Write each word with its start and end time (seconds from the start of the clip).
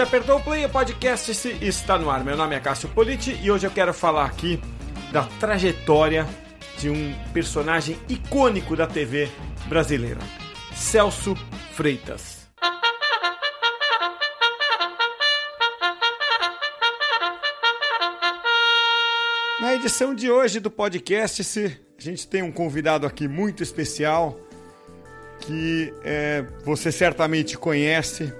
Você 0.00 0.04
apertou 0.04 0.38
o 0.38 0.42
play, 0.42 0.64
o 0.64 0.70
podcast 0.70 1.30
está 1.60 1.98
no 1.98 2.08
ar. 2.08 2.24
Meu 2.24 2.34
nome 2.34 2.56
é 2.56 2.58
Cássio 2.58 2.88
Politi 2.88 3.38
e 3.42 3.50
hoje 3.50 3.66
eu 3.66 3.70
quero 3.70 3.92
falar 3.92 4.24
aqui 4.24 4.58
da 5.12 5.24
trajetória 5.38 6.26
de 6.78 6.88
um 6.88 7.14
personagem 7.34 7.98
icônico 8.08 8.74
da 8.74 8.86
TV 8.86 9.28
brasileira, 9.66 10.18
Celso 10.74 11.36
Freitas. 11.74 12.48
Na 19.60 19.74
edição 19.74 20.14
de 20.14 20.30
hoje 20.30 20.60
do 20.60 20.70
podcast, 20.70 21.42
a 21.98 22.02
gente 22.02 22.26
tem 22.26 22.42
um 22.42 22.50
convidado 22.50 23.06
aqui 23.06 23.28
muito 23.28 23.62
especial 23.62 24.40
que 25.40 25.92
é, 26.02 26.42
você 26.64 26.90
certamente 26.90 27.58
conhece 27.58 28.32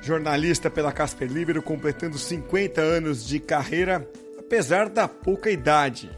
jornalista 0.00 0.70
pela 0.70 0.92
Casper 0.92 1.28
Libero, 1.30 1.62
completando 1.62 2.18
50 2.18 2.80
anos 2.80 3.26
de 3.26 3.40
carreira, 3.40 4.08
apesar 4.38 4.88
da 4.88 5.08
pouca 5.08 5.50
idade. 5.50 6.10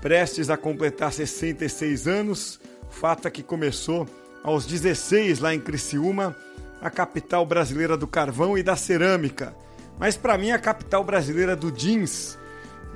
Prestes 0.00 0.50
a 0.50 0.56
completar 0.56 1.12
66 1.12 2.06
anos, 2.06 2.60
fato 2.90 3.28
é 3.28 3.30
que 3.30 3.42
começou 3.42 4.06
aos 4.42 4.64
16 4.66 5.40
lá 5.40 5.54
em 5.54 5.60
Criciúma, 5.60 6.36
a 6.80 6.90
capital 6.90 7.44
brasileira 7.44 7.96
do 7.96 8.06
carvão 8.06 8.56
e 8.56 8.62
da 8.62 8.76
cerâmica, 8.76 9.54
mas 9.98 10.16
para 10.16 10.38
mim 10.38 10.52
a 10.52 10.58
capital 10.58 11.02
brasileira 11.02 11.56
do 11.56 11.72
jeans 11.72 12.38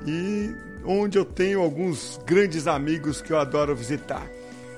e 0.05 0.53
onde 0.85 1.17
eu 1.17 1.25
tenho 1.25 1.61
alguns 1.61 2.19
grandes 2.25 2.67
amigos 2.67 3.21
que 3.21 3.31
eu 3.31 3.37
adoro 3.37 3.75
visitar. 3.75 4.25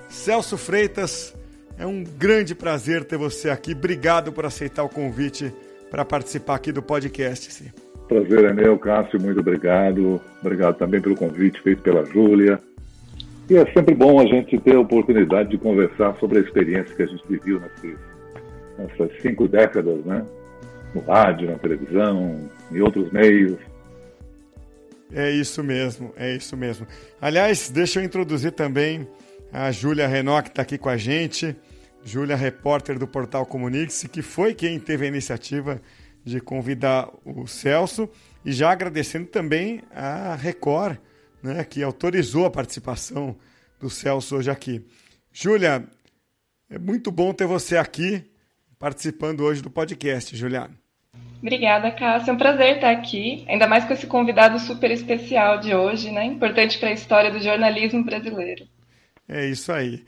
Celso 0.09 0.57
Freitas, 0.57 1.33
é 1.77 1.85
um 1.85 2.03
grande 2.03 2.55
prazer 2.55 3.03
ter 3.03 3.17
você 3.17 3.49
aqui. 3.49 3.73
Obrigado 3.73 4.31
por 4.31 4.45
aceitar 4.45 4.83
o 4.83 4.89
convite 4.89 5.53
para 5.89 6.05
participar 6.05 6.55
aqui 6.55 6.71
do 6.71 6.81
podcast. 6.81 7.73
Prazer 8.07 8.45
é 8.45 8.53
meu, 8.53 8.77
Cássio. 8.77 9.19
Muito 9.19 9.39
obrigado. 9.39 10.21
Obrigado 10.41 10.77
também 10.77 11.01
pelo 11.01 11.15
convite 11.15 11.61
feito 11.61 11.81
pela 11.81 12.05
Júlia. 12.05 12.59
E 13.49 13.55
é 13.55 13.65
sempre 13.73 13.93
bom 13.93 14.19
a 14.19 14.25
gente 14.25 14.59
ter 14.59 14.75
a 14.75 14.79
oportunidade 14.79 15.49
de 15.49 15.57
conversar 15.57 16.15
sobre 16.19 16.39
a 16.39 16.41
experiência 16.41 16.95
que 16.95 17.03
a 17.03 17.07
gente 17.07 17.23
viveu 17.27 17.59
nessas, 17.59 17.99
nessas 18.77 19.21
cinco 19.21 19.47
décadas, 19.47 20.03
né? 20.05 20.25
No 20.93 21.01
rádio, 21.01 21.51
na 21.51 21.57
televisão, 21.57 22.49
em 22.71 22.81
outros 22.81 23.11
meios. 23.11 23.57
É 25.13 25.29
isso 25.29 25.63
mesmo, 25.63 26.11
é 26.17 26.35
isso 26.35 26.57
mesmo. 26.57 26.87
Aliás, 27.21 27.69
deixa 27.69 27.99
eu 27.99 28.03
introduzir 28.03 28.51
também 28.51 29.07
a 29.55 29.71
Júlia 29.71 30.09
que 30.43 30.49
está 30.49 30.61
aqui 30.61 30.77
com 30.77 30.89
a 30.89 30.97
gente. 30.97 31.55
Júlia, 32.03 32.35
repórter 32.35 32.99
do 32.99 33.07
portal 33.07 33.45
Comunique-se, 33.45 34.09
que 34.09 34.21
foi 34.21 34.53
quem 34.53 34.77
teve 34.77 35.05
a 35.05 35.07
iniciativa 35.07 35.81
de 36.25 36.41
convidar 36.41 37.09
o 37.23 37.47
Celso. 37.47 38.09
E 38.43 38.51
já 38.51 38.69
agradecendo 38.69 39.27
também 39.27 39.81
a 39.93 40.35
Record, 40.35 40.97
né, 41.41 41.63
que 41.63 41.81
autorizou 41.81 42.45
a 42.45 42.51
participação 42.51 43.37
do 43.79 43.89
Celso 43.89 44.35
hoje 44.35 44.51
aqui. 44.51 44.85
Júlia, 45.31 45.87
é 46.69 46.77
muito 46.77 47.09
bom 47.09 47.31
ter 47.31 47.47
você 47.47 47.77
aqui 47.77 48.29
participando 48.77 49.39
hoje 49.39 49.61
do 49.61 49.69
podcast, 49.69 50.35
Juliana. 50.35 50.77
Obrigada, 51.41 51.91
Cássia. 51.91 52.31
É 52.31 52.33
um 52.33 52.37
prazer 52.37 52.75
estar 52.75 52.91
aqui, 52.91 53.45
ainda 53.47 53.67
mais 53.67 53.85
com 53.85 53.93
esse 53.93 54.05
convidado 54.05 54.59
super 54.59 54.91
especial 54.91 55.59
de 55.61 55.73
hoje, 55.73 56.11
né? 56.11 56.25
Importante 56.25 56.77
para 56.77 56.89
a 56.89 56.93
história 56.93 57.31
do 57.31 57.39
jornalismo 57.39 58.03
brasileiro. 58.03 58.74
É 59.27 59.45
isso 59.45 59.71
aí. 59.71 60.05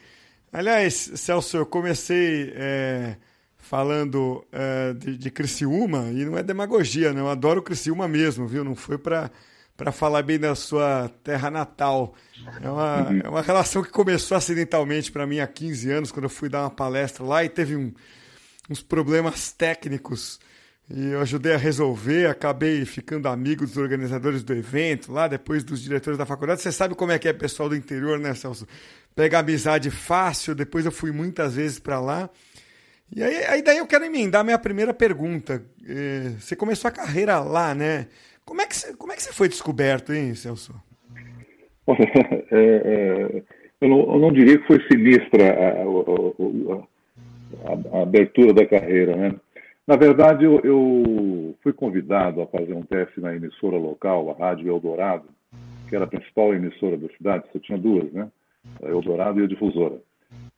Aliás, 0.52 1.12
Celso, 1.16 1.58
eu 1.58 1.66
comecei 1.66 2.54
é, 2.56 3.18
falando 3.58 4.46
é, 4.52 4.94
de, 4.94 5.18
de 5.18 5.32
Criciúma 5.32 6.09
e 6.12 6.26
não 6.26 6.38
é 6.38 6.44
demagogia, 6.44 7.14
não. 7.14 7.22
Eu 7.22 7.30
adoro 7.30 7.62
Criciúma 7.62 8.08
mesmo, 8.08 8.47
viu? 8.47 8.64
Não 8.64 8.75
foi 8.75 8.97
para 8.97 9.31
para 9.78 9.91
falar 9.91 10.24
bem 10.24 10.40
da 10.40 10.56
sua 10.56 11.08
terra 11.24 11.52
natal. 11.52 12.16
É 12.62 12.69
uma, 12.69 13.08
é 13.24 13.30
uma 13.30 13.41
relação 13.44 13.84
que 13.84 13.91
começou 13.91 14.36
acidentalmente 14.36 15.12
para 15.12 15.28
mim 15.28 15.40
há 15.40 15.46
15 15.46 15.91
anos, 15.91 16.12
quando 16.12 16.24
eu 16.24 16.30
fui 16.31 16.50
dar 16.50 16.64
uma 16.64 16.72
palestra 16.72 17.24
lá 17.24 17.44
e 17.44 17.50
teve 17.50 17.75
um, 17.75 17.94
uns 18.68 18.81
problemas 18.81 19.52
técnicos 19.52 20.40
e 20.90 21.09
eu 21.12 21.20
ajudei 21.20 21.53
a 21.53 21.58
resolver, 21.58 22.28
acabei 22.28 22.86
ficando 22.86 23.28
amigo 23.28 23.66
dos 23.66 23.75
organizadores 23.75 24.42
do 24.42 24.53
evento, 24.53 25.12
lá 25.12 25.28
depois 25.28 25.62
dos 25.64 25.81
diretores 25.81 26.18
da 26.18 26.25
faculdade. 26.25 26.62
Você 26.62 26.72
sabe 26.72 26.96
como 26.96 27.12
é 27.12 27.20
que 27.20 27.28
é 27.28 27.34
pessoal 27.34 27.68
do 27.68 27.75
interior, 27.75 28.18
né, 28.18 28.34
Celso? 28.34 28.66
Pega 29.14 29.40
amizade 29.40 29.92
fácil, 29.92 30.56
depois 30.56 30.86
eu 30.86 30.92
fui 30.92 31.12
muitas 31.12 31.56
vezes 31.56 31.78
para 31.78 32.00
lá. 32.00 32.30
E 33.14 33.22
aí, 33.22 33.44
aí, 33.46 33.62
daí 33.62 33.78
eu 33.80 33.88
quero 33.88 34.06
emendar 34.06 34.46
minha 34.46 34.58
primeira 34.58 34.94
pergunta. 34.94 35.62
É, 35.86 36.30
você 36.40 36.56
começou 36.56 36.88
a 36.88 36.92
carreira 36.92 37.40
lá, 37.40 37.76
né? 37.76 38.08
Como 38.46 38.62
é 38.62 38.66
que 38.66 38.76
você, 38.76 38.96
como 38.96 39.12
é 39.12 39.16
que 39.18 39.24
você 39.24 39.34
foi 39.34 39.50
descoberto, 39.50 40.14
hein, 40.14 40.36
Celso? 40.36 40.74
é, 41.88 42.56
é, 42.56 43.44
eu, 43.81 43.90
não, 43.90 44.14
eu, 44.14 44.20
não, 44.20 44.31
diria 44.31 44.58
que 44.58 44.68
foi 44.68 44.81
sinistra 44.90 45.52
a, 45.52 45.68
a, 47.66 47.74
a, 47.74 48.00
a 48.00 48.03
abertura 48.03 48.53
da 48.53 48.66
carreira, 48.66 49.16
né? 49.18 49.36
Na 49.88 49.96
verdade, 49.96 50.44
eu, 50.44 50.59
eu, 50.66 51.56
fui 51.64 51.72
convidado 51.72 52.42
a 52.42 52.48
fazer 52.48 52.74
um 52.74 52.81
teste 52.81 53.22
na 53.22 53.34
emissora 53.34 53.78
local, 53.78 54.30
a 54.30 54.48
Rádio 54.48 54.68
Eldorado, 54.68 55.24
que 55.88 55.96
era 55.96 56.03
a 56.03 56.09
principal 56.09 56.53
emissora 56.53 56.98
da 56.98 57.08
cidade, 57.16 57.46
só 57.53 57.59
tinha 57.59 57.78
duas, 57.78 58.12
né? 58.12 58.28
A 58.84 58.90
Eldorado 58.90 59.40
e 59.40 59.46
a 59.46 59.47
Difusora. 59.47 59.96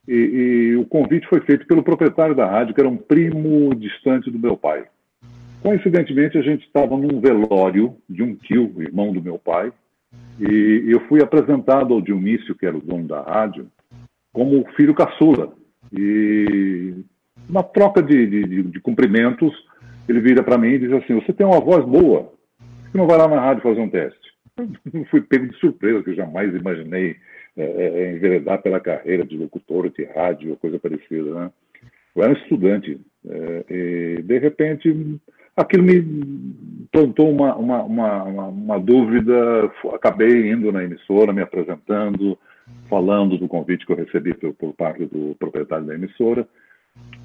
E, 0.07 0.13
e, 0.13 0.75
o 0.75 0.85
convite 0.85 1.27
foi 1.27 1.41
feito 1.41 1.67
pelo 1.67 1.83
proprietário 1.83 2.33
da 2.33 2.49
rádio, 2.49 2.73
que 2.73 2.81
era 2.81 2.89
um 2.89 2.97
primo 2.97 3.75
distante 3.75 4.31
do 4.31 4.39
meu 4.39 4.57
pai. 4.57 4.85
Coincidentemente, 5.61 6.35
a 6.35 6.41
gente 6.41 6.65
estava 6.65 6.97
num 6.97 7.19
velório 7.19 7.95
de 8.09 8.23
um 8.23 8.33
tio, 8.33 8.73
irmão 8.81 9.13
do 9.13 9.21
meu 9.21 9.37
pai, 9.37 9.71
e 10.39 10.85
eu 10.87 11.01
fui 11.01 11.21
apresentado 11.21 11.93
ao 11.93 12.01
Dionísio, 12.01 12.55
que 12.55 12.65
era 12.65 12.75
o 12.75 12.81
dono 12.81 13.07
da 13.07 13.21
rádio, 13.21 13.67
como 14.33 14.65
filho 14.75 14.95
caçula. 14.95 15.53
E 15.93 16.95
uma 17.49 17.63
troca 17.63 18.01
de, 18.01 18.27
de, 18.27 18.63
de 18.63 18.79
cumprimentos, 18.79 19.51
ele 20.07 20.19
vira 20.21 20.43
para 20.43 20.57
mim 20.57 20.69
e 20.69 20.79
diz 20.79 20.91
assim: 20.93 21.15
Você 21.15 21.33
tem 21.33 21.45
uma 21.45 21.59
voz 21.59 21.83
boa, 21.83 22.23
por 22.23 22.91
que 22.91 22.97
não 22.97 23.07
vai 23.07 23.17
lá 23.17 23.27
na 23.27 23.39
rádio 23.39 23.63
fazer 23.63 23.81
um 23.81 23.89
teste? 23.89 24.29
Eu 24.93 25.05
fui 25.05 25.21
pego 25.21 25.47
de 25.47 25.55
surpresa, 25.57 26.03
que 26.03 26.09
eu 26.09 26.15
jamais 26.15 26.53
imaginei 26.53 27.15
é, 27.57 27.63
é, 27.63 28.03
é, 28.03 28.11
enveredar 28.13 28.61
pela 28.61 28.79
carreira 28.79 29.25
de 29.25 29.37
locutor 29.37 29.89
de 29.89 30.03
rádio 30.03 30.57
coisa 30.57 30.77
parecida. 30.77 31.33
Né? 31.33 31.51
Eu 32.15 32.23
era 32.23 32.33
um 32.33 32.35
estudante 32.35 32.99
é, 33.27 33.65
e, 33.69 34.21
de 34.21 34.37
repente, 34.37 35.19
aquilo 35.55 35.83
me 35.83 36.01
plantou 36.91 37.31
uma, 37.31 37.55
uma, 37.55 37.83
uma, 37.83 38.23
uma, 38.47 38.79
dúvida. 38.79 39.71
Acabei 39.93 40.51
indo 40.51 40.71
na 40.71 40.83
emissora, 40.83 41.31
me 41.31 41.41
apresentando, 41.41 42.37
falando 42.89 43.37
do 43.37 43.47
convite 43.47 43.85
que 43.85 43.93
eu 43.93 43.97
recebi 43.97 44.33
por, 44.33 44.53
por 44.53 44.73
parte 44.73 45.05
do 45.05 45.35
proprietário 45.39 45.85
da 45.85 45.95
emissora 45.95 46.47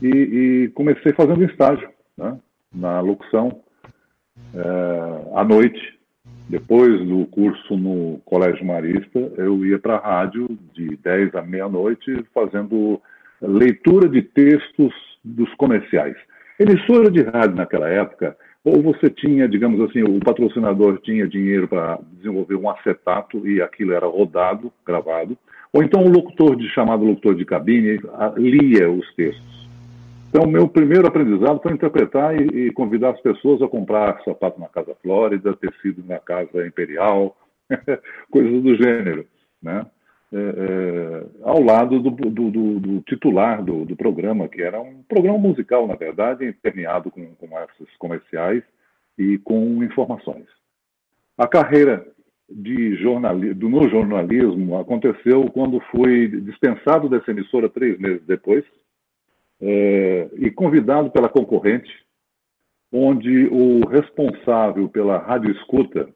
e, 0.01 0.09
e 0.09 0.69
comecei 0.69 1.13
fazendo 1.13 1.45
estágio 1.45 1.89
né, 2.17 2.39
na 2.73 3.01
locução 3.01 3.61
é, 4.55 5.39
à 5.39 5.45
noite. 5.45 5.95
Depois 6.49 7.01
do 7.07 7.25
curso 7.27 7.77
no 7.77 8.21
Colégio 8.25 8.67
Marista, 8.67 9.19
eu 9.39 9.65
ia 9.65 9.79
para 9.79 9.97
a 9.97 10.21
rádio 10.21 10.47
de 10.75 10.97
10 10.97 11.35
à 11.35 11.43
meia-noite 11.43 12.25
fazendo 12.35 13.01
leitura 13.41 14.09
de 14.09 14.21
textos 14.21 14.93
dos 15.25 15.53
comerciais. 15.55 16.17
Emissora 16.59 17.11
de 17.11 17.23
rádio 17.23 17.57
naquela 17.57 17.89
época, 17.89 18.37
ou 18.63 18.83
você 18.83 19.11
tinha, 19.11 19.49
digamos 19.49 19.81
assim, 19.81 20.03
o 20.03 20.21
patrocinador 20.21 20.99
tinha 21.01 21.27
dinheiro 21.27 21.67
para 21.67 21.99
desenvolver 22.13 22.57
um 22.57 22.69
acetato 22.69 23.47
e 23.47 23.61
aquilo 23.61 23.93
era 23.93 24.07
rodado, 24.07 24.73
gravado, 24.87 25.37
ou 25.75 25.83
então 25.83 26.05
o 26.05 26.09
locutor 26.09 26.55
de 26.55 26.69
chamado 26.69 27.05
locutor 27.05 27.35
de 27.35 27.45
cabine 27.45 27.99
lia 28.37 28.89
os 28.89 29.13
textos. 29.15 29.69
Então, 30.29 30.47
meu 30.47 30.69
primeiro 30.69 31.07
aprendizado 31.07 31.61
foi 31.61 31.73
interpretar 31.73 32.41
e, 32.41 32.67
e, 32.67 32.73
convidar 32.73 33.11
as 33.11 33.21
pessoas 33.21 33.61
a 33.61 33.69
comprar 33.69 34.23
sapato 34.25 34.61
na 34.61 34.69
Casa 34.69 34.95
Flórida, 35.03 35.55
tecido 35.55 36.05
na 36.07 36.21
Casa 36.21 36.65
Imperial, 36.65 37.37
coisas 38.31 38.63
do 38.63 38.77
gênero, 38.77 39.27
né? 39.61 39.85
É, 40.33 40.37
é, 40.37 41.27
ao 41.45 41.63
lado 41.63 42.01
do, 42.01 42.11
do, 42.11 42.51
do, 42.51 42.81
do 42.81 43.01
titular 43.03 43.63
do, 43.63 43.95
programa, 43.95 44.49
que 44.49 44.63
era 44.63 44.81
um 44.81 45.03
programa 45.09 45.39
musical, 45.39 45.87
na 45.87 45.95
verdade, 45.95 46.53
permeado 46.61 47.11
com, 47.11 47.25
com 47.37 47.49
comerciais 47.99 48.63
e 49.17 49.39
com 49.39 49.83
informações. 49.85 50.47
A 51.39 51.47
carreira 51.47 52.05
de 52.49 52.97
jornalismo, 52.97 53.69
no 53.69 53.89
jornalismo 53.89 54.79
aconteceu 54.79 55.51
quando 55.51 55.81
fui 55.91 56.29
dispensado 56.43 57.09
dessa 57.09 57.31
emissora 57.31 57.69
três 57.69 57.99
meses 57.99 58.25
depois, 58.27 58.65
é, 59.61 60.29
e 60.37 60.51
convidado 60.51 61.11
pela 61.11 61.29
concorrente, 61.29 61.91
onde 62.93 63.47
o 63.47 63.87
responsável 63.89 64.89
pela 64.89 65.19
rádio 65.19 65.51
escuta 65.53 66.09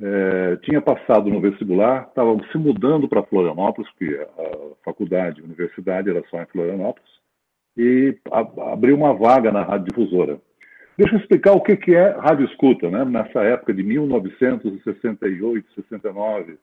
é, 0.00 0.56
tinha 0.62 0.80
passado 0.80 1.28
no 1.28 1.40
vestibular, 1.40 2.06
estava 2.08 2.36
se 2.50 2.58
mudando 2.58 3.08
para 3.08 3.22
Florianópolis, 3.22 3.90
porque 3.92 4.14
a 4.16 4.84
faculdade, 4.84 5.40
a 5.40 5.44
universidade 5.44 6.10
era 6.10 6.22
só 6.28 6.40
em 6.40 6.46
Florianópolis, 6.46 7.10
e 7.76 8.16
abriu 8.72 8.96
uma 8.96 9.14
vaga 9.14 9.50
na 9.50 9.62
rádio 9.62 9.88
difusora. 9.88 10.40
Deixa 11.02 11.16
eu 11.16 11.20
explicar 11.20 11.50
o 11.50 11.60
que, 11.60 11.76
que 11.76 11.96
é 11.96 12.10
rádio 12.10 12.46
escuta, 12.46 12.88
né? 12.88 13.04
Nessa 13.04 13.40
época 13.42 13.74
de 13.74 13.82
1968, 13.82 15.66
69, 15.74 16.56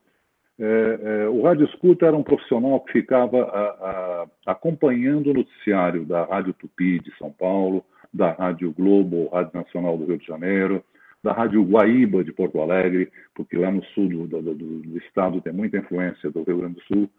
é, 0.57 0.99
é, 1.03 1.27
o 1.27 1.41
rádio 1.41 1.65
escuta 1.65 2.05
era 2.05 2.15
um 2.15 2.23
profissional 2.23 2.79
que 2.79 2.93
ficava 2.93 3.43
a, 3.43 3.59
a, 3.59 4.25
acompanhando 4.45 5.29
o 5.29 5.33
noticiário 5.33 6.05
da 6.05 6.23
Rádio 6.23 6.53
Tupi 6.53 7.01
de 7.01 7.13
São 7.17 7.33
Paulo, 7.33 7.83
da 8.13 8.31
Rádio 8.31 8.71
Globo, 8.71 9.27
Rádio 9.27 9.51
Nacional 9.55 9.97
do 9.97 10.05
Rio 10.05 10.17
de 10.17 10.25
Janeiro, 10.25 10.81
da 11.21 11.33
Rádio 11.33 11.61
Guaíba 11.61 12.23
de 12.23 12.31
Porto 12.31 12.61
Alegre, 12.61 13.11
porque 13.35 13.57
lá 13.57 13.69
no 13.69 13.83
sul 13.87 14.07
do, 14.07 14.41
do, 14.41 14.53
do, 14.53 14.97
estado 14.99 15.41
tem 15.41 15.51
muita 15.51 15.79
influência 15.79 16.31
do 16.31 16.43
Rio 16.43 16.59
Grande 16.59 16.75
do 16.75 16.81
Sul. 16.83 17.09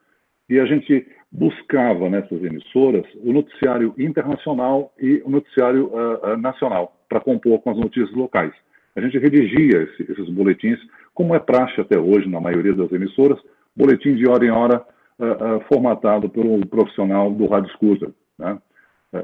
E 0.50 0.58
a 0.58 0.66
gente 0.66 1.06
buscava 1.30 2.10
nessas 2.10 2.42
emissoras 2.42 3.06
o 3.22 3.32
noticiário 3.32 3.94
internacional 3.96 4.92
e 4.98 5.22
o 5.24 5.30
noticiário 5.30 5.86
uh, 5.86 6.32
uh, 6.32 6.36
nacional 6.36 6.92
para 7.08 7.20
compor 7.20 7.60
com 7.60 7.70
as 7.70 7.76
notícias 7.76 8.12
locais. 8.12 8.52
A 8.96 9.00
gente 9.00 9.16
redigia 9.16 9.84
esse, 9.84 10.10
esses 10.10 10.28
boletins, 10.28 10.80
como 11.14 11.36
é 11.36 11.38
praxe 11.38 11.80
até 11.80 11.96
hoje 11.96 12.28
na 12.28 12.40
maioria 12.40 12.74
das 12.74 12.90
emissoras, 12.90 13.38
boletim 13.76 14.16
de 14.16 14.28
hora 14.28 14.44
em 14.44 14.50
hora 14.50 14.84
uh, 15.20 15.60
formatado 15.72 16.28
pelo 16.28 16.66
profissional 16.66 17.30
do 17.30 17.46
rádio 17.46 17.70
escuta. 17.70 18.10
Né? 18.36 18.58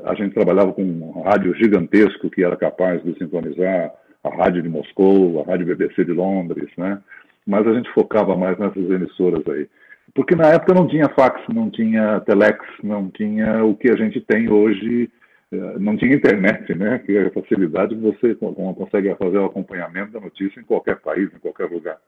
A 0.04 0.14
gente 0.14 0.32
trabalhava 0.32 0.72
com 0.72 0.82
um 0.82 1.22
rádio 1.22 1.56
gigantesco 1.56 2.30
que 2.30 2.44
era 2.44 2.56
capaz 2.56 3.02
de 3.02 3.18
sintonizar 3.18 3.92
a 4.22 4.28
rádio 4.28 4.62
de 4.62 4.68
Moscou, 4.68 5.42
a 5.42 5.50
rádio 5.50 5.66
BBC 5.66 6.04
de 6.04 6.12
Londres, 6.12 6.70
né? 6.76 7.00
Mas 7.46 7.64
a 7.66 7.72
gente 7.72 7.92
focava 7.92 8.36
mais 8.36 8.58
nessas 8.58 8.90
emissoras 8.90 9.46
aí. 9.48 9.68
Porque 10.16 10.34
na 10.34 10.48
época 10.48 10.72
não 10.72 10.88
tinha 10.88 11.10
fax, 11.10 11.42
não 11.52 11.70
tinha 11.70 12.20
telex, 12.20 12.58
não 12.82 13.10
tinha 13.10 13.62
o 13.62 13.76
que 13.76 13.90
a 13.90 13.96
gente 13.96 14.18
tem 14.22 14.50
hoje, 14.50 15.10
eh, 15.52 15.78
não 15.78 15.94
tinha 15.94 16.16
internet, 16.16 16.74
né? 16.74 16.98
Que 17.00 17.18
é 17.18 17.26
a 17.26 17.30
facilidade 17.30 17.94
que 17.94 18.00
você 18.00 18.34
consegue 18.34 19.14
fazer 19.16 19.36
o 19.36 19.44
acompanhamento 19.44 20.12
da 20.12 20.20
notícia 20.20 20.58
em 20.58 20.64
qualquer 20.64 21.00
país, 21.00 21.28
em 21.34 21.38
qualquer 21.38 21.66
lugar. 21.70 21.98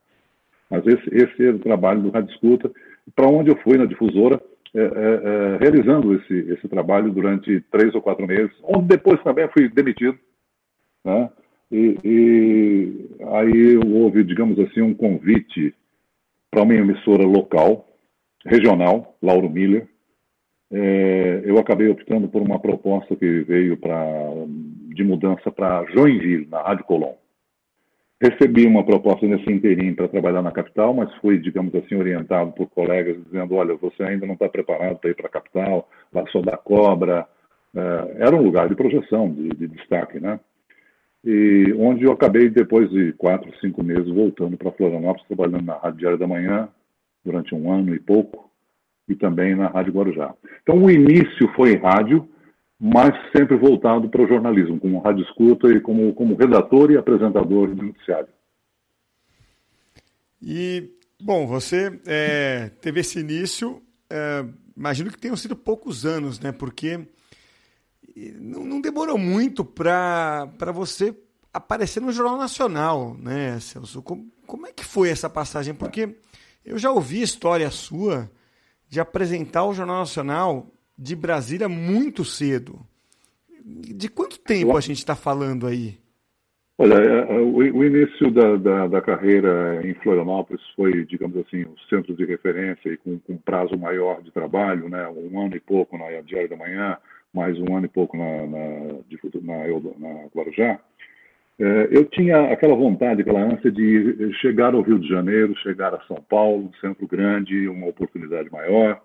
Mas 0.70 0.86
esse, 0.86 1.06
esse 1.14 1.46
é 1.46 1.50
o 1.50 1.58
trabalho 1.58 2.00
do 2.00 2.08
Rádio 2.08 2.32
Escuta, 2.32 2.70
para 3.14 3.28
onde 3.28 3.50
eu 3.50 3.56
fui 3.58 3.76
na 3.76 3.84
difusora, 3.84 4.40
é, 4.74 4.80
é, 4.80 5.58
realizando 5.60 6.14
esse, 6.14 6.50
esse 6.52 6.66
trabalho 6.66 7.12
durante 7.12 7.60
três 7.70 7.94
ou 7.94 8.00
quatro 8.00 8.26
meses, 8.26 8.52
onde 8.62 8.88
depois 8.88 9.22
também 9.22 9.46
fui 9.48 9.68
demitido, 9.68 10.18
né? 11.04 11.28
E, 11.70 11.98
e 12.02 13.10
aí 13.34 13.76
houve, 13.76 14.24
digamos 14.24 14.58
assim, 14.60 14.80
um 14.80 14.94
convite 14.94 15.74
para 16.50 16.62
uma 16.62 16.74
emissora 16.74 17.24
local, 17.24 17.87
regional, 18.44 19.16
Lauro 19.22 19.48
Miller. 19.48 19.88
É, 20.70 21.42
eu 21.44 21.58
acabei 21.58 21.88
optando 21.88 22.28
por 22.28 22.42
uma 22.42 22.58
proposta 22.58 23.16
que 23.16 23.40
veio 23.40 23.76
pra, 23.76 23.96
de 24.94 25.02
mudança 25.02 25.50
para 25.50 25.84
Joinville, 25.86 26.46
na 26.50 26.62
Rádio 26.62 26.84
Colom. 26.84 27.16
Recebi 28.20 28.66
uma 28.66 28.84
proposta 28.84 29.26
nesse 29.26 29.50
interim 29.50 29.94
para 29.94 30.08
trabalhar 30.08 30.42
na 30.42 30.50
capital, 30.50 30.92
mas 30.92 31.14
fui, 31.16 31.38
digamos 31.38 31.74
assim, 31.74 31.94
orientado 31.94 32.52
por 32.52 32.68
colegas 32.68 33.16
dizendo: 33.24 33.54
olha, 33.54 33.76
você 33.76 34.02
ainda 34.02 34.26
não 34.26 34.34
está 34.34 34.48
preparado 34.48 34.98
para 34.98 35.10
ir 35.10 35.14
para 35.14 35.28
a 35.28 35.30
capital, 35.30 35.88
lá 36.12 36.26
só 36.32 36.40
dá 36.42 36.56
cobra. 36.56 37.26
É, 37.74 38.26
era 38.26 38.36
um 38.36 38.42
lugar 38.42 38.68
de 38.68 38.74
projeção, 38.74 39.32
de, 39.32 39.48
de 39.50 39.68
destaque, 39.68 40.18
né? 40.18 40.40
e 41.24 41.74
onde 41.78 42.04
eu 42.04 42.12
acabei, 42.12 42.48
depois 42.48 42.88
de 42.90 43.12
quatro, 43.14 43.52
cinco 43.60 43.82
meses, 43.82 44.08
voltando 44.08 44.56
para 44.56 44.72
Florianópolis, 44.72 45.26
trabalhando 45.26 45.64
na 45.64 45.76
Rádio 45.76 45.98
Diário 45.98 46.18
da 46.18 46.26
Manhã, 46.26 46.68
durante 47.24 47.54
um 47.54 47.72
ano 47.72 47.94
e 47.94 48.00
pouco, 48.00 48.50
e 49.08 49.14
também 49.14 49.54
na 49.54 49.68
Rádio 49.68 49.92
Guarujá. 49.92 50.34
Então, 50.62 50.82
o 50.82 50.90
início 50.90 51.48
foi 51.54 51.72
em 51.72 51.78
rádio, 51.78 52.28
mas 52.78 53.14
sempre 53.36 53.56
voltado 53.56 54.08
para 54.08 54.22
o 54.22 54.28
jornalismo, 54.28 54.78
como 54.78 55.00
rádio 55.00 55.24
escuta 55.24 55.68
e 55.68 55.80
como, 55.80 56.12
como 56.14 56.36
redator 56.36 56.90
e 56.90 56.96
apresentador 56.96 57.74
de 57.74 57.82
noticiário. 57.82 58.28
E, 60.40 60.90
bom, 61.20 61.46
você 61.46 62.00
é, 62.06 62.70
teve 62.80 63.00
esse 63.00 63.18
início, 63.18 63.82
é, 64.08 64.44
imagino 64.76 65.10
que 65.10 65.18
tenham 65.18 65.36
sido 65.36 65.56
poucos 65.56 66.06
anos, 66.06 66.38
né? 66.38 66.52
Porque 66.52 67.00
não, 68.40 68.64
não 68.64 68.80
demorou 68.80 69.18
muito 69.18 69.64
para 69.64 70.72
você 70.72 71.16
aparecer 71.52 72.00
no 72.00 72.12
Jornal 72.12 72.38
Nacional, 72.38 73.16
né, 73.18 73.58
Celso? 73.60 74.02
Como, 74.02 74.30
como 74.46 74.66
é 74.66 74.72
que 74.72 74.84
foi 74.84 75.10
essa 75.10 75.28
passagem? 75.28 75.74
Porque 75.74 76.16
eu 76.64 76.78
já 76.78 76.90
ouvi 76.90 77.22
história 77.22 77.70
sua 77.70 78.30
de 78.88 79.00
apresentar 79.00 79.64
o 79.64 79.74
Jornal 79.74 79.98
Nacional 79.98 80.66
de 80.96 81.14
Brasília 81.14 81.68
muito 81.68 82.24
cedo. 82.24 82.80
De 83.64 84.08
quanto 84.08 84.38
tempo 84.38 84.76
a 84.76 84.80
gente 84.80 84.98
está 84.98 85.14
falando 85.14 85.66
aí? 85.66 85.98
Olha, 86.80 86.94
é, 86.94 87.34
é, 87.34 87.40
o, 87.40 87.84
início 87.84 88.30
da, 88.30 88.56
da, 88.56 88.86
da, 88.86 89.02
carreira 89.02 89.84
em 89.84 89.94
Florianópolis 89.94 90.62
foi, 90.76 91.04
digamos 91.04 91.36
assim, 91.38 91.62
o 91.62 91.74
centro 91.90 92.14
de 92.14 92.24
referência 92.24 92.88
e 92.88 92.96
com, 92.96 93.18
com 93.18 93.36
prazo 93.36 93.76
maior 93.76 94.22
de 94.22 94.30
trabalho, 94.30 94.88
né? 94.88 95.08
um 95.08 95.44
ano 95.44 95.56
e 95.56 95.60
pouco 95.60 95.98
na 95.98 96.20
Diário 96.20 96.48
da 96.48 96.56
Manhã, 96.56 96.96
mais 97.34 97.58
um 97.58 97.76
ano 97.76 97.86
e 97.86 97.88
pouco 97.88 98.16
na, 98.16 98.46
na, 98.46 98.68
na, 99.42 99.98
na 99.98 100.26
Guarujá, 100.32 100.78
eu 101.58 102.04
tinha 102.04 102.52
aquela 102.52 102.74
vontade, 102.76 103.22
aquela 103.22 103.42
ânsia 103.42 103.70
de 103.70 104.32
chegar 104.34 104.74
ao 104.74 104.82
Rio 104.82 104.98
de 104.98 105.08
Janeiro, 105.08 105.56
chegar 105.58 105.92
a 105.92 106.00
São 106.06 106.22
Paulo, 106.28 106.70
centro 106.80 107.06
grande, 107.06 107.68
uma 107.68 107.88
oportunidade 107.88 108.50
maior, 108.50 109.00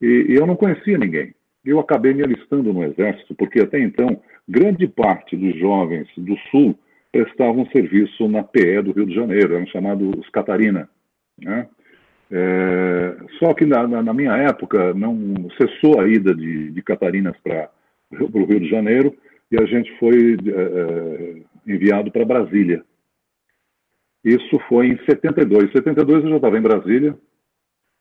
e, 0.00 0.26
e 0.30 0.34
eu 0.34 0.44
não 0.46 0.56
conhecia 0.56 0.98
ninguém. 0.98 1.32
Eu 1.64 1.78
acabei 1.78 2.12
me 2.12 2.24
alistando 2.24 2.72
no 2.72 2.82
Exército, 2.82 3.36
porque 3.36 3.60
até 3.60 3.78
então, 3.78 4.20
grande 4.48 4.88
parte 4.88 5.36
dos 5.36 5.56
jovens 5.56 6.08
do 6.16 6.36
Sul 6.50 6.76
prestavam 7.12 7.66
serviço 7.66 8.28
na 8.28 8.42
PE 8.42 8.82
do 8.82 8.92
Rio 8.92 9.06
de 9.06 9.14
Janeiro, 9.14 9.54
eram 9.54 9.66
chamados 9.66 10.28
Catarina. 10.30 10.88
Né? 11.38 11.68
É, 12.32 13.16
só 13.38 13.54
que 13.54 13.64
na, 13.64 13.86
na, 13.86 14.12
minha 14.14 14.36
época 14.38 14.92
não 14.94 15.48
cessou 15.56 16.00
a 16.00 16.08
ida 16.08 16.34
de, 16.34 16.70
de 16.72 16.82
Catarinas 16.82 17.36
para 17.44 17.70
o 18.18 18.44
Rio 18.44 18.58
de 18.58 18.68
Janeiro 18.68 19.14
e 19.52 19.62
a 19.62 19.66
gente 19.66 19.92
foi 19.98 20.36
é 20.48 21.51
enviado 21.66 22.10
para 22.10 22.24
Brasília. 22.24 22.84
Isso 24.24 24.58
foi 24.68 24.88
em 24.88 24.98
72. 25.04 25.64
Em 25.64 25.72
72 25.72 26.24
eu 26.24 26.30
já 26.30 26.36
estava 26.36 26.58
em 26.58 26.62
Brasília, 26.62 27.16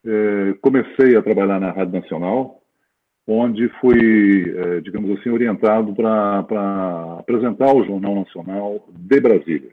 é, 0.06 0.54
comecei 0.62 1.16
a 1.16 1.22
trabalhar 1.22 1.60
na 1.60 1.72
Rádio 1.72 2.00
Nacional, 2.00 2.62
onde 3.28 3.70
fui, 3.80 4.56
é, 4.58 4.82
digamos 4.82 5.18
assim, 5.20 5.30
orientado 5.30 5.94
para 5.94 7.18
apresentar 7.20 7.74
o 7.74 7.86
Jornal 7.86 8.16
Nacional 8.16 8.88
de 8.90 9.20
Brasília. 9.20 9.72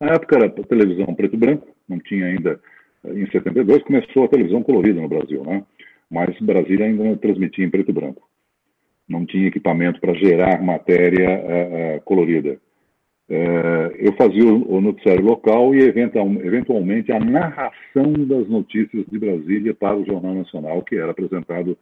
Na 0.00 0.14
época 0.14 0.36
era 0.36 0.50
televisão 0.50 1.14
preto 1.14 1.34
e 1.34 1.38
branco, 1.38 1.68
não 1.88 1.98
tinha 1.98 2.26
ainda 2.26 2.60
em 3.06 3.30
72 3.30 3.82
começou 3.82 4.24
a 4.24 4.28
televisão 4.28 4.62
colorida 4.62 5.00
no 5.00 5.08
Brasil, 5.08 5.44
né? 5.44 5.62
Mas 6.10 6.38
Brasília 6.40 6.86
ainda 6.86 7.16
transmitia 7.16 7.64
em 7.64 7.70
preto 7.70 7.90
e 7.90 7.94
branco. 7.94 8.26
Não 9.06 9.26
tinha 9.26 9.48
equipamento 9.48 10.00
para 10.00 10.14
gerar 10.14 10.62
matéria 10.62 11.28
uh, 11.28 12.00
colorida. 12.02 12.58
Uh, 13.26 13.88
eu 13.96 14.12
fazia 14.16 14.44
o, 14.44 14.80
noticiário 14.82 15.24
local 15.24 15.74
e 15.74 15.80
eventualmente 15.80 17.10
a 17.10 17.18
narração 17.18 18.12
das 18.12 18.46
notícias 18.48 19.06
de 19.06 19.18
Brasília 19.18 19.74
para 19.74 19.96
o 19.96 20.04
Jornal 20.04 20.34
Nacional, 20.34 20.82
que 20.82 20.96
era 20.96 21.10
apresentado 21.10 21.78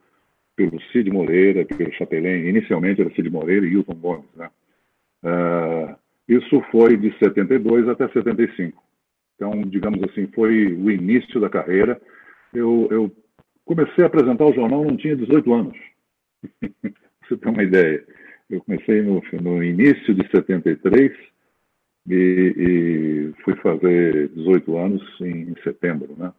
pelo 0.55 0.81
Cid 0.91 1.11
Moreira, 1.11 1.65
pelo 1.65 1.91
Chapelin. 1.93 2.47
Inicialmente 2.47 3.01
era 3.01 3.13
Cid 3.13 3.29
Moreira 3.29 3.65
e 3.65 3.73
Hilton 3.73 3.95
Gomes. 3.95 4.29
Né? 4.37 4.49
Uh, 5.23 5.95
isso 6.29 6.61
foi 6.71 6.95
de 6.95 7.13
72 7.17 7.89
até 7.89 8.07
75. 8.07 8.81
Então, 9.35 9.51
digamos 9.63 10.01
assim, 10.03 10.27
foi 10.27 10.67
o 10.67 10.89
início 10.89 11.41
da 11.41 11.49
carreira. 11.49 11.99
Eu, 12.53 12.87
eu 12.89 13.11
comecei 13.65 14.05
a 14.05 14.07
apresentar 14.07 14.45
o 14.45 14.53
jornal, 14.53 14.85
não 14.85 14.95
tinha 14.95 15.15
18 15.15 15.53
anos. 15.53 15.77
Você 17.27 17.35
tem 17.35 17.51
uma 17.51 17.63
ideia. 17.63 18.05
Eu 18.49 18.61
comecei 18.61 19.01
no, 19.01 19.21
no 19.41 19.61
início 19.61 20.13
de 20.13 20.29
73 20.29 21.32
e, 22.07 23.33
e 23.35 23.43
fui 23.43 23.55
fazer 23.55 24.29
18 24.29 24.77
anos 24.77 25.01
em, 25.21 25.51
em 25.51 25.55
setembro, 25.63 26.15
né? 26.17 26.31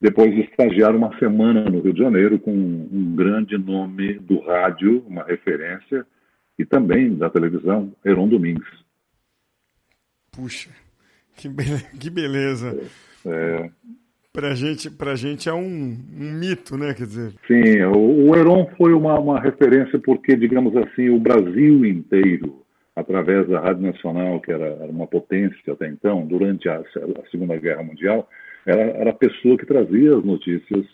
Depois 0.00 0.34
de 0.34 0.40
estagiar 0.40 0.96
uma 0.96 1.16
semana 1.18 1.68
no 1.68 1.80
Rio 1.80 1.92
de 1.92 2.00
Janeiro 2.00 2.38
com 2.38 2.52
um 2.52 3.14
grande 3.14 3.58
nome 3.58 4.14
do 4.14 4.40
rádio, 4.40 5.04
uma 5.06 5.22
referência, 5.24 6.06
e 6.58 6.64
também 6.64 7.14
da 7.16 7.28
televisão, 7.28 7.94
Heron 8.04 8.28
Domingues. 8.28 8.68
Puxa, 10.32 10.70
que, 11.36 11.48
be 11.48 11.64
que 12.00 12.08
beleza. 12.08 12.80
É. 13.26 13.70
Pra 14.32 14.54
gente, 14.54 14.88
pra 14.88 15.16
gente 15.16 15.48
é 15.48 15.52
um, 15.52 15.98
um, 16.18 16.32
mito, 16.38 16.78
né? 16.78 16.94
Quer 16.94 17.06
dizer. 17.06 17.34
Sim, 17.46 17.82
o, 17.82 18.28
o 18.28 18.36
Heron 18.36 18.70
foi 18.78 18.94
uma, 18.94 19.18
uma 19.18 19.40
referência 19.40 19.98
porque, 19.98 20.36
digamos 20.36 20.74
assim, 20.76 21.10
o 21.10 21.18
Brasil 21.18 21.84
inteiro, 21.84 22.64
através 23.00 23.48
da 23.48 23.60
Rádio 23.60 23.82
Nacional, 23.82 24.40
que 24.40 24.52
era, 24.52 24.66
era 24.66 24.90
uma 24.90 25.06
potência 25.06 25.72
até 25.72 25.88
então, 25.88 26.26
durante 26.26 26.68
a, 26.68 26.76
a 26.76 27.30
Segunda 27.30 27.56
Guerra 27.56 27.82
Mundial, 27.82 28.28
era, 28.64 28.82
era, 28.82 29.10
a 29.10 29.14
pessoa 29.14 29.56
que 29.56 29.66
trazia 29.66 30.16
as 30.16 30.24
notícias 30.24 30.86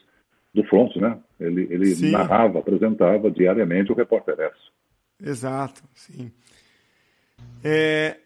do 0.55 0.65
front, 0.65 0.95
né? 0.97 1.19
Ele, 1.39 1.67
ele 1.71 2.11
narrava, 2.11 2.59
apresentava 2.59 3.31
diariamente 3.31 3.93
o 3.93 3.95
Repórter 3.95 4.39
S. 4.41 4.55
Exato, 5.23 5.83
sim. 5.95 6.31
É... 7.63 8.17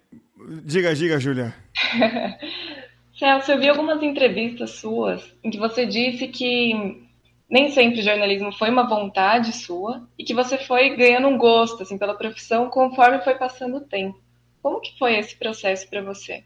Diga, 0.65 0.95
diga, 0.95 1.19
Júlia. 1.19 1.55
Celso, 3.19 3.53
eu 3.53 3.59
vi 3.59 3.69
algumas 3.69 4.03
entrevistas 4.03 4.71
suas 4.71 5.37
em 5.45 5.51
que 5.51 5.59
você 5.59 5.85
disse 5.85 6.29
que 6.29 7.10
nem 7.51 7.71
sempre 7.71 8.03
jornalismo 8.03 8.53
foi 8.53 8.71
uma 8.71 8.89
vontade 8.89 9.53
sua 9.53 10.07
e 10.19 10.25
que 10.25 10.35
você 10.35 10.57
foi 10.57 10.97
ganhando 10.97 11.29
um 11.29 11.37
gosto 11.37 11.83
assim 11.83 11.99
pela 11.99 12.15
profissão 12.15 12.71
conforme 12.71 13.21
foi 13.21 13.35
passando 13.35 13.79
o 13.79 13.81
tempo. 13.81 14.21
Como 14.63 14.81
que 14.81 14.99
foi 14.99 15.17
esse 15.17 15.37
processo 15.39 15.89
para 15.89 16.03
você? 16.03 16.45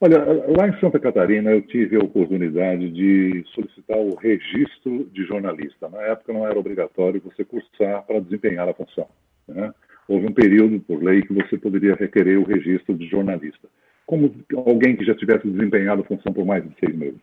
Olha, 0.00 0.24
lá 0.56 0.66
em 0.66 0.80
Santa 0.80 0.98
Catarina 0.98 1.50
eu 1.50 1.60
tive 1.62 1.96
a 1.96 2.04
oportunidade 2.04 2.90
de 2.90 3.44
solicitar 3.54 3.98
o 3.98 4.14
registro 4.14 5.04
de 5.12 5.24
jornalista. 5.24 5.88
Na 5.90 6.00
época 6.02 6.32
não 6.32 6.46
era 6.46 6.58
obrigatório 6.58 7.20
você 7.22 7.44
cursar 7.44 8.02
para 8.06 8.20
desempenhar 8.20 8.68
a 8.68 8.72
função. 8.72 9.06
Né? 9.46 9.70
Houve 10.08 10.26
um 10.26 10.32
período, 10.32 10.80
por 10.80 11.02
lei, 11.02 11.20
que 11.20 11.34
você 11.34 11.58
poderia 11.58 11.94
requerer 11.94 12.38
o 12.38 12.44
registro 12.44 12.94
de 12.96 13.06
jornalista 13.06 13.68
como 14.10 14.34
alguém 14.66 14.96
que 14.96 15.04
já 15.04 15.14
tivesse 15.14 15.46
desempenhado 15.46 16.02
a 16.02 16.04
função 16.04 16.32
por 16.32 16.44
mais 16.44 16.68
de 16.68 16.74
seis 16.80 16.96
meses. 16.96 17.20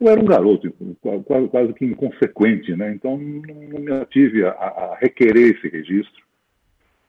Eu 0.00 0.08
era 0.08 0.20
um 0.20 0.24
garoto, 0.24 0.72
quase, 1.26 1.48
quase 1.48 1.72
que 1.74 1.84
inconsequente, 1.84 2.74
né? 2.74 2.92
então 2.94 3.18
não 3.18 3.80
me 3.80 3.92
ative 3.92 4.44
a, 4.44 4.50
a 4.50 4.96
requerer 4.98 5.54
esse 5.54 5.68
registro. 5.68 6.22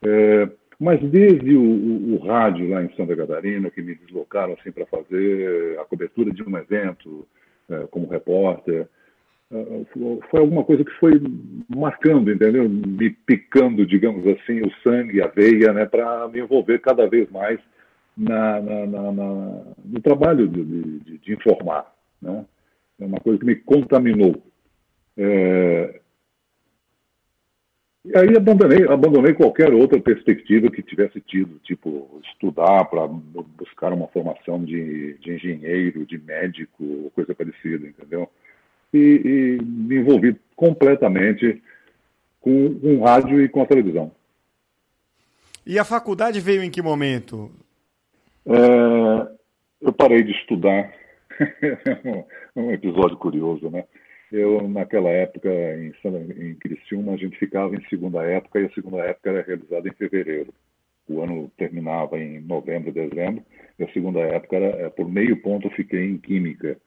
É, 0.03 0.49
mas 0.79 0.99
desde 0.99 1.55
o, 1.55 1.61
o, 1.61 2.15
o, 2.15 2.25
rádio 2.25 2.67
lá 2.69 2.83
em 2.83 2.93
Santa 2.95 3.15
Catarina, 3.15 3.69
que 3.69 3.81
me 3.81 3.95
deslocaram 3.95 4.53
assim 4.53 4.71
para 4.71 4.85
fazer 4.87 5.79
a 5.79 5.85
cobertura 5.85 6.31
de 6.31 6.43
um 6.43 6.57
evento 6.57 7.27
é, 7.69 7.87
como 7.91 8.09
repórter, 8.09 8.87
é, 9.51 9.65
foi 10.29 10.39
alguma 10.39 10.63
coisa 10.63 10.83
que 10.83 10.91
foi 10.93 11.21
marcando, 11.69 12.31
entendeu? 12.31 12.67
Me 12.67 13.09
picando, 13.09 13.85
digamos 13.85 14.25
assim, 14.25 14.61
o 14.61 14.71
sangue, 14.81 15.21
a 15.21 15.27
veia, 15.27 15.71
né, 15.71 15.85
para 15.85 16.27
me 16.29 16.39
envolver 16.39 16.79
cada 16.79 17.07
vez 17.07 17.29
mais 17.29 17.59
na, 18.17 18.61
na, 18.61 18.85
na, 18.87 19.11
no 19.83 20.01
trabalho 20.01 20.47
de, 20.47 20.63
de, 20.63 21.17
de, 21.17 21.33
informar. 21.33 21.93
Né? 22.21 22.45
É 23.01 23.05
uma 23.05 23.19
coisa 23.19 23.39
que 23.39 23.45
me 23.45 23.55
contaminou. 23.55 24.41
É... 25.17 25.99
E 28.05 28.17
aí 28.17 28.35
abandonei, 28.35 28.83
abandonei 28.87 29.33
qualquer 29.33 29.73
outra 29.73 29.99
perspectiva 29.99 30.71
que 30.71 30.81
tivesse 30.81 31.19
tido, 31.21 31.59
tipo 31.59 32.19
estudar 32.31 32.85
para 32.85 33.07
buscar 33.07 33.93
uma 33.93 34.07
formação 34.07 34.63
de, 34.63 35.15
de, 35.19 35.33
engenheiro, 35.33 36.05
de 36.05 36.17
médico, 36.17 37.11
coisa 37.13 37.35
parecida, 37.35 37.87
entendeu? 37.87 38.27
E, 38.91 39.57
e 39.59 39.63
me 39.63 39.97
envolvi 39.97 40.35
completamente 40.55 41.61
com, 42.39 42.79
com 42.79 42.97
o 42.97 43.03
rádio 43.03 43.39
e 43.39 43.49
com 43.49 43.61
a 43.61 43.67
televisão. 43.67 44.11
E 45.65 45.77
a 45.77 45.85
faculdade 45.85 46.39
veio 46.39 46.63
em 46.63 46.71
que 46.71 46.81
momento? 46.81 47.51
É, 48.47 49.27
eu 49.79 49.93
parei 49.93 50.23
de 50.23 50.31
estudar. 50.31 50.91
É 51.39 52.25
um 52.59 52.71
episódio 52.71 53.17
curioso, 53.17 53.69
né? 53.69 53.85
Eu, 54.31 54.67
naquela 54.67 55.09
época, 55.09 55.49
em, 55.49 55.93
em 56.39 56.55
Criciúma, 56.55 57.13
a 57.13 57.17
gente 57.17 57.37
ficava 57.37 57.75
em 57.75 57.83
segunda 57.89 58.23
época 58.23 58.61
e 58.61 58.65
a 58.65 58.71
segunda 58.71 58.99
época 58.99 59.29
era 59.29 59.41
realizada 59.41 59.87
em 59.89 59.93
fevereiro. 59.93 60.53
O 61.09 61.21
ano 61.21 61.51
terminava 61.57 62.17
em 62.17 62.39
novembro, 62.39 62.93
dezembro, 62.93 63.43
e 63.77 63.83
a 63.83 63.91
segunda 63.91 64.19
época 64.19 64.55
era, 64.55 64.85
é, 64.85 64.89
por 64.89 65.09
meio 65.09 65.35
ponto, 65.41 65.67
eu 65.67 65.71
fiquei 65.71 66.05
em 66.05 66.17
Química. 66.17 66.77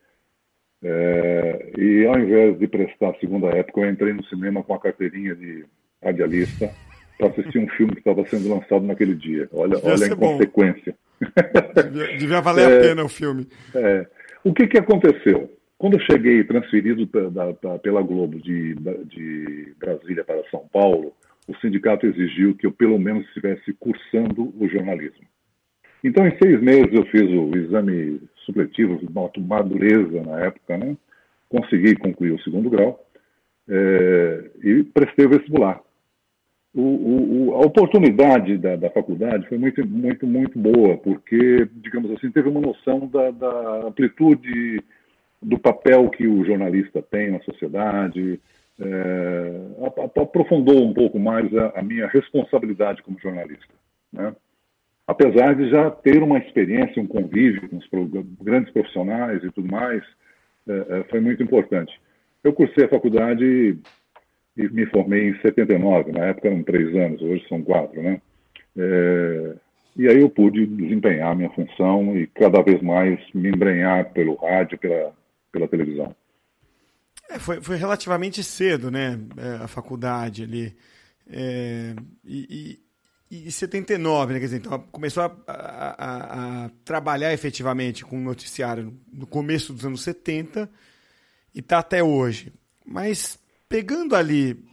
É, 0.82 1.72
e 1.76 2.06
ao 2.06 2.18
invés 2.18 2.58
de 2.58 2.66
prestar 2.66 3.10
a 3.10 3.18
segunda 3.18 3.48
época, 3.48 3.80
eu 3.80 3.90
entrei 3.90 4.14
no 4.14 4.24
cinema 4.24 4.62
com 4.62 4.74
a 4.74 4.80
carteirinha 4.80 5.34
de 5.34 5.66
radialista 6.02 6.70
para 7.18 7.28
assistir 7.28 7.58
um 7.58 7.68
filme 7.68 7.92
que 7.92 8.00
estava 8.00 8.26
sendo 8.28 8.48
lançado 8.48 8.84
naquele 8.86 9.14
dia. 9.14 9.48
Olha, 9.52 9.78
olha 9.82 10.06
a 10.06 10.08
inconsequência. 10.08 10.96
Devia, 11.74 12.18
devia 12.18 12.40
valer 12.40 12.70
é, 12.70 12.76
a 12.76 12.80
pena 12.80 13.04
o 13.04 13.08
filme. 13.08 13.46
É. 13.74 14.06
O 14.44 14.52
que, 14.52 14.66
que 14.66 14.78
aconteceu? 14.78 15.50
Quando 15.78 15.94
eu 15.94 16.00
cheguei 16.00 16.44
transferido 16.44 17.06
da, 17.30 17.52
da, 17.52 17.78
pela 17.78 18.02
Globo 18.02 18.38
de, 18.38 18.74
de 18.74 19.74
Brasília 19.78 20.22
para 20.22 20.48
São 20.50 20.68
Paulo, 20.72 21.14
o 21.48 21.56
sindicato 21.56 22.06
exigiu 22.06 22.54
que 22.54 22.66
eu 22.66 22.72
pelo 22.72 22.98
menos 22.98 23.26
estivesse 23.26 23.72
cursando 23.74 24.52
o 24.58 24.68
jornalismo. 24.68 25.26
Então, 26.02 26.26
em 26.26 26.36
seis 26.36 26.60
meses, 26.60 26.92
eu 26.92 27.06
fiz 27.06 27.22
o 27.22 27.56
exame 27.56 28.20
supletivo, 28.44 29.00
nota 29.10 29.40
madureza 29.40 30.22
na 30.22 30.40
época, 30.40 30.76
né? 30.76 30.96
consegui 31.48 31.96
concluir 31.96 32.32
o 32.32 32.42
segundo 32.42 32.68
grau 32.68 33.02
é, 33.68 34.50
e 34.62 34.82
prestei 34.82 35.24
o 35.24 35.30
vestibular 35.30 35.80
o, 36.74 37.50
o, 37.50 37.54
a 37.54 37.60
oportunidade 37.60 38.58
da, 38.58 38.74
da, 38.74 38.90
faculdade 38.90 39.46
foi 39.48 39.56
muito, 39.56 39.86
muito, 39.86 40.26
muito 40.26 40.58
boa, 40.58 40.96
porque, 40.96 41.68
digamos 41.74 42.10
assim, 42.10 42.30
teve 42.32 42.48
uma 42.48 42.60
noção 42.60 43.06
da, 43.06 43.30
da 43.30 43.86
amplitude 43.86 44.82
do 45.40 45.58
papel 45.58 46.10
que 46.10 46.26
o 46.26 46.44
jornalista 46.44 47.00
tem 47.00 47.30
na 47.30 47.40
sociedade, 47.42 48.40
é, 48.80 49.60
aprofundou 50.20 50.84
um 50.84 50.92
pouco 50.92 51.18
mais 51.18 51.54
a, 51.54 51.78
a, 51.78 51.82
minha 51.82 52.08
responsabilidade 52.08 53.02
como 53.02 53.20
jornalista. 53.20 53.72
Né? 54.12 54.34
Apesar 55.06 55.54
de 55.54 55.70
já 55.70 55.90
ter 55.90 56.22
uma 56.22 56.38
experiência, 56.38 57.00
um 57.00 57.06
convívio 57.06 57.68
com 57.68 57.76
os 57.76 57.88
grandes 58.42 58.72
profissionais 58.72 59.44
e 59.44 59.50
tudo 59.52 59.70
mais, 59.70 60.02
é, 60.66 60.72
é, 60.72 61.04
foi 61.04 61.20
muito 61.20 61.42
importante. 61.42 61.92
Eu 62.42 62.52
cursei 62.52 62.86
a 62.86 62.88
faculdade 62.88 63.78
e 64.56 64.68
me 64.68 64.86
formei 64.86 65.28
em 65.28 65.40
79, 65.40 66.12
na 66.12 66.26
época 66.26 66.48
eram 66.48 66.62
três 66.62 66.94
anos, 66.94 67.20
hoje 67.22 67.46
são 67.48 67.62
quatro, 67.62 68.00
né? 68.02 68.20
É, 68.76 69.54
e 69.96 70.08
aí 70.08 70.20
eu 70.20 70.28
pude 70.28 70.66
desempenhar 70.66 71.36
minha 71.36 71.50
função 71.50 72.16
e 72.16 72.26
cada 72.26 72.62
vez 72.62 72.82
mais 72.82 73.18
me 73.32 73.48
embrenhar 73.48 74.12
pelo 74.12 74.34
rádio, 74.34 74.78
pela, 74.78 75.12
pela 75.52 75.68
televisão. 75.68 76.14
É, 77.30 77.38
foi, 77.38 77.60
foi 77.60 77.76
relativamente 77.76 78.42
cedo, 78.42 78.90
né, 78.90 79.18
é, 79.36 79.64
a 79.64 79.68
faculdade 79.68 80.42
ali. 80.42 80.76
É, 81.30 81.94
e, 82.24 82.78
e, 83.30 83.46
e 83.48 83.52
79, 83.52 84.34
né, 84.34 84.38
quer 84.40 84.46
dizer, 84.46 84.56
então 84.58 84.78
começou 84.90 85.22
a, 85.22 85.36
a, 85.46 86.64
a, 86.64 86.70
trabalhar 86.84 87.32
efetivamente 87.32 88.04
com 88.04 88.18
o 88.18 88.22
noticiário 88.22 88.92
no 89.12 89.26
começo 89.26 89.72
dos 89.72 89.86
anos 89.86 90.02
70 90.02 90.68
e 91.54 91.60
está 91.60 91.78
até 91.78 92.02
hoje. 92.02 92.52
Mas 92.84 93.38
pegando 93.74 94.14
ali 94.14 94.64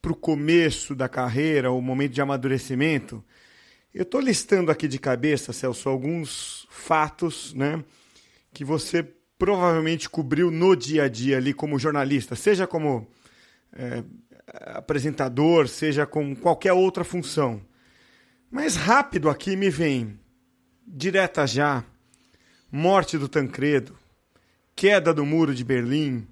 para 0.00 0.12
o 0.12 0.16
começo 0.16 0.94
da 0.94 1.10
carreira, 1.10 1.70
o 1.70 1.78
momento 1.82 2.12
de 2.14 2.22
amadurecimento, 2.22 3.22
eu 3.92 4.02
estou 4.02 4.18
listando 4.18 4.70
aqui 4.70 4.88
de 4.88 4.98
cabeça, 4.98 5.52
Celso, 5.52 5.90
alguns 5.90 6.66
fatos 6.70 7.52
né, 7.52 7.84
que 8.54 8.64
você 8.64 9.06
provavelmente 9.38 10.08
cobriu 10.08 10.50
no 10.50 10.74
dia 10.74 11.02
a 11.02 11.08
dia 11.08 11.36
ali 11.36 11.52
como 11.52 11.78
jornalista, 11.78 12.34
seja 12.34 12.66
como 12.66 13.06
é, 13.74 14.02
apresentador, 14.74 15.68
seja 15.68 16.06
com 16.06 16.34
qualquer 16.34 16.72
outra 16.72 17.04
função. 17.04 17.60
Mas 18.50 18.74
rápido 18.74 19.28
aqui 19.28 19.54
me 19.54 19.68
vem 19.68 20.18
direta 20.86 21.46
já, 21.46 21.84
morte 22.72 23.18
do 23.18 23.28
Tancredo, 23.28 23.98
queda 24.74 25.12
do 25.12 25.26
muro 25.26 25.54
de 25.54 25.62
Berlim, 25.62 26.26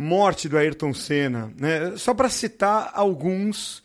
morte 0.00 0.48
do 0.48 0.56
Ayrton 0.56 0.94
Senna, 0.94 1.52
né? 1.58 1.94
só 1.96 2.14
para 2.14 2.30
citar 2.30 2.90
alguns 2.94 3.82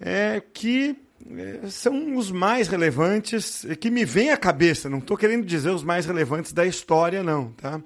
é, 0.00 0.42
que 0.52 0.96
é, 1.36 1.68
são 1.68 2.16
os 2.16 2.32
mais 2.32 2.66
relevantes, 2.66 3.64
que 3.80 3.88
me 3.88 4.04
vêm 4.04 4.30
à 4.30 4.36
cabeça, 4.36 4.90
não 4.90 4.98
estou 4.98 5.16
querendo 5.16 5.46
dizer 5.46 5.70
os 5.70 5.84
mais 5.84 6.04
relevantes 6.04 6.52
da 6.52 6.66
história, 6.66 7.22
não, 7.22 7.52
tá? 7.52 7.80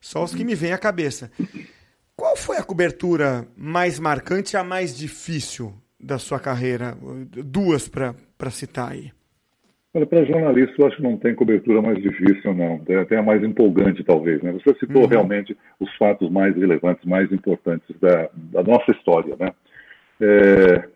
Só 0.00 0.22
os 0.22 0.32
que 0.32 0.44
me 0.44 0.54
vêm 0.54 0.72
à 0.72 0.78
cabeça. 0.78 1.32
Qual 2.14 2.36
foi 2.36 2.58
a 2.58 2.62
cobertura 2.62 3.48
mais 3.56 3.98
marcante, 3.98 4.56
a 4.56 4.62
mais 4.62 4.96
difícil 4.96 5.74
da 5.98 6.18
sua 6.18 6.38
carreira? 6.38 6.96
Duas 7.44 7.88
para 7.88 8.50
citar 8.52 8.92
aí. 8.92 9.10
Olha, 9.96 10.04
para 10.04 10.26
jornalista, 10.26 10.74
eu 10.76 10.86
acho 10.86 10.96
que 10.96 11.02
não 11.02 11.16
tem 11.16 11.34
cobertura 11.34 11.80
mais 11.80 11.96
difícil, 12.02 12.52
não. 12.52 12.82
É 12.86 12.96
até 12.96 13.16
a 13.16 13.22
mais 13.22 13.42
empolgante, 13.42 14.04
talvez. 14.04 14.42
Né? 14.42 14.52
Você 14.52 14.78
citou 14.78 15.04
uhum. 15.04 15.08
realmente 15.08 15.56
os 15.80 15.90
fatos 15.96 16.30
mais 16.30 16.54
relevantes, 16.54 17.02
mais 17.06 17.32
importantes 17.32 17.98
da, 17.98 18.28
da 18.34 18.62
nossa 18.62 18.90
história. 18.92 19.34
Né? 19.40 19.54
É, 20.20 20.88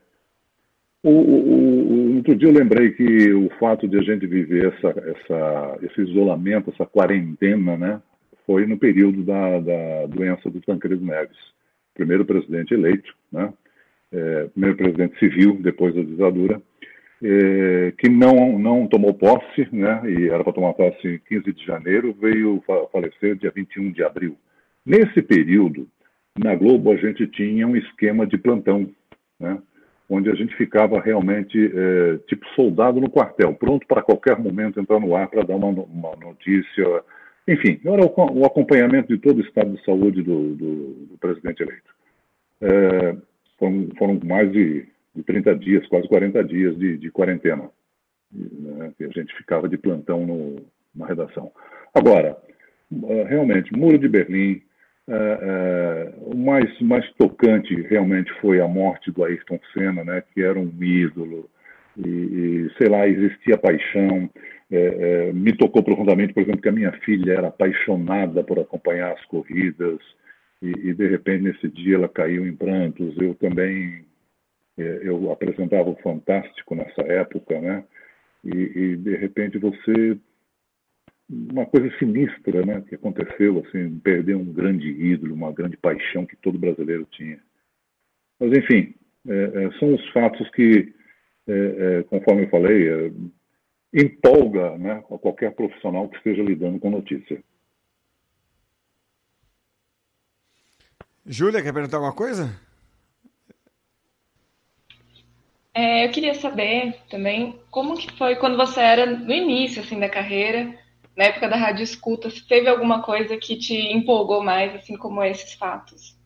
o, 1.03 1.09
o, 1.09 2.13
o, 2.13 2.17
outro 2.17 2.37
dia 2.37 2.51
eu 2.51 2.53
lembrei 2.53 2.91
que 2.91 3.33
o 3.33 3.49
fato 3.59 3.89
de 3.89 3.97
a 3.97 4.03
gente 4.03 4.27
viver 4.27 4.67
essa, 4.67 4.89
essa, 4.89 5.79
esse 5.81 6.03
isolamento, 6.03 6.69
essa 6.69 6.85
quarentena, 6.85 7.79
né, 7.79 8.03
foi 8.47 8.67
no 8.67 8.77
período 8.77 9.23
da, 9.23 9.61
da 9.61 10.07
doença 10.09 10.51
do 10.51 10.61
Tancredo 10.61 11.03
Neves. 11.03 11.39
Primeiro 11.95 12.27
presidente 12.27 12.75
eleito, 12.75 13.15
né, 13.33 13.51
é, 14.13 14.45
primeiro 14.49 14.77
presidente 14.77 15.19
civil 15.19 15.57
depois 15.63 15.95
da 15.95 16.03
ditadura, 16.03 16.61
que 17.99 18.09
não, 18.09 18.59
não 18.59 18.87
tomou 18.87 19.13
posse, 19.13 19.69
né, 19.71 20.03
e 20.07 20.29
era 20.29 20.43
para 20.43 20.53
tomar 20.53 20.73
posse 20.73 21.07
em 21.07 21.19
15 21.19 21.53
de 21.53 21.67
janeiro, 21.67 22.17
veio 22.19 22.63
falecer 22.91 23.37
dia 23.37 23.53
21 23.55 23.93
de 23.93 24.03
abril. 24.03 24.37
Nesse 24.85 25.21
período, 25.21 25.87
na 26.39 26.55
Globo, 26.55 26.91
a 26.93 26.97
gente 26.97 27.27
tinha 27.27 27.67
um 27.67 27.77
esquema 27.77 28.27
de 28.27 28.39
plantão. 28.39 28.89
Né? 29.39 29.59
onde 30.11 30.29
a 30.29 30.35
gente 30.35 30.55
ficava 30.57 31.01
realmente 31.01 31.57
é, 31.73 32.19
tipo 32.27 32.45
soldado 32.57 33.01
no 33.01 33.09
quartel, 33.09 33.55
pronto 33.55 33.87
para 33.87 34.03
qualquer 34.03 34.37
momento 34.37 34.81
entrar 34.81 34.99
no 34.99 35.15
ar 35.15 35.29
para 35.29 35.45
dar 35.45 35.55
uma, 35.55 35.69
uma, 35.69 36.17
notícia. 36.17 37.05
Enfim, 37.47 37.81
era 37.85 38.05
o, 38.05 38.41
o, 38.41 38.45
acompanhamento 38.45 39.15
de 39.15 39.19
todo 39.19 39.39
o 39.39 39.41
estado 39.41 39.71
de 39.71 39.85
saúde 39.85 40.21
do, 40.21 40.57
do, 40.57 40.95
do 41.11 41.19
presidente 41.19 41.63
eleito. 41.63 41.95
É, 42.61 43.17
foram, 43.57 43.89
foram, 43.97 44.21
mais 44.25 44.51
de, 44.51 44.85
de 45.15 45.23
30 45.23 45.57
dias, 45.57 45.87
quase 45.89 46.09
40 46.09 46.45
dias 46.45 46.79
de, 46.79 46.97
de 46.97 47.11
quarentena, 47.11 47.71
né, 48.33 48.93
que 48.97 49.05
a 49.05 49.09
gente 49.09 49.35
ficava 49.37 49.69
de 49.69 49.77
plantão 49.77 50.27
no, 50.27 50.57
na 50.95 51.07
redação. 51.07 51.51
Agora, 51.95 52.37
é, 53.09 53.25
realmente, 53.25 53.77
Muro 53.77 53.99
de 53.99 54.09
Berlim, 54.09 54.63
é, 55.09 55.15
é, 55.15 56.15
o 56.19 56.37
mais, 56.37 56.81
mais 56.81 57.11
tocante 57.15 57.75
realmente 57.83 58.33
foi 58.41 58.61
a 58.61 58.69
morte 58.69 59.11
do 59.11 59.25
Ayrton 59.25 59.59
Senna, 59.73 60.05
né, 60.05 60.23
que 60.33 60.43
era 60.43 60.59
um 60.59 60.73
ídolo, 60.81 61.51
e, 61.97 62.09
e 62.09 62.71
sei 62.79 62.89
lá, 62.89 63.07
existia 63.09 63.59
paixão. 63.59 64.31
É, 64.73 65.33
me 65.33 65.53
tocou 65.53 65.83
profundamente, 65.83 66.33
por 66.33 66.45
exemplo, 66.45 66.63
que 66.63 66.69
a 66.69 66.73
minha 66.73 66.93
filha 67.05 67.33
era 67.33 67.49
apaixonada 67.49 68.45
por 68.45 68.61
acompanhar 68.61 69.13
as 69.13 69.25
corridas, 69.25 69.99
e, 70.63 70.69
e 70.69 70.95
de 70.95 71.09
repente 71.09 71.43
nesse 71.43 71.69
dia 71.69 71.97
ela 71.97 72.09
caiu 72.09 72.47
em 72.47 72.55
prantos. 72.55 73.17
Eu 73.19 73.35
também, 73.35 74.05
eu 74.81 75.31
apresentava 75.33 75.91
o 75.91 75.97
Fantástico 75.97 76.75
nessa 76.75 77.03
época, 77.03 77.61
né, 77.61 77.85
e, 78.45 78.51
e 78.51 78.97
de 78.97 79.17
repente 79.17 79.59
você 79.59 80.19
uma 81.31 81.65
coisa 81.65 81.97
sinistra 81.99 82.67
né, 82.67 82.83
que 82.89 82.97
aconteceu, 82.97 83.65
assim, 83.65 83.99
perder 84.01 84.35
um 84.35 84.53
grande 84.53 84.89
ídolo, 84.89 85.35
uma 85.35 85.53
grande 85.53 85.77
paixão 85.77 86.27
que 86.27 86.35
todo 86.37 86.59
brasileiro 86.59 87.07
tinha. 87.13 87.39
Mas, 88.39 88.51
enfim, 88.59 88.95
é, 89.29 89.65
é, 89.65 89.71
são 89.79 89.95
os 89.95 90.09
fatos 90.11 90.51
que, 90.51 90.93
é, 91.47 91.99
é 91.99 92.03
conforme 92.05 92.45
eu 92.45 92.51
falei, 92.51 92.89
é, 92.89 93.13
empolga 93.95 94.77
né, 94.77 95.05
a 95.09 95.19
qualquer 95.19 95.53
profissional 95.55 96.09
que 96.09 96.17
esteja 96.17 96.43
lidando 96.43 96.81
com 96.81 96.91
notícia. 96.91 97.41
Júlia, 101.25 101.63
quer 101.63 101.73
perguntar 101.73 101.99
alguma 101.99 102.15
coisa? 102.15 102.51
É, 105.75 106.05
eu 106.05 106.11
queria 106.11 106.35
saber 106.35 106.97
também 107.09 107.59
como 107.71 107.97
que 107.97 108.13
foi 108.17 108.37
quando 108.37 108.57
você 108.57 108.81
era 108.81 109.07
no 109.07 109.33
início 109.33 109.83
assim 109.83 110.01
da 110.01 110.09
carreira, 110.09 110.75
na 111.17 111.25
época 111.25 111.49
da 111.49 111.57
rádio 111.57 111.85
escuta, 111.85 112.31
se 112.31 112.47
teve 112.47 112.69
alguma 112.69 113.03
coisa 113.03 113.37
que 113.37 113.57
te 113.57 113.75
empolgou 113.75 114.43
mais, 114.43 114.75
assim 114.75 114.97
como 114.97 115.23
esses 115.23 115.55
fatos? 115.55 116.19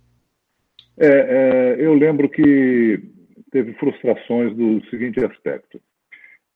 É, 0.97 1.07
é, 1.07 1.77
eu 1.79 1.95
lembro 1.95 2.29
que 2.29 3.03
teve 3.51 3.75
frustrações 3.75 4.55
do 4.57 4.85
seguinte 4.89 5.25
aspecto. 5.25 5.81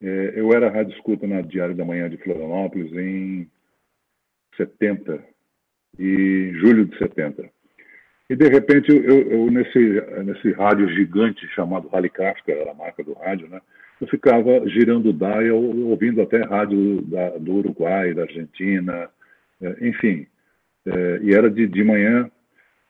É, 0.01 0.33
eu 0.37 0.53
era 0.53 0.71
rádio 0.71 0.95
escuta 0.95 1.27
na 1.27 1.41
Diário 1.41 1.75
da 1.75 1.85
Manhã 1.85 2.09
de 2.09 2.17
Florianópolis 2.19 2.93
em 2.93 3.51
70 4.57 5.23
e 5.99 6.53
julho 6.55 6.87
de 6.87 6.97
70. 6.99 7.51
E 8.31 8.37
de 8.37 8.49
repente 8.49 8.91
eu, 8.91 9.31
eu 9.31 9.51
nesse 9.51 10.03
nesse 10.25 10.53
rádio 10.53 10.89
gigante 10.91 11.47
chamado 11.49 11.89
Rallycraft, 11.89 12.45
que 12.45 12.53
era 12.53 12.71
a 12.71 12.75
marca 12.75 13.03
do 13.03 13.15
rádio, 13.15 13.49
né? 13.49 13.61
eu 14.01 14.07
ficava 14.07 14.67
girando 14.69 15.11
o 15.11 15.13
dial, 15.13 15.61
ouvindo 15.61 16.23
até 16.23 16.43
rádio 16.43 17.03
da, 17.03 17.31
do 17.31 17.55
Uruguai, 17.55 18.15
da 18.15 18.23
Argentina, 18.23 19.09
é, 19.61 19.89
enfim. 19.89 20.27
É, 20.87 21.21
e 21.23 21.35
era 21.35 21.51
de, 21.51 21.67
de 21.67 21.83
manhã, 21.83 22.31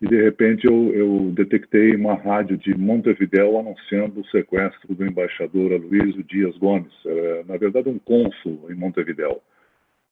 e 0.01 0.07
de 0.07 0.23
repente 0.23 0.67
eu, 0.67 0.93
eu 0.95 1.33
detectei 1.35 1.95
uma 1.97 2.15
rádio 2.15 2.57
de 2.59 2.77
Montevideo 2.77 3.59
anunciando 3.59 4.21
o 4.21 4.27
sequestro 4.27 4.95
do 4.95 5.05
embaixador 5.05 5.73
Aloysio 5.73 6.23
Dias 6.25 6.57
Gomes, 6.59 6.93
era, 7.05 7.45
na 7.45 7.57
verdade 7.57 7.89
um 7.89 7.99
cônsul 7.99 8.67
em 8.71 8.75
Montevideo. 8.75 9.41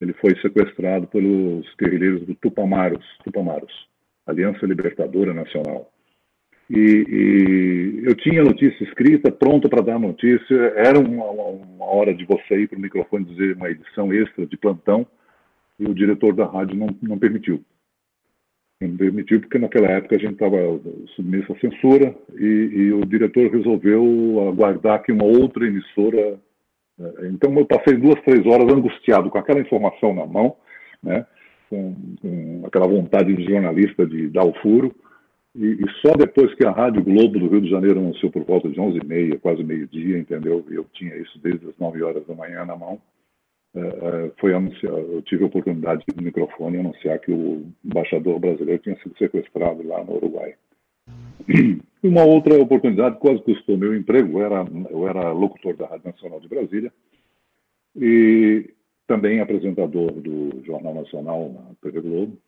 Ele 0.00 0.12
foi 0.14 0.34
sequestrado 0.40 1.06
pelos 1.06 1.66
guerrilheiros 1.78 2.26
do 2.26 2.34
Tupamaros, 2.34 3.04
Tupamaros, 3.22 3.88
Aliança 4.26 4.66
Libertadora 4.66 5.32
Nacional. 5.32 5.90
E, 6.68 6.76
e, 6.78 8.04
eu 8.04 8.14
tinha 8.16 8.40
a 8.40 8.44
notícia 8.44 8.82
escrita, 8.84 9.30
pronta 9.30 9.68
para 9.68 9.82
dar 9.82 9.98
notícia. 10.00 10.56
Era 10.76 10.98
uma, 10.98 11.24
uma, 11.30 11.84
hora 11.84 12.12
de 12.12 12.24
você 12.24 12.62
ir 12.62 12.68
para 12.68 12.78
o 12.78 12.80
microfone 12.80 13.24
dizer 13.24 13.54
uma 13.54 13.70
edição 13.70 14.12
extra 14.12 14.44
de 14.46 14.56
plantão 14.56 15.06
e 15.78 15.86
o 15.86 15.94
diretor 15.94 16.34
da 16.34 16.44
rádio 16.44 16.76
não, 16.76 16.88
não 17.00 17.18
permitiu. 17.18 17.62
Não 18.80 18.96
permitiu 18.96 19.40
porque 19.40 19.58
naquela 19.58 19.88
época 19.88 20.16
a 20.16 20.18
gente 20.18 20.34
estava 20.34 20.56
submisso 21.14 21.52
à 21.52 21.58
censura 21.60 22.14
e, 22.34 22.44
e, 22.44 22.92
o 22.92 23.06
diretor 23.06 23.50
resolveu 23.50 24.48
aguardar 24.48 25.02
que 25.02 25.12
uma 25.12 25.24
outra 25.24 25.66
emissora. 25.66 26.38
Eh, 27.00 27.28
então 27.28 27.56
eu 27.56 27.64
passei 27.64 27.96
duas, 27.96 28.20
três 28.22 28.44
horas 28.44 28.70
angustiado 28.70 29.30
com 29.30 29.38
aquela 29.38 29.60
informação 29.60 30.14
na 30.14 30.26
mão, 30.26 30.56
né, 31.02 31.24
com, 31.68 31.94
com 32.20 32.62
aquela 32.66 32.86
vontade 32.86 33.34
de 33.34 33.44
jornalista 33.44 34.06
de 34.06 34.28
dar 34.28 34.44
o 34.44 34.54
furo 34.54 34.94
e, 35.56 35.64
e, 35.64 35.90
só 36.02 36.12
depois 36.12 36.54
que 36.54 36.66
a 36.66 36.70
Rádio 36.70 37.02
Globo 37.02 37.38
do 37.38 37.48
Rio 37.48 37.62
de 37.62 37.70
Janeiro 37.70 37.98
anunciou 37.98 38.30
por 38.30 38.44
volta 38.44 38.68
de 38.68 38.78
11h30, 38.78 39.40
quase 39.40 39.64
meio-dia, 39.64 40.18
entendeu? 40.18 40.62
Eu 40.70 40.84
tinha 40.92 41.16
isso 41.16 41.38
desde 41.38 41.66
as 41.66 41.78
9 41.78 42.02
horas 42.02 42.26
da 42.26 42.34
manhã 42.34 42.64
na 42.66 42.76
mão. 42.76 43.00
Uh, 43.74 44.32
foi 44.38 44.54
anunciar, 44.54 44.92
eu 44.92 45.20
tive 45.22 45.44
a 45.44 45.46
oportunidade 45.46 46.02
de 46.06 46.24
microfone 46.24 46.78
anunciar 46.78 47.18
que 47.18 47.30
o 47.30 47.66
embaixador 47.84 48.38
brasileiro 48.38 48.82
tinha 48.82 48.96
sido 48.96 49.16
sequestrado 49.16 49.86
lá 49.86 50.04
no 50.04 50.16
Uruguai. 50.16 50.54
E 51.48 51.80
uma 52.02 52.24
outra 52.24 52.60
oportunidade 52.60 53.18
quase 53.18 53.42
custou 53.42 53.78
meu 53.78 53.94
emprego. 53.94 54.38
Eu 54.38 54.44
era, 54.44 54.64
eu 54.90 55.08
era 55.08 55.32
locutor 55.32 55.74
da 55.76 55.86
Rádio 55.86 56.06
Nacional 56.06 56.40
de 56.40 56.48
Brasília 56.48 56.92
e 57.96 58.70
também 59.06 59.40
apresentador 59.40 60.12
do 60.12 60.62
Jornal 60.64 60.94
Nacional 60.94 61.52
na 61.52 61.74
TV 61.82 62.00
Globo. 62.00 62.38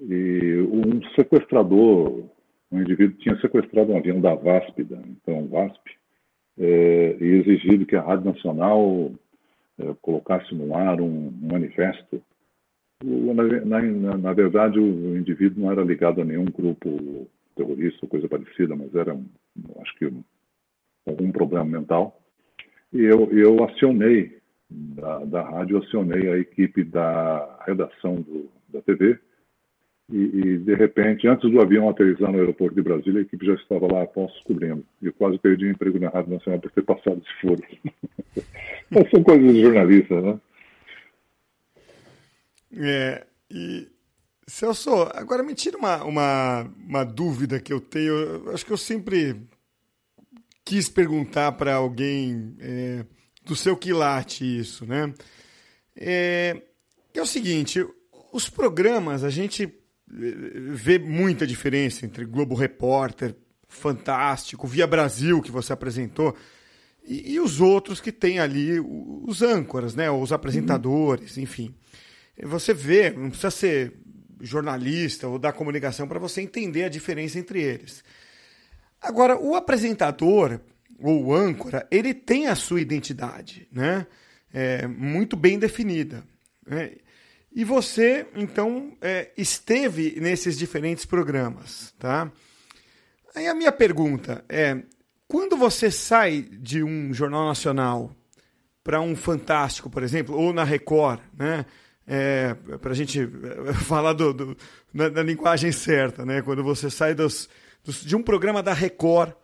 E 0.00 0.58
um 0.70 1.02
sequestrador, 1.14 2.24
um 2.70 2.80
indivíduo 2.80 3.18
tinha 3.18 3.38
sequestrado 3.40 3.92
um 3.92 3.96
avião 3.96 4.20
da 4.20 4.34
VASP, 4.34 4.84
da 4.84 4.96
então 4.96 5.46
VASP, 5.48 5.98
é, 6.58 7.16
e 7.20 7.24
exigido 7.40 7.86
que 7.86 7.96
a 7.96 8.02
Rádio 8.02 8.26
Nacional 8.32 9.12
é, 9.78 9.94
colocasse 10.02 10.54
no 10.54 10.74
ar 10.74 11.00
um, 11.00 11.28
um 11.28 11.48
manifesto. 11.50 12.22
Na, 13.02 13.80
na, 13.80 14.16
na, 14.16 14.32
verdade, 14.32 14.78
o 14.78 15.16
indivíduo 15.16 15.62
não 15.62 15.70
era 15.70 15.84
ligado 15.84 16.20
a 16.20 16.24
nenhum 16.24 16.46
grupo 16.46 17.28
terrorista 17.54 18.00
ou 18.02 18.08
coisa 18.08 18.28
parecida, 18.28 18.74
mas 18.74 18.92
era, 18.94 19.16
acho 19.80 19.94
que, 19.96 20.06
um, 20.06 20.22
algum 21.06 21.30
problema 21.30 21.64
mental. 21.64 22.20
E 22.92 23.02
eu, 23.02 23.30
eu 23.32 23.62
acionei, 23.64 24.37
da, 24.70 25.24
da 25.24 25.42
rádio, 25.42 25.78
acionei 25.78 26.30
a 26.30 26.38
equipe 26.38 26.84
da 26.84 27.58
redação 27.66 28.16
do, 28.16 28.50
da 28.68 28.82
TV 28.82 29.18
e, 30.10 30.16
e, 30.16 30.58
de 30.58 30.74
repente, 30.74 31.28
antes 31.28 31.50
do 31.50 31.60
avião 31.60 31.88
aterrissar 31.88 32.32
no 32.32 32.38
aeroporto 32.38 32.74
de 32.74 32.82
Brasília, 32.82 33.20
a 33.20 33.22
equipe 33.22 33.44
já 33.44 33.54
estava 33.54 33.92
lá 33.92 34.02
após 34.02 34.32
cobrindo. 34.44 34.84
E 35.02 35.06
eu 35.06 35.12
quase 35.12 35.38
perdi 35.38 35.66
o 35.66 35.70
emprego 35.70 35.98
na 35.98 36.08
Rádio 36.08 36.32
Nacional 36.32 36.60
por 36.60 36.70
ter 36.70 36.82
passado 36.82 37.22
esse 37.22 37.40
furo. 37.40 37.62
Mas 38.90 39.10
são 39.10 39.22
coisas 39.22 39.52
de 39.52 39.60
jornalista, 39.60 40.20
né? 40.20 40.40
É, 42.74 43.26
e 43.50 43.86
Celso, 44.46 44.90
agora 45.14 45.42
me 45.42 45.54
tira 45.54 45.76
uma, 45.76 46.02
uma, 46.04 46.62
uma 46.86 47.04
dúvida 47.04 47.60
que 47.60 47.72
eu 47.72 47.80
tenho. 47.80 48.14
Eu 48.14 48.50
acho 48.52 48.64
que 48.64 48.72
eu 48.72 48.78
sempre 48.78 49.36
quis 50.64 50.88
perguntar 50.88 51.52
para 51.52 51.74
alguém 51.74 52.56
é, 52.60 53.04
do 53.48 53.56
seu 53.56 53.76
quilate 53.76 54.44
isso, 54.44 54.86
né? 54.86 55.12
É, 55.96 56.62
é 57.14 57.22
o 57.22 57.26
seguinte, 57.26 57.84
os 58.32 58.48
programas, 58.48 59.24
a 59.24 59.30
gente 59.30 59.74
vê 60.06 60.98
muita 60.98 61.46
diferença 61.46 62.06
entre 62.06 62.24
Globo 62.24 62.54
Repórter, 62.54 63.34
Fantástico, 63.66 64.66
Via 64.66 64.86
Brasil, 64.86 65.42
que 65.42 65.50
você 65.50 65.72
apresentou, 65.72 66.36
e, 67.04 67.32
e 67.32 67.40
os 67.40 67.60
outros 67.60 68.00
que 68.00 68.12
tem 68.12 68.38
ali, 68.38 68.78
os 68.80 69.42
âncoras, 69.42 69.94
né, 69.94 70.10
os 70.10 70.32
apresentadores, 70.32 71.36
uhum. 71.36 71.42
enfim. 71.42 71.74
Você 72.42 72.72
vê, 72.72 73.10
não 73.10 73.30
precisa 73.30 73.50
ser 73.50 73.94
jornalista 74.40 75.26
ou 75.26 75.38
da 75.38 75.52
comunicação 75.52 76.06
para 76.06 76.18
você 76.18 76.40
entender 76.40 76.84
a 76.84 76.88
diferença 76.88 77.38
entre 77.38 77.60
eles. 77.60 78.04
Agora, 79.00 79.38
o 79.38 79.54
apresentador 79.54 80.60
ou 80.98 81.34
âncora, 81.34 81.86
ele 81.90 82.12
tem 82.12 82.48
a 82.48 82.54
sua 82.54 82.80
identidade, 82.80 83.68
né? 83.72 84.06
É, 84.52 84.86
muito 84.86 85.36
bem 85.36 85.58
definida. 85.58 86.24
Né? 86.66 86.92
E 87.52 87.64
você, 87.64 88.26
então, 88.34 88.96
é, 89.00 89.30
esteve 89.36 90.18
nesses 90.20 90.58
diferentes 90.58 91.04
programas, 91.04 91.94
tá? 91.98 92.30
Aí 93.34 93.46
a 93.46 93.54
minha 93.54 93.72
pergunta 93.72 94.44
é: 94.48 94.82
quando 95.26 95.56
você 95.56 95.90
sai 95.90 96.42
de 96.42 96.82
um 96.82 97.12
jornal 97.12 97.46
nacional 97.46 98.14
para 98.82 99.00
um 99.00 99.14
Fantástico, 99.14 99.90
por 99.90 100.02
exemplo, 100.02 100.34
ou 100.34 100.52
na 100.52 100.64
Record, 100.64 101.20
né? 101.36 101.66
É, 102.10 102.54
para 102.80 102.92
a 102.92 102.94
gente 102.94 103.20
é, 103.20 103.72
falar 103.84 104.14
do, 104.14 104.32
do, 104.32 104.56
da, 104.94 105.10
da, 105.10 105.22
linguagem 105.22 105.70
certa, 105.70 106.24
né? 106.24 106.40
Quando 106.40 106.64
você 106.64 106.88
sai 106.88 107.14
dos, 107.14 107.50
dos, 107.84 108.02
de 108.02 108.16
um 108.16 108.22
programa 108.22 108.62
da 108.62 108.72
Record 108.72 109.34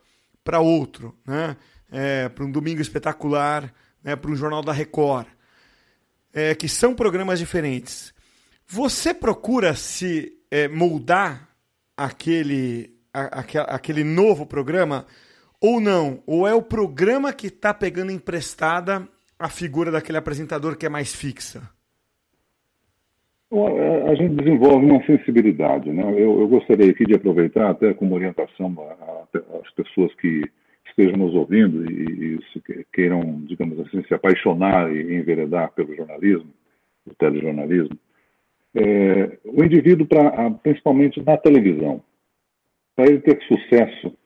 para 0.45 0.61
outro, 0.61 1.19
né? 1.27 1.57
É, 1.91 2.29
para 2.29 2.45
um 2.45 2.51
Domingo 2.51 2.81
Espetacular, 2.81 3.73
né? 4.03 4.15
para 4.15 4.31
um 4.31 4.37
Jornal 4.37 4.63
da 4.63 4.73
Record, 4.73 5.27
é, 6.33 6.55
que 6.55 6.69
são 6.69 6.95
programas 6.95 7.39
diferentes. 7.39 8.13
Você 8.67 9.15
procura 9.15 9.75
se 9.75 10.33
é, 10.51 10.69
moldar 10.69 11.49
aquele, 11.97 12.97
a, 13.13 13.41
a, 13.41 13.75
aquele 13.75 14.05
novo 14.05 14.45
programa 14.45 15.07
ou 15.61 15.81
não? 15.81 16.23
Ou 16.27 16.47
é 16.47 16.55
o 16.55 16.63
programa 16.63 17.33
que 17.33 17.47
está 17.47 17.73
pegando 17.73 18.13
emprestada 18.13 19.09
a 19.39 19.49
figura 19.49 19.91
daquele 19.91 20.19
apresentador 20.19 20.77
que 20.77 20.87
é 20.87 20.89
mais 20.89 21.15
fixa? 21.15 21.74
A 24.09 24.15
gente 24.15 24.35
desenvolve 24.35 24.87
uma 24.87 25.05
sensibilidade. 25.05 25.91
Né? 25.91 26.03
Eu, 26.03 26.41
eu 26.41 26.49
gostaria 26.49 26.91
aqui 26.91 27.05
de 27.05 27.15
aproveitar, 27.15 27.71
até 27.71 27.95
como 27.95 28.15
orientação 28.15 28.75
às 29.63 29.71
pessoas 29.75 30.13
que 30.17 30.43
estejam 30.89 31.17
nos 31.17 31.35
ouvindo 31.35 31.91
e, 31.91 32.39
e 32.39 32.87
queiram, 32.93 33.21
digamos 33.47 33.79
assim, 33.81 34.03
se 34.05 34.15
apaixonar 34.15 34.95
e 34.95 35.15
enveredar 35.15 35.73
pelo 35.73 35.95
jornalismo, 35.95 36.51
o 37.07 37.15
telejornalismo, 37.15 37.99
é, 38.75 39.39
o 39.45 39.63
indivíduo, 39.63 40.07
pra, 40.07 40.51
principalmente 40.51 41.23
na 41.25 41.37
televisão, 41.37 42.03
para 42.97 43.07
ele 43.07 43.21
ter 43.21 43.41
sucesso, 43.43 44.17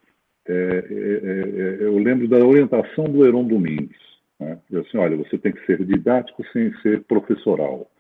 é, 0.47 0.53
é, 0.53 1.83
é, 1.83 1.85
eu 1.85 1.99
lembro 1.99 2.27
da 2.27 2.39
orientação 2.39 3.05
do 3.05 3.27
Heron 3.27 3.45
Domingues. 3.45 3.99
Né? 4.41 4.59
Eu 4.71 4.81
assim, 4.81 4.97
olha, 4.97 5.17
você 5.17 5.37
tem 5.37 5.53
que 5.53 5.65
ser 5.67 5.85
didático 5.85 6.43
sem 6.53 6.73
ser 6.81 7.03
professoral 7.05 7.91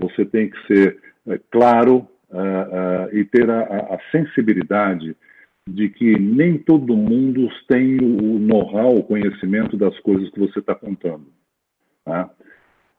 você 0.00 0.24
tem 0.24 0.50
que 0.50 0.66
ser 0.66 0.98
é, 1.28 1.38
claro 1.50 2.08
uh, 2.30 3.06
uh, 3.12 3.16
e 3.16 3.24
ter 3.24 3.48
a, 3.50 3.60
a, 3.62 3.98
sensibilidade 4.10 5.16
de 5.68 5.88
que 5.88 6.18
nem 6.18 6.58
todo 6.58 6.96
mundo 6.96 7.48
tem 7.68 7.98
o 7.98 8.38
know-how, 8.38 8.96
o 8.96 9.04
conhecimento 9.04 9.76
das 9.76 9.98
coisas 10.00 10.30
que 10.30 10.40
você 10.40 10.58
está 10.58 10.74
contando. 10.74 11.26
Tá? 12.04 12.30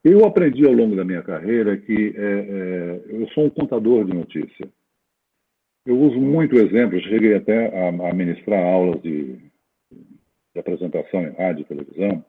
Eu 0.03 0.25
aprendi 0.25 0.65
ao 0.65 0.73
longo 0.73 0.95
da 0.95 1.03
minha 1.03 1.21
carreira 1.21 1.77
que 1.77 2.13
é, 2.15 2.21
é, 2.21 3.01
eu 3.09 3.27
sou 3.29 3.45
um 3.45 3.49
contador 3.49 4.05
de 4.05 4.13
notícia. 4.13 4.67
Eu 5.85 5.99
uso 5.99 6.19
muito 6.19 6.55
exemplo, 6.55 7.01
cheguei 7.01 7.35
até 7.35 7.67
a, 7.67 8.09
a 8.09 8.13
ministrar 8.13 8.63
aulas 8.63 9.01
de, 9.01 9.35
de, 9.91 10.59
apresentação 10.59 11.23
em 11.23 11.31
rádio 11.31 11.61
e 11.61 11.65
televisão. 11.65 12.25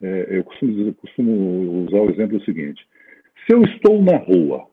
É, 0.00 0.26
eu 0.30 0.44
costumo, 0.44 0.94
costumo 0.94 1.84
usar 1.86 2.00
o 2.00 2.10
exemplo 2.10 2.42
seguinte: 2.44 2.86
se 3.46 3.52
eu 3.52 3.62
estou 3.62 4.00
na 4.02 4.16
rua, 4.16 4.66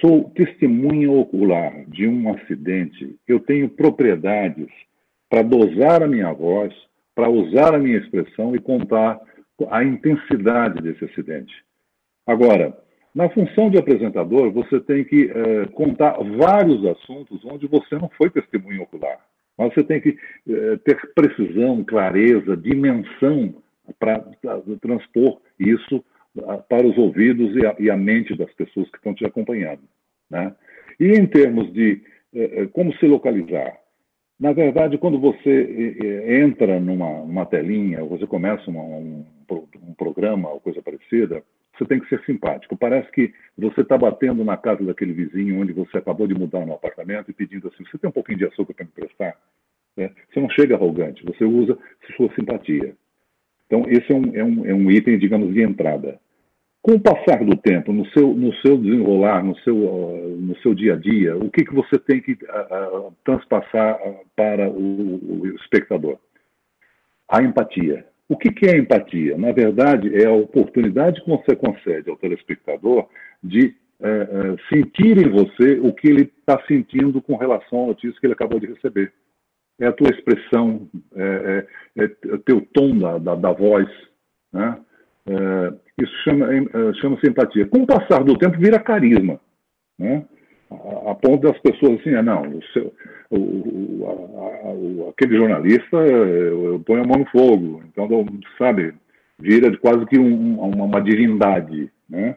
sou 0.00 0.30
testemunha 0.30 1.10
ocular 1.10 1.84
de 1.86 2.08
um 2.08 2.32
acidente, 2.32 3.16
eu 3.26 3.40
tenho 3.40 3.68
propriedades 3.68 4.68
para 5.28 5.42
dosar 5.42 6.02
a 6.02 6.08
minha 6.08 6.32
voz, 6.32 6.74
para 7.14 7.28
usar 7.28 7.74
a 7.74 7.78
minha 7.78 7.98
expressão 7.98 8.54
e 8.54 8.58
contar 8.58 9.20
a 9.70 9.84
intensidade 9.84 10.82
desse 10.82 11.04
acidente. 11.04 11.54
Agora, 12.26 12.76
na 13.14 13.28
função 13.30 13.70
de 13.70 13.78
apresentador, 13.78 14.50
você 14.50 14.80
tem 14.80 15.04
que 15.04 15.30
é, 15.30 15.66
contar 15.66 16.16
vários 16.36 16.84
assuntos 16.86 17.44
onde 17.44 17.66
você 17.68 17.94
não 17.94 18.10
foi 18.16 18.28
testemunha 18.30 18.82
ocular. 18.82 19.18
Mas 19.56 19.72
você 19.72 19.84
tem 19.84 20.00
que 20.00 20.18
é, 20.48 20.76
ter 20.78 21.00
precisão, 21.14 21.84
clareza, 21.84 22.56
dimensão 22.56 23.54
para 24.00 24.24
transpor 24.80 25.40
isso 25.58 26.04
para 26.68 26.86
os 26.86 26.96
ouvidos 26.98 27.54
e 27.56 27.66
a, 27.66 27.76
e 27.78 27.90
a, 27.90 27.96
mente 27.96 28.36
das 28.36 28.52
pessoas 28.54 28.90
que 28.90 28.96
estão 28.96 29.14
te 29.14 29.24
acompanhando. 29.24 29.82
Né? 30.30 30.54
E 30.98 31.12
em 31.12 31.26
termos 31.26 31.72
de 31.72 32.02
eh, 32.34 32.66
como 32.72 32.92
se 32.96 33.06
localizar, 33.06 33.78
na 34.38 34.52
verdade, 34.52 34.98
quando 34.98 35.18
você 35.18 35.96
eh, 36.02 36.40
entra 36.40 36.80
numa, 36.80 37.46
telinha, 37.46 38.04
você 38.04 38.26
começa 38.26 38.68
uma, 38.68 38.82
um, 38.82 39.24
um 39.82 39.94
programa 39.94 40.50
ou 40.50 40.60
coisa 40.60 40.82
parecida, 40.82 41.42
você 41.76 41.84
tem 41.84 42.00
que 42.00 42.08
ser 42.08 42.20
simpático. 42.24 42.76
Parece 42.76 43.10
que 43.10 43.32
você 43.56 43.80
está 43.80 43.96
batendo 43.96 44.44
na 44.44 44.56
casa 44.56 44.84
daquele 44.84 45.12
vizinho 45.12 45.60
onde 45.60 45.72
você 45.72 45.98
acabou 45.98 46.26
de 46.26 46.34
mudar 46.34 46.64
no 46.66 46.74
apartamento 46.74 47.30
e 47.30 47.34
pedindo 47.34 47.68
assim: 47.68 47.84
você 47.84 47.98
tem 47.98 48.08
um 48.08 48.12
pouquinho 48.12 48.38
de 48.38 48.46
açúcar 48.46 48.74
para 48.74 48.84
me 48.84 48.92
prestar? 48.92 49.36
É, 49.96 50.10
você 50.32 50.40
não 50.40 50.50
chega 50.50 50.74
arrogante, 50.74 51.24
você 51.24 51.44
usa 51.44 51.78
sua 52.16 52.32
simpatia. 52.34 52.94
Então, 53.66 53.84
esse 53.88 54.12
é 54.12 54.14
um, 54.14 54.36
é 54.36 54.44
um, 54.44 54.66
é 54.66 54.74
um 54.74 54.90
item, 54.90 55.18
digamos, 55.18 55.52
de 55.52 55.62
entrada. 55.62 56.20
Com 56.84 56.96
o 56.96 57.00
passar 57.00 57.42
do 57.42 57.56
tempo, 57.56 57.94
no 57.94 58.06
seu, 58.10 58.34
no 58.34 58.52
seu 58.56 58.76
desenrolar, 58.76 59.42
no 59.42 59.56
seu, 59.60 59.74
no 59.74 60.54
seu 60.58 60.74
dia 60.74 60.92
a 60.92 60.96
dia, 60.96 61.34
o 61.34 61.50
que, 61.50 61.64
que 61.64 61.74
você 61.74 61.98
tem 61.98 62.20
que 62.20 62.32
uh, 62.32 63.10
transpassar 63.24 63.98
para 64.36 64.68
o, 64.68 65.14
o, 65.40 65.46
espectador? 65.56 66.18
A 67.26 67.42
empatia. 67.42 68.04
O 68.28 68.36
que, 68.36 68.52
que 68.52 68.66
é 68.66 68.76
empatia? 68.76 69.38
Na 69.38 69.50
verdade, 69.50 70.14
é 70.14 70.26
a 70.26 70.32
oportunidade 70.32 71.22
que 71.22 71.30
você 71.30 71.56
concede 71.56 72.10
ao 72.10 72.18
telespectador 72.18 73.08
de 73.42 73.74
uh, 74.00 74.52
uh, 74.52 74.56
sentir 74.68 75.16
em 75.16 75.30
você 75.30 75.80
o 75.80 75.90
que 75.90 76.06
ele 76.06 76.30
está 76.38 76.62
sentindo 76.68 77.22
com 77.22 77.36
relação 77.36 77.84
à 77.84 77.86
notícia 77.86 78.20
que 78.20 78.26
ele 78.26 78.34
acabou 78.34 78.60
de 78.60 78.66
receber. 78.66 79.10
É 79.80 79.86
a 79.86 79.92
tua 79.92 80.10
expressão, 80.10 80.86
é, 81.16 81.66
é, 81.96 82.04
é 82.04 82.34
o 82.34 82.38
teu 82.40 82.60
tom 82.74 82.98
da, 82.98 83.16
da, 83.16 83.34
da 83.36 83.52
voz, 83.52 83.88
né? 84.52 84.78
É, 85.26 85.83
isso 86.00 86.12
chama, 86.24 86.54
é, 86.54 86.94
chama 87.00 87.18
empatia. 87.24 87.66
Com 87.66 87.82
o 87.82 87.86
passar 87.86 88.24
do 88.24 88.36
tempo, 88.36 88.58
vira 88.58 88.78
carisma. 88.78 89.40
Né? 89.98 90.24
A, 90.70 91.12
a 91.12 91.14
ponto 91.14 91.48
das 91.48 91.58
pessoas 91.60 92.00
assim, 92.00 92.14
ah, 92.14 92.22
não, 92.22 92.42
o 92.42 92.62
seu, 92.72 92.92
o, 93.30 93.36
o, 93.38 95.06
a, 95.06 95.10
aquele 95.10 95.36
jornalista 95.36 95.96
eu, 95.96 96.64
eu 96.72 96.80
ponho 96.80 97.02
a 97.02 97.06
mão 97.06 97.18
no 97.18 97.26
fogo. 97.26 97.82
Então, 97.86 98.26
sabe, 98.58 98.94
vira 99.38 99.76
quase 99.78 100.04
que 100.06 100.18
um, 100.18 100.58
uma, 100.60 100.84
uma, 100.84 101.00
divindade. 101.00 101.90
Né? 102.08 102.36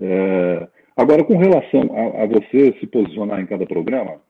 É, 0.00 0.68
agora, 0.96 1.24
com 1.24 1.36
relação 1.36 1.82
a, 1.92 2.22
a, 2.22 2.26
você 2.26 2.76
se 2.78 2.86
posicionar 2.86 3.40
em 3.40 3.46
cada 3.46 3.66
programa, 3.66 4.20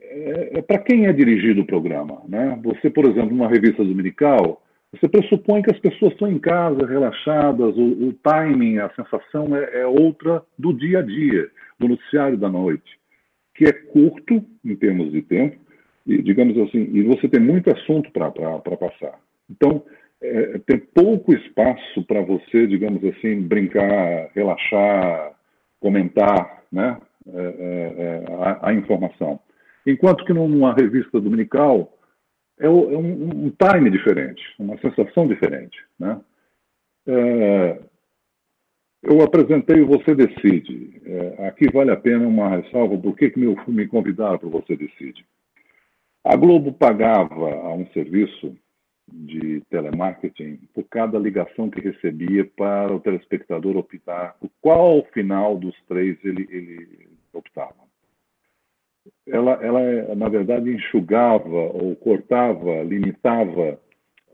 é, 0.00 0.58
é 0.58 0.62
para 0.62 0.78
quem 0.78 1.06
é 1.06 1.12
dirigido 1.12 1.62
o 1.62 1.66
programa. 1.66 2.22
Né? 2.28 2.58
Você, 2.64 2.90
por 2.90 3.06
exemplo, 3.06 3.30
numa 3.30 3.48
revista 3.48 3.82
dominical, 3.82 4.62
você 4.92 5.08
pressupõe 5.08 5.62
que 5.62 5.70
as 5.70 5.78
pessoas 5.78 6.12
estão 6.12 6.30
em 6.30 6.38
casa, 6.38 6.86
relaxadas, 6.86 7.76
o, 7.76 8.08
o 8.08 8.12
timing, 8.22 8.78
a 8.78 8.90
sensação 8.94 9.54
é, 9.54 9.80
é, 9.80 9.86
outra 9.86 10.42
do 10.58 10.72
dia 10.72 11.00
a 11.00 11.02
dia, 11.02 11.50
do 11.78 11.88
noticiário 11.88 12.38
da 12.38 12.48
noite, 12.48 12.98
que 13.54 13.66
é 13.66 13.72
curto 13.72 14.42
em 14.64 14.76
termos 14.76 15.12
de 15.12 15.20
tempo, 15.22 15.58
e 16.06 16.22
digamos 16.22 16.56
assim, 16.58 16.90
e 16.94 17.02
você 17.02 17.28
tem 17.28 17.40
muito 17.40 17.70
assunto 17.70 18.10
para 18.10 18.30
passar. 18.30 19.18
Então, 19.50 19.82
é, 20.22 20.58
tem 20.66 20.78
pouco 20.78 21.34
espaço 21.34 22.02
para 22.06 22.22
você, 22.22 22.66
digamos 22.66 23.04
assim, 23.04 23.42
brincar, 23.42 24.30
relaxar, 24.34 25.32
comentar 25.80 26.62
né, 26.72 26.96
é, 27.26 27.40
é, 27.40 28.24
é 28.26 28.32
a, 28.42 28.70
a 28.70 28.74
informação. 28.74 29.38
Enquanto 29.86 30.24
que 30.24 30.32
numa 30.32 30.74
revista 30.74 31.20
dominical, 31.20 31.92
é, 32.60 32.66
é 32.66 32.68
um, 32.68 33.46
um, 33.46 33.50
time 33.50 33.90
diferente, 33.90 34.42
uma 34.58 34.78
sensação 34.78 35.26
diferente. 35.26 35.78
Né? 35.98 36.20
É, 37.06 37.80
eu 39.02 39.22
apresentei 39.22 39.80
o 39.80 39.86
Você 39.86 40.14
Decide. 40.14 41.00
É, 41.04 41.46
aqui 41.48 41.70
vale 41.70 41.90
a 41.90 41.96
pena 41.96 42.26
uma 42.26 42.56
ressalva, 42.56 42.98
por 42.98 43.16
que, 43.16 43.30
que 43.30 43.38
me, 43.38 43.54
me 43.68 43.86
convidaram 43.86 44.38
para 44.38 44.48
o 44.48 44.52
Você 44.52 44.76
Decide? 44.76 45.24
A 46.24 46.36
Globo 46.36 46.72
pagava 46.72 47.72
um 47.74 47.86
serviço 47.92 48.56
de 49.10 49.62
telemarketing 49.70 50.58
por 50.74 50.84
cada 50.84 51.18
ligação 51.18 51.70
que 51.70 51.80
recebia 51.80 52.44
para 52.44 52.94
o 52.94 53.00
telespectador 53.00 53.76
optar 53.76 54.36
por 54.38 54.50
qual 54.60 55.02
final 55.14 55.56
dos 55.56 55.74
três 55.86 56.18
ele, 56.22 56.46
ele 56.50 57.08
optava 57.32 57.87
ela, 59.26 59.52
ela, 59.62 60.14
na 60.14 60.28
verdade, 60.28 60.70
enxugava 60.70 61.48
ou 61.48 61.94
cortava, 61.96 62.82
limitava 62.82 63.78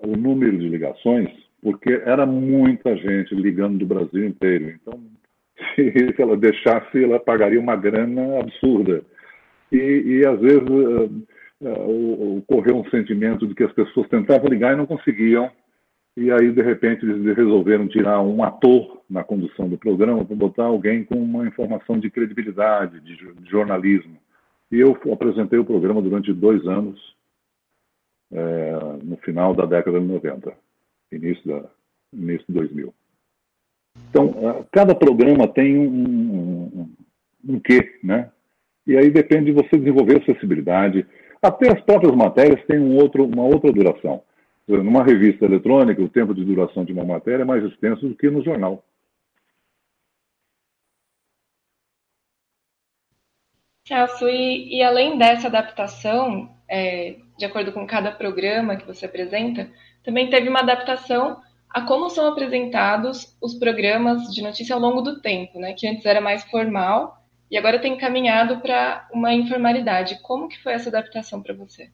o 0.03 0.17
número 0.17 0.57
de 0.59 0.69
ligações, 0.69 1.29
porque 1.63 2.03
era 2.05 2.27
muita 2.27 2.97
gente 2.97 3.35
ligando 3.35 3.79
do 3.79 3.87
Brasil 3.87 4.27
inteiro. 4.27 4.71
Então, 4.71 5.01
se 5.77 6.21
ela 6.21 6.37
deixasse, 6.37 7.03
ela 7.03 7.19
pagaria 7.19 7.61
uma 7.61 7.77
grana 7.77 8.41
absurda. 8.41 9.03
E, 9.73 9.77
e 9.79 10.27
às 10.27 10.41
vezes, 10.41 10.69
uh, 10.69 11.11
uh, 11.63 12.39
ocorreu 12.39 12.77
um 12.77 12.89
sentimento 12.91 13.47
de 13.47 13.55
que 13.55 13.65
as 13.65 13.73
pessoas 13.73 14.09
tentavam 14.09 14.49
ligar 14.49 14.75
e 14.75 14.77
não 14.77 14.87
conseguiam. 14.87 15.51
E 16.17 16.31
aí, 16.31 16.53
de 16.53 16.63
repente, 16.63 17.05
eles 17.05 17.37
resolveram 17.37 17.89
tirar 17.89 18.21
um 18.21 18.45
ator 18.45 19.03
na 19.11 19.25
condução 19.25 19.69
do 19.69 19.77
programa 19.77 20.25
para 20.25 20.37
botar 20.37 20.65
alguém 20.65 21.03
com 21.03 21.17
uma 21.17 21.47
informação 21.47 21.99
de 21.99 22.09
credibilidade, 22.09 23.01
de 23.01 23.19
jornalismo. 23.51 24.17
E 24.75 24.81
eu 24.81 24.99
apresentei 25.13 25.57
o 25.57 25.65
programa 25.65 26.03
durante 26.03 26.33
dois 26.33 26.67
anos, 26.67 27.15
é, 28.33 28.73
no 29.05 29.17
final 29.19 29.55
da 29.55 29.65
década 29.67 30.01
de 30.01 30.07
90, 30.07 30.53
início, 31.13 31.47
da, 31.47 31.69
início 32.13 32.45
de 32.49 32.55
2000. 32.55 32.93
Então, 34.11 34.35
é, 34.37 34.65
cada 34.73 34.93
programa 34.93 35.47
tem 35.47 35.79
um, 35.79 36.73
um, 36.75 36.95
um 37.51 37.61
quê, 37.61 38.01
né? 38.03 38.33
E 38.85 38.97
aí 38.97 39.13
depende 39.13 39.53
de 39.53 39.53
você 39.53 39.79
desenvolver 39.79 40.21
acessibilidade. 40.21 41.07
Até 41.41 41.71
as 41.71 41.81
próprias 41.83 42.17
matérias 42.17 42.61
têm 42.67 42.81
um 42.81 42.97
outro, 42.97 43.25
uma 43.27 43.45
outra 43.45 43.73
duração. 43.73 44.25
Numa 44.67 45.05
revista 45.05 45.45
eletrônica, 45.45 46.03
o 46.03 46.09
tempo 46.09 46.35
de 46.35 46.45
duração 46.45 46.85
de 46.85 46.93
uma 46.93 47.05
matéria 47.05 47.43
é 47.43 47.47
mais 47.47 47.63
extenso 47.63 48.09
do 48.09 48.17
que 48.17 48.29
no 48.29 48.43
jornal. 48.43 48.85
Celso, 53.87 54.27
e, 54.29 54.79
e 54.79 54.83
além 54.83 55.19
dessa 55.19 55.49
adaptação, 55.49 56.49
é, 56.67 57.17
de 57.37 57.45
acordo 57.45 57.71
com 57.71 57.87
cada 57.87 58.11
programa 58.11 58.77
que 58.77 58.87
você 58.87 59.05
apresenta, 59.05 59.71
também 60.03 60.31
teve 60.31 60.49
uma 60.49 60.61
adaptação 60.61 61.37
a 61.69 61.83
como 61.83 62.09
são 62.09 62.27
apresentados 62.27 63.37
os 63.43 63.55
programas 63.55 64.33
de 64.33 64.43
notícia 64.43 64.75
ao 64.75 64.81
longo 64.81 65.03
do 65.03 65.21
tempo, 65.21 65.59
né? 65.59 65.75
Que 65.75 65.87
antes 65.87 66.07
era 66.07 66.21
mais 66.21 66.43
formal 66.45 67.19
e 67.51 67.59
agora 67.59 67.79
tem 67.79 67.99
caminhado 67.99 68.61
para 68.61 69.07
uma 69.13 69.35
informalidade. 69.35 70.19
Como 70.23 70.49
que 70.49 70.63
foi 70.63 70.73
essa 70.73 70.89
adaptação 70.89 71.43
para 71.43 71.53
você? 71.53 71.91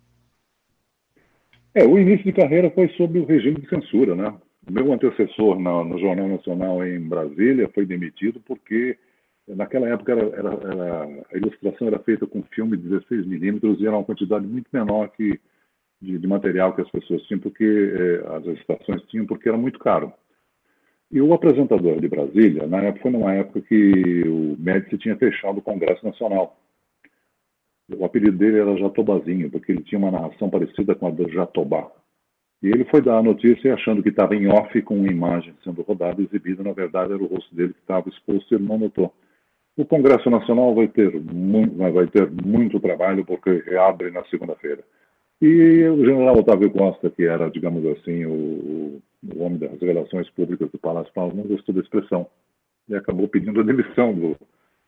É, 1.75 1.85
o 1.85 1.99
início 1.99 2.25
de 2.25 2.33
carreira 2.33 2.71
foi 2.71 2.89
sob 2.91 3.19
o 3.19 3.25
regime 3.25 3.61
de 3.61 3.69
censura, 3.69 4.15
né? 4.15 4.33
O 4.69 4.73
meu 4.73 4.93
antecessor 4.93 5.59
no, 5.59 5.83
no 5.83 5.99
Jornal 5.99 6.29
Nacional 6.29 6.87
em 6.87 7.01
Brasília 7.01 7.69
foi 7.75 7.85
demitido 7.85 8.41
porque 8.47 8.97
naquela 9.55 9.89
época 9.89 10.13
era, 10.13 10.27
era, 10.37 10.51
era, 10.73 11.05
a 11.33 11.37
ilustração 11.37 11.89
era 11.89 11.99
feita 11.99 12.27
com 12.27 12.43
filme 12.43 12.77
de 12.77 12.89
16 12.89 13.27
milímetros 13.27 13.81
e 13.81 13.87
era 13.87 13.97
uma 13.97 14.05
quantidade 14.05 14.47
muito 14.47 14.69
menor 14.73 15.09
que 15.09 15.39
de, 16.01 16.19
de 16.19 16.27
material 16.27 16.75
que 16.75 16.81
as 16.81 16.91
pessoas 16.91 17.23
tinham, 17.25 17.41
porque 17.41 17.65
eh, 17.65 18.37
as 18.37 18.47
estações 18.59 19.03
tinham, 19.09 19.27
porque 19.27 19.49
era 19.49 19.59
muito 19.59 19.79
caro. 19.79 20.13
E 21.11 21.21
o 21.21 21.35
apresentador 21.35 22.01
de 22.01 22.09
Brasília, 22.09 22.67
na 22.67 22.79
época, 22.79 23.03
foi 23.03 23.11
numa 23.11 23.35
época 23.35 23.61
que 23.61 24.23
o 24.27 24.57
Médici 24.59 24.97
tinha 24.97 25.17
fechado 25.17 25.59
o 25.59 25.63
Congresso 25.63 26.05
Nacional. 26.07 26.57
O 27.93 28.05
apelido 28.05 28.39
dele 28.39 28.61
era 28.61 28.77
Jatobazinho, 28.77 29.51
porque 29.51 29.73
ele 29.73 29.83
tinha 29.83 29.99
uma 29.99 30.13
narração 30.13 30.49
parecida 30.49 30.95
com 30.95 31.09
a 31.09 31.11
do 31.11 31.29
Jatobá. 31.29 31.91
E 32.63 32.69
ele 32.69 32.85
foi 32.85 33.03
dar 33.03 33.19
a 33.19 33.23
notícia 33.23 33.75
achando 33.75 34.03
que 34.03 34.11
estava 34.11 34.37
em 34.37 34.47
off 34.47 34.81
com 34.83 34.97
uma 34.97 35.11
imagem 35.11 35.55
sendo 35.65 35.83
rodada 35.83 36.23
exibida. 36.23 36.63
Na 36.63 36.73
verdade, 36.73 37.13
era 37.13 37.23
o 37.23 37.27
rosto 37.27 37.53
dele 37.55 37.73
que 37.73 37.81
estava 37.81 38.09
exposto 38.09 38.53
e 38.53 38.55
ele 38.55 38.69
não 38.69 38.79
notou. 38.79 39.13
O 39.77 39.85
Congresso 39.85 40.29
Nacional 40.29 40.75
vai 40.75 40.89
ter, 40.89 41.13
muito, 41.21 41.77
vai 41.77 42.07
ter 42.07 42.31
muito 42.31 42.81
trabalho 42.81 43.25
porque 43.25 43.63
reabre 43.67 44.11
na 44.11 44.25
segunda-feira. 44.25 44.83
E 45.41 45.85
o 45.89 46.05
general 46.05 46.39
Otávio 46.39 46.71
Costa, 46.71 47.09
que 47.09 47.25
era, 47.25 47.51
digamos 47.51 47.85
assim, 47.87 48.27
o, 48.27 49.01
o 49.35 49.43
homem 49.43 49.59
das 49.59 49.81
relações 49.81 50.29
públicas 50.31 50.71
do 50.71 50.79
Palácio 50.79 51.13
Planalto, 51.15 51.37
não 51.37 51.45
gostou 51.45 51.75
da 51.75 51.81
expressão 51.81 52.27
e 52.89 52.95
acabou 52.95 53.27
pedindo 53.27 53.61
a 53.61 53.65
demissão 53.65 54.13
do, 54.13 54.37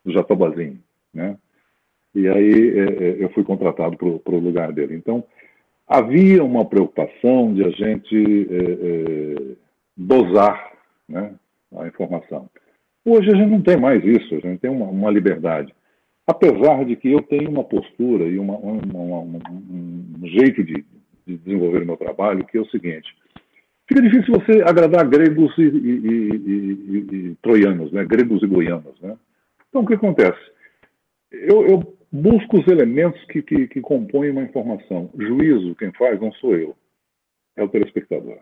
do 0.05 0.13
Jatobazinho, 0.13 0.79
né? 1.15 1.39
E 2.15 2.29
aí 2.29 2.79
é, 2.79 2.83
é 2.83 3.25
eu 3.25 3.31
fui 3.31 3.45
contratado 3.45 3.97
para 3.97 4.35
o 4.35 4.39
lugar 4.39 4.73
dele. 4.73 4.95
Então, 4.95 5.25
havia 5.87 6.45
uma 6.45 6.65
preocupação 6.65 7.55
de 7.55 7.65
a 7.65 7.71
gente 7.71 8.49
é, 8.51 9.53
é, 9.53 9.57
dosar 9.97 10.73
né, 11.09 11.35
a 11.77 11.87
informação. 11.87 12.49
Hoje 13.05 13.31
a 13.31 13.35
gente 13.35 13.51
não 13.51 13.63
tem 13.63 13.77
mais 13.77 14.05
isso, 14.05 14.35
a 14.35 14.41
gente 14.41 14.61
tem 14.61 14.71
uma, 14.71 14.87
uma 14.87 15.11
liberdade. 15.11 15.75
Apesar 16.27 16.85
de 16.85 16.95
que 16.95 17.11
eu 17.11 17.21
tenho 17.23 17.51
uma 17.51 17.65
postura 17.65 18.25
e 18.25 18.39
uma, 18.39 18.57
uma, 18.57 19.19
um 19.19 20.21
jeito 20.23 20.63
de, 20.63 20.85
de, 21.27 21.37
desenvolver 21.39 21.83
o 21.83 21.87
meu 21.87 21.97
trabalho 21.97 22.45
que 22.47 22.57
é 22.57 22.61
o 22.61 22.71
seguinte: 22.71 23.13
fica 23.89 24.01
difícil 24.01 24.35
você 24.35 24.63
agradar 24.63 25.09
gregos 25.09 25.53
e, 25.59 25.63
e, 25.63 27.07
e 27.13 27.37
troianos, 27.43 27.91
né? 27.91 28.05
gregos 28.05 28.41
e 28.43 28.47
goianos. 28.47 29.01
Né? 29.01 29.17
Então, 29.69 29.83
o 29.83 29.87
que 29.87 29.95
acontece? 29.95 30.41
Eu, 31.33 31.67
eu 31.67 31.97
busco 32.13 32.61
os 32.61 32.69
elementos 32.69 33.23
que, 33.25 33.43
que, 33.43 33.67
que 33.67 33.81
compõem 33.81 34.31
uma 34.31 34.43
informação. 34.43 35.11
Juízo, 35.19 35.75
quem 35.75 35.91
faz, 35.93 36.21
não 36.21 36.31
sou 36.35 36.55
eu, 36.55 36.77
é 37.57 37.65
o 37.65 37.69
telespectador. 37.69 38.39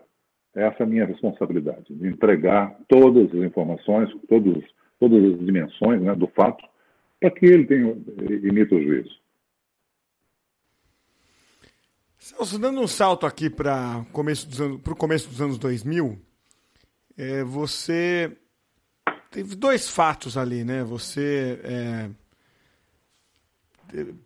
Essa 0.53 0.83
é 0.83 0.83
a 0.83 0.89
minha 0.89 1.05
responsabilidade, 1.05 1.85
de 1.89 2.07
entregar 2.07 2.77
todas 2.87 3.27
as 3.33 3.41
informações, 3.41 4.09
todos, 4.27 4.63
todas 4.99 5.33
as 5.33 5.39
dimensões 5.39 6.01
né, 6.01 6.13
do 6.13 6.27
fato 6.27 6.63
para 7.19 7.31
que 7.31 7.45
ele 7.45 7.65
tenha, 7.65 7.95
imita 8.43 8.75
o 8.75 8.81
juízo. 8.81 9.21
Celso, 12.17 12.59
dando 12.59 12.81
um 12.81 12.87
salto 12.87 13.25
aqui 13.25 13.49
para 13.49 13.99
o 13.99 14.05
começo, 14.11 14.79
começo 14.97 15.29
dos 15.29 15.41
anos 15.41 15.57
2000, 15.57 16.19
é, 17.17 17.43
você 17.43 18.35
teve 19.29 19.55
dois 19.55 19.89
fatos 19.89 20.37
ali, 20.37 20.63
né? 20.63 20.83
Você 20.83 21.59
é, 21.63 22.09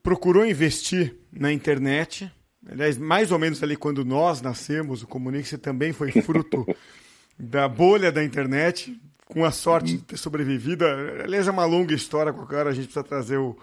procurou 0.04 0.46
investir 0.46 1.16
na 1.32 1.52
internet, 1.52 2.32
aliás, 2.70 2.98
mais 2.98 3.32
ou 3.32 3.40
menos 3.40 3.62
ali 3.62 3.76
quando 3.76 4.04
nós 4.06 4.42
nascemos, 4.42 5.04
o 5.04 5.08
Comunique 5.08 5.58
também 5.58 5.94
foi 5.94 6.12
fruto 6.12 6.66
da 7.38 7.68
bolha 7.68 8.12
da 8.12 8.24
internet, 8.24 9.00
com 9.26 9.44
a 9.44 9.52
sorte 9.52 9.98
de 9.98 10.04
ter 10.04 10.18
sobrevivido. 10.18 10.86
Aliás, 10.86 11.48
é 11.48 11.52
uma 11.52 11.66
longa 11.66 11.94
história, 11.94 12.32
qualquer 12.32 12.58
hora 12.58 12.70
a 12.70 12.74
gente 12.74 12.86
precisa 12.86 13.04
trazer 13.04 13.38
o 13.38 13.58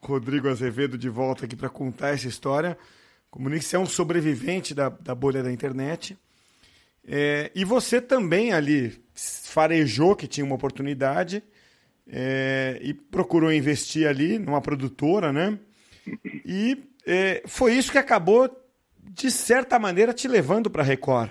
Rodrigo 0.00 0.48
Azevedo 0.48 0.96
de 0.96 1.08
volta 1.08 1.44
aqui 1.44 1.56
para 1.56 1.68
contar 1.68 2.10
essa 2.10 2.28
história. 2.28 2.78
Comunique-se 3.30 3.76
é 3.76 3.78
um 3.78 3.86
sobrevivente 3.86 4.74
da, 4.74 4.88
da 4.88 5.14
bolha 5.14 5.42
da 5.42 5.52
internet. 5.52 6.16
É, 7.06 7.50
e 7.54 7.64
você 7.64 8.00
também 8.00 8.52
ali 8.52 8.96
farejou 9.14 10.14
que 10.14 10.26
tinha 10.26 10.44
uma 10.44 10.54
oportunidade 10.54 11.42
é, 12.06 12.78
e 12.82 12.94
procurou 12.94 13.52
investir 13.52 14.06
ali 14.06 14.38
numa 14.38 14.60
produtora, 14.60 15.32
né? 15.32 15.58
E 16.50 16.87
é, 17.08 17.42
foi 17.46 17.72
isso 17.72 17.90
que 17.90 17.98
acabou, 17.98 18.48
de 19.02 19.30
certa 19.30 19.78
maneira, 19.78 20.12
te 20.12 20.28
levando 20.28 20.70
para 20.70 20.82
a 20.82 20.84
Record. 20.84 21.30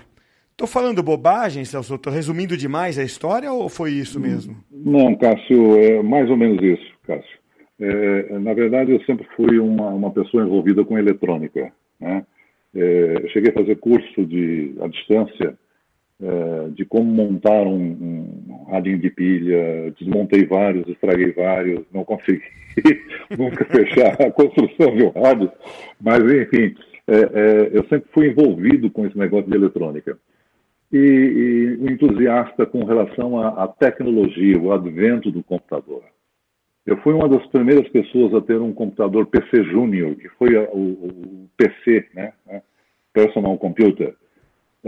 Estou 0.50 0.66
falando 0.66 1.04
bobagem, 1.04 1.64
Celso? 1.64 1.94
Estou 1.94 2.12
resumindo 2.12 2.56
demais 2.56 2.98
a 2.98 3.04
história 3.04 3.52
ou 3.52 3.68
foi 3.68 3.92
isso 3.92 4.18
mesmo? 4.18 4.56
Não, 4.72 5.14
Cássio, 5.14 5.78
é 5.78 6.02
mais 6.02 6.28
ou 6.28 6.36
menos 6.36 6.60
isso, 6.60 6.92
Cássio. 7.06 7.38
É, 7.80 8.38
na 8.40 8.52
verdade, 8.54 8.90
eu 8.90 9.00
sempre 9.04 9.24
fui 9.36 9.60
uma, 9.60 9.90
uma 9.90 10.10
pessoa 10.10 10.42
envolvida 10.42 10.84
com 10.84 10.98
eletrônica. 10.98 11.72
Né? 12.00 12.26
É, 12.74 13.28
cheguei 13.28 13.52
a 13.52 13.54
fazer 13.54 13.76
curso 13.76 14.26
de, 14.26 14.74
à 14.80 14.88
distância 14.88 15.56
é, 16.20 16.68
de 16.70 16.84
como 16.84 17.04
montar 17.04 17.62
um, 17.62 17.78
um 17.78 18.66
radinho 18.70 18.98
de 18.98 19.10
pilha, 19.10 19.92
desmontei 19.98 20.44
vários, 20.44 20.88
estraguei 20.88 21.32
vários, 21.32 21.84
não 21.92 22.04
consegui 22.04 22.42
nunca 23.38 23.64
fechar 23.64 24.20
a 24.20 24.30
construção 24.30 24.96
de 24.96 25.04
um 25.04 25.10
rádio, 25.10 25.50
mas 26.00 26.20
enfim, 26.20 26.74
é, 27.06 27.16
é, 27.16 27.70
eu 27.72 27.84
sempre 27.88 28.10
fui 28.12 28.28
envolvido 28.28 28.90
com 28.90 29.06
esse 29.06 29.16
negócio 29.16 29.48
de 29.48 29.56
eletrônica 29.56 30.18
e, 30.92 30.98
e 30.98 31.92
entusiasta 31.92 32.66
com 32.66 32.84
relação 32.84 33.40
à, 33.40 33.64
à, 33.64 33.68
tecnologia, 33.68 34.58
o 34.58 34.72
advento 34.72 35.30
do 35.30 35.42
computador. 35.42 36.02
Eu 36.84 36.96
fui 36.98 37.12
uma 37.12 37.28
das 37.28 37.46
primeiras 37.48 37.88
pessoas 37.90 38.34
a 38.34 38.40
ter 38.40 38.60
um 38.60 38.72
computador 38.72 39.26
PC 39.26 39.64
Júnior, 39.64 40.16
que 40.16 40.28
foi 40.30 40.56
o, 40.56 41.48
PC, 41.56 42.06
né? 42.14 42.32
Personal 43.12 43.58
Computer. 43.58 44.14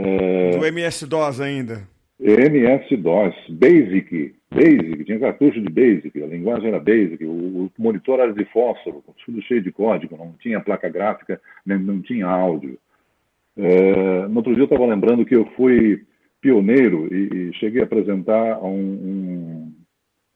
É... 0.05 0.51
Do 0.57 0.65
MS-DOS 0.67 1.41
ainda. 1.41 1.89
MS-DOS, 2.21 3.35
Basic, 3.49 4.35
Basic, 4.51 5.05
tinha 5.05 5.19
cartucho 5.19 5.61
de 5.61 5.71
Basic, 5.71 6.23
a 6.23 6.27
linguagem 6.27 6.69
era 6.69 6.79
Basic, 6.79 7.25
o, 7.25 7.65
o 7.67 7.71
monitor 7.79 8.21
era 8.21 8.33
de 8.33 8.45
fósforo, 8.47 9.03
tudo 9.25 9.41
cheio 9.43 9.63
de 9.63 9.73
código, 9.73 10.17
não 10.17 10.35
tinha 10.39 10.61
placa 10.61 10.89
gráfica, 10.89 11.41
nem, 11.65 11.79
não 11.79 12.03
tinha 12.03 12.27
áudio. 12.27 12.79
É, 13.57 14.29
no 14.29 14.37
outro 14.37 14.53
dia 14.53 14.63
eu 14.63 14.65
estava 14.65 14.87
lembrando 14.87 15.25
que 15.25 15.35
eu 15.35 15.47
fui 15.57 16.05
pioneiro 16.41 17.09
e, 17.13 17.51
e 17.51 17.55
cheguei 17.55 17.81
a 17.81 17.85
apresentar 17.85 18.63
um, 18.63 18.69
um, 18.69 19.73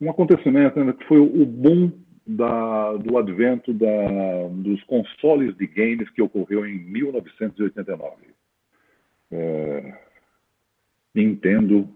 um 0.01 0.09
acontecimento 0.09 0.83
né, 0.83 0.93
que 0.93 1.05
foi 1.05 1.19
o 1.19 1.45
boom 1.45 1.91
da, 2.25 2.93
do 2.93 3.17
advento 3.17 3.73
da, 3.73 4.47
dos 4.51 4.83
consoles 4.85 5.55
de 5.57 5.67
games 5.67 6.09
que 6.09 6.21
ocorreu 6.21 6.65
em 6.65 6.79
1989. 6.79 8.34
É, 9.31 9.93
Nintendo, 11.13 11.87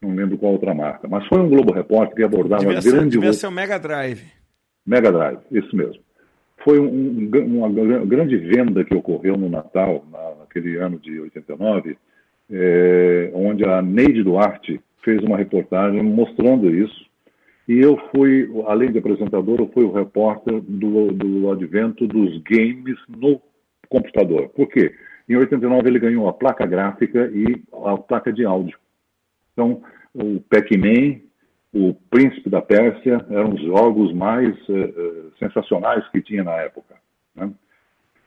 não 0.00 0.14
lembro 0.14 0.38
qual 0.38 0.52
outra 0.52 0.74
marca, 0.74 1.08
mas 1.08 1.26
foi 1.26 1.40
um 1.40 1.48
Globo 1.48 1.72
Repórter 1.72 2.16
que 2.16 2.22
abordava 2.22 2.64
devia 2.64 2.92
grande... 2.92 3.10
Devia 3.10 3.32
ser 3.32 3.46
o 3.46 3.52
Mega 3.52 3.78
Drive. 3.78 4.24
Mega 4.86 5.12
Drive, 5.12 5.40
isso 5.50 5.74
mesmo 5.76 6.02
foi 6.64 6.78
um, 6.78 7.30
uma 7.46 7.68
grande 8.04 8.36
venda 8.36 8.84
que 8.84 8.94
ocorreu 8.94 9.36
no 9.36 9.48
Natal, 9.48 10.04
naquele 10.38 10.76
ano 10.76 10.98
de 10.98 11.20
89, 11.20 11.96
é, 12.50 13.30
onde 13.34 13.64
a 13.64 13.82
Neide 13.82 14.22
Duarte 14.22 14.80
fez 15.04 15.22
uma 15.22 15.36
reportagem 15.36 16.02
mostrando 16.02 16.70
isso. 16.74 17.06
E 17.68 17.78
eu 17.78 17.96
fui, 18.14 18.50
além 18.66 18.90
de 18.90 18.98
apresentador, 18.98 19.60
eu 19.60 19.70
fui 19.72 19.84
o 19.84 19.92
repórter 19.92 20.60
do, 20.60 21.12
do 21.12 21.50
advento 21.50 22.06
dos 22.06 22.42
games 22.42 22.98
no 23.08 23.40
computador. 23.88 24.48
Por 24.48 24.68
quê? 24.68 24.92
Em 25.32 25.36
89 25.36 25.88
ele 25.88 25.98
ganhou 25.98 26.28
a 26.28 26.32
placa 26.32 26.66
gráfica 26.66 27.30
e 27.32 27.62
a 27.86 27.96
placa 27.96 28.30
de 28.30 28.44
áudio. 28.44 28.78
Então, 29.54 29.82
o 30.12 30.40
Pac-Man, 30.40 31.20
o 31.72 31.94
Príncipe 32.10 32.50
da 32.50 32.60
Pérsia 32.60 33.24
eram 33.30 33.54
os 33.54 33.62
jogos 33.62 34.12
mais 34.12 34.54
uh, 34.68 35.32
sensacionais 35.38 36.06
que 36.10 36.20
tinha 36.20 36.44
na 36.44 36.52
época. 36.60 36.96
Né? 37.34 37.50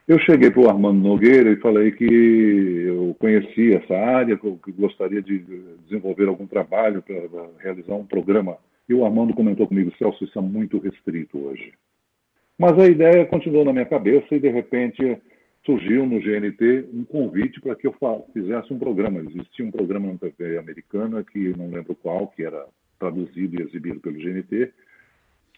Eu 0.08 0.18
cheguei 0.18 0.50
para 0.50 0.62
o 0.62 0.68
Armando 0.68 0.98
Nogueira 0.98 1.50
e 1.50 1.60
falei 1.60 1.92
que 1.92 2.04
eu 2.04 3.14
conhecia 3.20 3.76
essa 3.76 3.94
área, 3.94 4.36
que 4.36 4.72
gostaria 4.72 5.22
de 5.22 5.38
desenvolver 5.84 6.26
algum 6.26 6.46
trabalho 6.46 7.02
para 7.02 7.48
realizar 7.60 7.94
um 7.94 8.04
programa. 8.04 8.56
E 8.88 8.94
o 8.94 9.04
Armando 9.04 9.32
comentou 9.32 9.68
comigo, 9.68 9.92
Celso, 9.96 10.24
isso 10.24 10.38
é 10.38 10.42
muito 10.42 10.78
restrito 10.78 11.38
hoje. 11.38 11.72
Mas 12.58 12.76
a 12.80 12.86
ideia 12.86 13.26
continuou 13.26 13.64
na 13.64 13.72
minha 13.72 13.86
cabeça 13.86 14.34
e, 14.34 14.40
de 14.40 14.48
repente, 14.48 15.18
surgiu 15.66 16.06
no 16.06 16.20
GNT 16.20 16.88
um 16.94 17.04
convite 17.04 17.60
para 17.60 17.74
que 17.74 17.86
eu 17.86 17.94
fizesse 18.32 18.72
um 18.72 18.78
programa. 18.78 19.20
Existia 19.20 19.66
um 19.66 19.70
programa 19.70 20.10
na 20.10 20.18
TV 20.18 20.56
americana, 20.56 21.22
que 21.22 21.54
não 21.56 21.68
lembro 21.68 21.94
qual, 21.96 22.28
que 22.28 22.42
era 22.42 22.64
traduzido 22.98 23.60
e 23.60 23.62
exibido 23.62 24.00
pelo 24.00 24.16
GNT, 24.16 24.72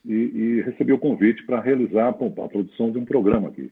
e, 0.04 0.14
e 0.14 0.62
recebi 0.62 0.92
o 0.92 0.98
convite 0.98 1.44
para 1.44 1.60
realizar 1.60 2.08
a 2.08 2.12
produção 2.12 2.90
de 2.90 2.98
um 2.98 3.04
programa 3.04 3.48
aqui 3.48 3.70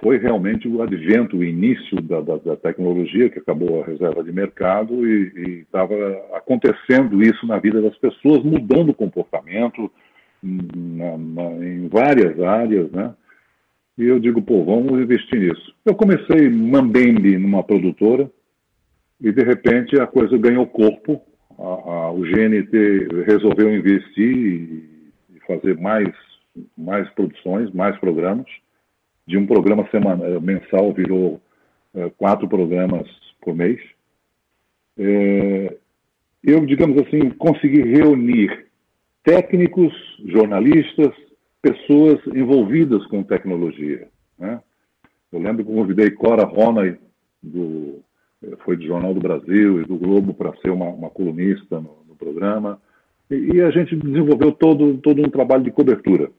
foi 0.00 0.18
realmente 0.18 0.68
o 0.68 0.82
advento, 0.82 1.38
o 1.38 1.44
início 1.44 2.00
da, 2.02 2.20
da, 2.20 2.36
da 2.36 2.56
tecnologia, 2.56 3.30
que 3.30 3.38
acabou 3.38 3.82
a 3.82 3.86
reserva 3.86 4.22
de 4.22 4.32
mercado 4.32 5.06
e 5.06 5.60
estava 5.60 5.94
acontecendo 6.34 7.22
isso 7.22 7.46
na 7.46 7.58
vida 7.58 7.80
das 7.80 7.96
pessoas, 7.96 8.42
mudando 8.42 8.90
o 8.90 8.94
comportamento 8.94 9.90
na, 10.42 11.16
na, 11.16 11.42
em 11.64 11.88
várias 11.88 12.38
áreas, 12.40 12.90
né? 12.90 13.14
E 13.98 14.04
eu 14.04 14.18
digo, 14.20 14.42
pô, 14.42 14.64
vamos 14.64 15.00
investir 15.00 15.40
nisso. 15.40 15.74
Eu 15.84 15.94
comecei 15.94 16.48
mambembe 16.50 17.38
numa 17.38 17.62
produtora 17.62 18.30
e, 19.20 19.32
de 19.32 19.42
repente, 19.42 19.98
a 19.98 20.06
coisa 20.06 20.36
ganhou 20.36 20.66
corpo. 20.66 21.22
A, 21.58 21.62
a, 21.62 22.12
o 22.12 22.20
GNT 22.20 23.24
resolveu 23.26 23.74
investir 23.74 24.36
e, 24.36 25.10
e 25.34 25.40
fazer 25.46 25.78
mais, 25.78 26.08
mais 26.76 27.08
produções, 27.10 27.72
mais 27.72 27.98
programas 27.98 28.46
de 29.26 29.36
um 29.36 29.46
programa 29.46 29.86
semanal, 29.90 30.24
eh, 30.24 30.40
mensal 30.40 30.92
virou 30.92 31.40
é, 31.94 32.08
quatro 32.10 32.48
programas 32.48 33.08
por 33.40 33.54
mês. 33.54 33.80
É, 34.96 35.76
eu, 36.44 36.64
digamos 36.64 36.96
assim, 37.02 37.30
consegui 37.30 37.82
reunir 37.82 38.66
técnicos, 39.24 39.92
jornalistas, 40.26 41.12
pessoas 41.66 42.20
envolvidas 42.28 43.04
com 43.06 43.24
tecnologia. 43.24 44.08
Né? 44.38 44.60
Eu 45.32 45.40
lembro 45.40 45.64
que 45.64 45.72
convidei 45.72 46.10
Cora 46.12 46.44
Ronay, 46.44 46.96
do, 47.42 48.00
foi 48.64 48.76
do 48.76 48.86
Jornal 48.86 49.12
do 49.12 49.20
Brasil 49.20 49.82
e 49.82 49.84
do 49.84 49.96
Globo, 49.96 50.32
para 50.32 50.56
ser 50.58 50.70
uma, 50.70 50.86
uma 50.86 51.10
colunista 51.10 51.80
no, 51.80 52.04
no 52.08 52.14
programa. 52.14 52.80
E, 53.28 53.56
e, 53.56 53.62
a 53.62 53.70
gente 53.70 53.96
desenvolveu 53.96 54.52
todo, 54.52 54.98
todo 54.98 55.20
um 55.20 55.28
trabalho 55.28 55.64
de 55.64 55.72
cobertura. 55.72 56.30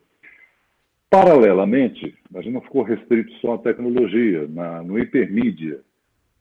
Paralelamente, 1.10 2.16
a 2.34 2.42
gente 2.42 2.54
não 2.54 2.62
ficou 2.62 2.84
restrito 2.84 3.32
só 3.42 3.56
à 3.56 3.58
tecnologia. 3.58 4.48
Na, 4.48 4.82
no 4.82 4.98
Hipermídia, 4.98 5.82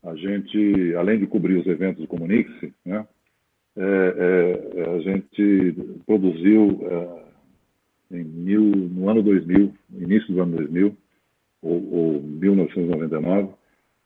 a 0.04 0.14
gente, 0.14 0.94
além 0.94 1.18
de 1.18 1.26
cobrir 1.26 1.56
os 1.56 1.66
eventos 1.66 2.02
do 2.02 2.08
Comunique-se, 2.08 2.72
né, 2.84 3.04
é, 3.76 4.74
é, 4.76 4.90
a 4.90 5.00
gente 5.00 5.74
produziu 6.06 6.80
é, 6.82 7.25
em 8.10 8.24
mil, 8.24 8.62
no 8.62 9.08
ano 9.08 9.22
2000, 9.22 9.72
início 9.92 10.32
do 10.32 10.42
ano 10.42 10.56
2000, 10.56 10.96
ou, 11.62 11.92
ou 11.92 12.22
1999, 12.22 13.48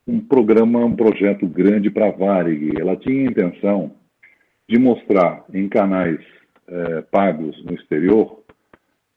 um 0.06 0.20
programa, 0.20 0.84
um 0.84 0.96
projeto 0.96 1.46
grande 1.46 1.90
para 1.90 2.08
a 2.08 2.10
Varig. 2.10 2.80
Ela 2.80 2.96
tinha 2.96 3.28
a 3.28 3.30
intenção 3.30 3.92
de 4.68 4.78
mostrar 4.78 5.44
em 5.52 5.68
canais 5.68 6.20
é, 6.66 7.02
pagos 7.02 7.62
no 7.64 7.74
exterior 7.74 8.40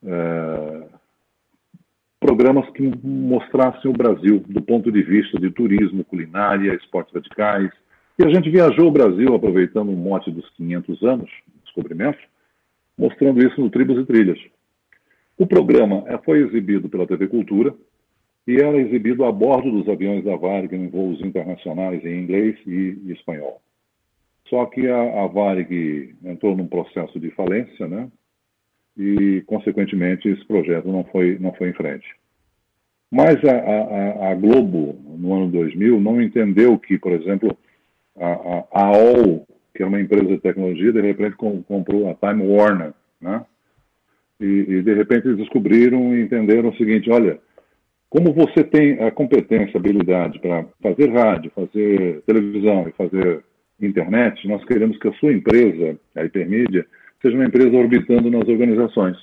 é, 0.04 0.84
programas 2.19 2.69
que 2.72 2.82
mostrassem 3.06 3.91
o 3.91 3.93
Brasil 3.93 4.43
do 4.48 4.62
ponto 4.62 4.91
de 4.91 5.04
vista 5.04 5.39
de 5.39 5.52
turismo, 5.52 6.06
culinária, 6.06 6.74
esportes 6.74 7.13
radicais. 7.13 7.69
E 8.17 8.26
a 8.26 8.30
gente 8.30 8.50
viajou 8.50 8.88
o 8.88 8.91
Brasil 8.91 9.34
aproveitando 9.36 9.89
o 9.89 9.96
mote 9.96 10.32
dos 10.32 10.50
500 10.52 11.04
anos, 11.04 11.30
descobrimento, 11.63 12.19
mostrando 12.98 13.46
isso 13.46 13.60
no 13.60 13.69
Tribos 13.69 13.98
e 14.00 14.06
Trilhas. 14.06 14.39
O 15.38 15.48
programa 15.48 16.04
é, 16.08 16.17
foi 16.19 16.39
exibido 16.39 16.89
pela 16.89 17.08
TV 17.08 17.28
Cultura 17.28 17.74
e 18.48 18.58
era 18.58 18.78
exibido 18.78 19.26
a 19.26 19.32
bordo 19.32 19.72
dos 19.72 19.88
aviões 19.89 20.24
da 20.24 20.36
Varig 20.36 20.76
em 20.76 20.89
voos 20.89 21.22
internacionais 21.22 22.04
em 22.06 22.22
inglês 22.22 22.58
e, 22.67 23.12
espanhol. 23.12 23.62
Só 24.50 24.65
que 24.65 24.88
a, 24.88 25.24
a 25.24 25.28
Varig 25.28 26.15
entrou 26.24 26.56
num 26.56 26.67
processo 26.67 27.19
de 27.19 27.32
falência, 27.32 27.88
né? 27.88 28.10
e, 28.98 29.41
consequentemente, 29.46 30.30
esse 30.30 30.46
projeto 30.46 30.88
não 30.88 31.04
foi, 31.06 31.38
não 31.39 31.54
foi 31.54 31.69
em 31.69 31.74
frente. 31.74 32.08
Mas 33.12 33.38
a, 33.43 33.52
a, 33.52 34.32
a 34.32 34.36
Globo, 34.36 34.98
no 35.17 35.34
ano 35.34 35.52
2000, 35.52 36.00
não 36.00 36.22
entendeu 36.22 36.78
que, 36.80 36.98
por 36.98 37.12
exemplo, 37.12 37.56
a, 38.17 38.65
a 38.72 38.86
AOL, 38.88 39.48
que 39.74 39.84
é 39.84 39.86
uma 39.86 40.02
empresa 40.02 40.28
de 40.28 40.39
tecnologia, 40.39 40.91
de 40.91 41.02
repente 41.02 41.36
comprou 41.36 42.10
a 42.10 42.15
Time 42.15 42.46
Warner, 42.48 42.93
né? 43.22 43.46
E, 44.43 44.65
e, 44.67 44.82
de 44.82 44.93
repente 44.93 45.25
eles 45.25 45.38
descobriram 45.38 46.13
e 46.13 46.21
entenderam 46.21 46.69
o 46.69 46.75
seguinte: 46.75 47.10
olha, 47.10 47.39
como 48.10 48.34
você 48.34 48.62
tem 48.62 49.01
a 49.01 49.10
competência, 49.10 49.77
a 49.77 49.79
habilidade 49.79 50.38
para 50.39 50.65
fazer 50.82 51.10
rádio, 51.12 51.49
fazer 51.56 52.21
televisão 52.25 52.86
e 52.88 52.91
fazer 52.91 53.41
internet, 53.82 54.45
nós 54.47 54.63
queremos 54.65 54.97
que 54.97 55.08
a 55.08 55.13
sua 55.13 55.32
empresa, 55.32 55.97
a 56.15 56.25
Hipermídia, 56.25 56.86
seja 57.21 57.36
uma 57.36 57.45
empresa 57.45 57.75
orbitando 57.77 58.29
nas 58.29 58.47
organizações. 58.47 59.17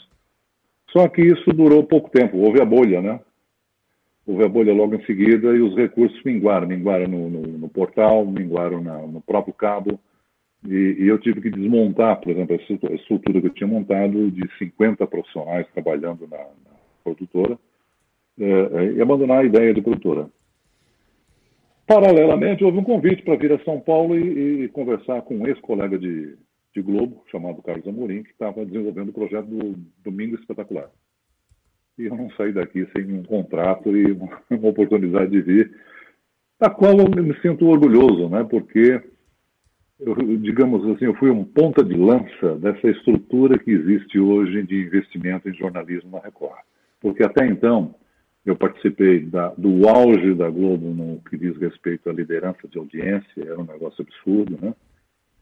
Só 0.90 1.06
que 1.06 1.20
isso 1.20 1.52
durou 1.52 1.84
pouco 1.84 2.10
tempo, 2.10 2.38
houve 2.38 2.60
a 2.60 2.64
bolha, 2.64 3.02
né? 3.02 3.20
Houve 4.26 4.44
a 4.44 4.48
bolha 4.48 4.72
logo 4.72 4.94
em 4.94 5.04
seguida 5.04 5.54
e 5.54 5.60
os 5.60 5.76
recursos 5.76 6.18
minguaram, 6.24 6.66
minguaram 6.66 7.06
no, 7.06 7.28
no, 7.28 7.42
no 7.42 7.68
portal, 7.68 8.24
minguaram 8.24 8.82
na, 8.82 8.98
no 8.98 9.20
próprio 9.20 9.52
cabo, 9.52 10.00
e, 10.66 10.96
e, 10.98 11.08
eu 11.08 11.18
tive 11.18 11.40
que 11.40 11.50
desmontar, 11.50 12.20
por 12.20 12.30
exemplo, 12.30 12.54
a 12.54 12.94
estrutura 12.94 13.40
que 13.40 13.46
eu 13.46 13.54
tinha 13.54 13.66
montado 13.66 14.30
de 14.30 14.46
50 14.58 15.06
profissionais 15.06 15.66
trabalhando 15.72 16.28
na, 16.28 16.36
na 16.36 16.76
produtora 17.02 17.58
é, 18.38 18.92
e 18.96 19.00
abandonar 19.00 19.38
a 19.38 19.44
ideia 19.44 19.72
de 19.72 19.80
produtora. 19.80 20.28
Paralelamente, 21.86 22.62
houve 22.62 22.78
um 22.78 22.84
convite 22.84 23.22
para 23.22 23.36
vir 23.36 23.52
a 23.52 23.64
São 23.64 23.80
Paulo 23.80 24.16
e, 24.16 24.64
e 24.64 24.68
conversar 24.68 25.22
com 25.22 25.38
um 25.38 25.46
ex-colega 25.46 25.98
de, 25.98 26.36
de 26.74 26.82
Globo, 26.82 27.24
chamado 27.30 27.62
Carlos 27.62 27.88
Amorim, 27.88 28.22
que 28.22 28.30
estava 28.30 28.64
desenvolvendo 28.64 29.08
o 29.08 29.12
projeto 29.12 29.46
do 29.46 29.74
Domingo 30.04 30.36
Espetacular. 30.36 30.88
E 31.98 32.04
eu 32.04 32.14
não 32.14 32.30
saí 32.30 32.52
daqui 32.52 32.86
sem 32.96 33.12
um 33.12 33.24
contrato 33.24 33.96
e 33.96 34.12
uma, 34.12 34.40
uma 34.50 34.68
oportunidade 34.68 35.30
de 35.30 35.40
vir, 35.40 35.74
da 36.60 36.70
qual 36.70 36.96
eu 36.98 37.08
me 37.08 37.34
sinto 37.40 37.66
orgulhoso, 37.66 38.28
né? 38.28 38.46
porque, 38.48 39.02
eu, 40.00 40.14
digamos 40.38 40.86
assim, 40.88 41.04
eu 41.04 41.14
fui 41.14 41.30
um 41.30 41.44
ponta 41.44 41.84
de 41.84 41.94
lança 41.94 42.56
dessa 42.56 42.88
estrutura 42.88 43.58
que 43.58 43.70
existe 43.70 44.18
hoje 44.18 44.62
de 44.62 44.82
investimento 44.82 45.48
em 45.48 45.54
jornalismo 45.54 46.10
na 46.10 46.20
Record. 46.20 46.60
Porque 47.00 47.22
até 47.22 47.46
então, 47.46 47.94
eu 48.44 48.56
participei 48.56 49.20
da, 49.26 49.48
do 49.56 49.88
auge 49.88 50.34
da 50.34 50.48
Globo 50.50 50.90
no 50.90 51.20
que 51.28 51.36
diz 51.36 51.56
respeito 51.56 52.08
à 52.08 52.12
liderança 52.12 52.66
de 52.68 52.78
audiência, 52.78 53.42
era 53.42 53.60
um 53.60 53.66
negócio 53.66 54.02
absurdo, 54.02 54.58
né? 54.60 54.74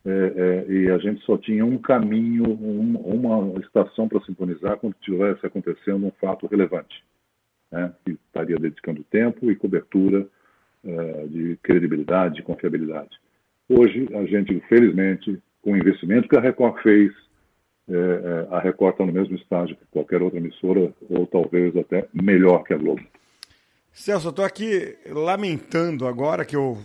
é, 0.05 0.11
é, 0.11 0.73
e 0.73 0.90
a 0.90 0.99
gente 0.99 1.23
só 1.25 1.37
tinha 1.37 1.64
um 1.64 1.77
caminho, 1.79 2.44
um, 2.44 2.97
uma 2.97 3.61
estação 3.61 4.09
para 4.09 4.21
sintonizar 4.23 4.79
quando 4.79 4.94
tivesse 5.01 5.44
acontecendo 5.44 6.07
um 6.07 6.12
fato 6.12 6.47
relevante, 6.47 7.05
né, 7.71 7.92
que 8.05 8.12
estaria 8.12 8.57
dedicando 8.57 9.05
tempo 9.05 9.51
e 9.51 9.57
cobertura 9.57 10.27
é, 10.85 11.27
de 11.27 11.57
credibilidade, 11.62 12.37
de 12.37 12.42
confiabilidade. 12.42 13.18
Hoje, 13.69 14.09
a 14.15 14.25
gente, 14.25 14.59
felizmente, 14.69 15.39
com 15.63 15.73
o 15.73 15.77
investimento 15.77 16.29
que 16.29 16.37
a 16.37 16.41
Record 16.41 16.83
fez, 16.83 17.13
é, 17.89 17.95
é, 17.95 18.55
a 18.55 18.61
Record 18.61 18.93
está 18.93 19.05
no 19.05 19.12
mesmo 19.12 19.37
estágio 19.37 19.77
que 19.77 19.85
qualquer 19.91 20.23
outra 20.23 20.39
emissora, 20.39 20.93
ou 21.11 21.27
talvez 21.27 21.77
até 21.77 22.09
melhor 22.12 22.64
que 22.64 22.73
a 22.73 22.79
Globo. 22.79 23.03
Celso, 23.93 24.29
eu 24.29 24.31
estou 24.31 24.45
aqui 24.45 24.97
lamentando 25.07 26.07
agora 26.07 26.45
que 26.45 26.57
eu 26.57 26.79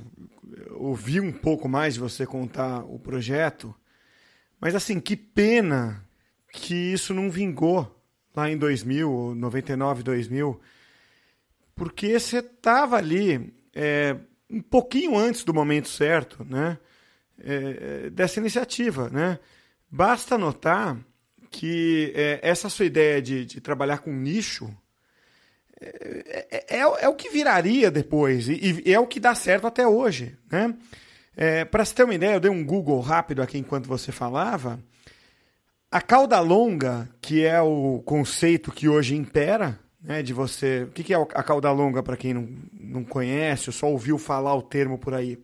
ouvi 0.72 1.20
um 1.20 1.32
pouco 1.32 1.70
mais 1.70 1.94
de 1.94 2.00
você 2.00 2.26
contar 2.26 2.84
o 2.86 3.00
projeto, 3.00 3.74
mas 4.60 4.76
assim, 4.76 5.00
que 5.00 5.16
pena 5.16 6.04
que 6.52 6.74
isso 6.74 7.14
não 7.14 7.30
vingou 7.30 7.94
lá 8.36 8.50
em 8.50 8.58
2000, 8.58 9.36
99, 9.36 10.04
2000, 10.04 10.60
porque 11.76 12.20
você 12.20 12.40
estava 12.40 12.98
ali 12.98 13.54
é, 13.74 14.18
um 14.54 14.62
pouquinho 14.62 15.18
antes 15.18 15.43
do 15.43 15.54
momento 15.54 15.89
certo, 15.89 16.45
né, 16.47 16.78
é, 17.43 18.10
dessa 18.12 18.39
iniciativa, 18.39 19.10
né? 19.10 19.39
Basta 19.89 20.38
notar 20.38 20.97
que 21.49 22.14
é, 22.16 22.39
essa 22.41 22.70
sua 22.70 22.86
ideia 22.86 23.22
de, 23.22 23.45
de 23.45 23.60
trabalhar 23.60 23.99
com 23.99 24.12
nicho 24.12 24.76
é, 25.82 26.47
é, 26.49 26.78
é, 26.78 26.80
é, 26.80 27.10
o 27.10 27.16
que 27.16 27.30
viraria 27.30 27.91
depois 27.91 28.47
e, 28.47 28.84
e, 28.86 28.93
é 28.93 28.99
o 28.99 29.08
que 29.08 29.20
dá 29.20 29.36
certo 29.36 29.68
até 29.68 29.86
hoje. 29.86 30.38
Né? 30.51 30.74
É, 31.36 31.66
Para 31.66 31.84
você 31.84 31.93
ter 31.93 32.04
uma 32.04 32.16
ideia, 32.16 32.36
eu 32.36 32.39
dei 32.39 32.51
um 32.51 32.66
Google 32.66 32.99
rápido 33.01 33.41
aqui 33.41 33.58
enquanto 33.58 33.88
você 33.88 34.12
falava. 34.12 34.80
A 35.91 36.01
cauda 36.01 36.39
longa, 36.39 37.10
que 37.22 37.45
é 37.45 37.62
o 37.62 38.01
conceito 38.06 38.72
que 38.72 38.88
hoje 38.88 39.16
impera 39.16 39.80
né, 40.04 40.22
de 40.22 40.34
você. 40.34 40.84
O 40.84 40.91
que 40.91 41.14
é 41.14 41.18
a 41.18 41.43
cauda 41.43 41.72
longa 41.72 42.04
para 42.04 42.18
quem 42.18 42.34
não, 42.34 42.49
não 42.74 43.04
conhece 43.04 43.70
ou 43.70 43.74
só 43.74 43.89
ouviu 43.89 44.18
falar 44.18 44.54
o 44.54 44.62
termo 44.62 44.97
por 44.97 45.14
aí? 45.14 45.39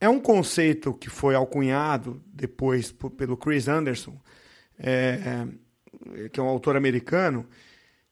É 0.00 0.08
um 0.08 0.20
conceito 0.20 0.94
que 0.94 1.08
foi 1.10 1.34
alcunhado 1.34 2.22
depois 2.26 2.92
pelo 3.16 3.36
Chris 3.36 3.68
Anderson, 3.68 4.18
é, 4.78 5.46
que 6.32 6.40
é 6.40 6.42
um 6.42 6.48
autor 6.48 6.76
americano, 6.76 7.46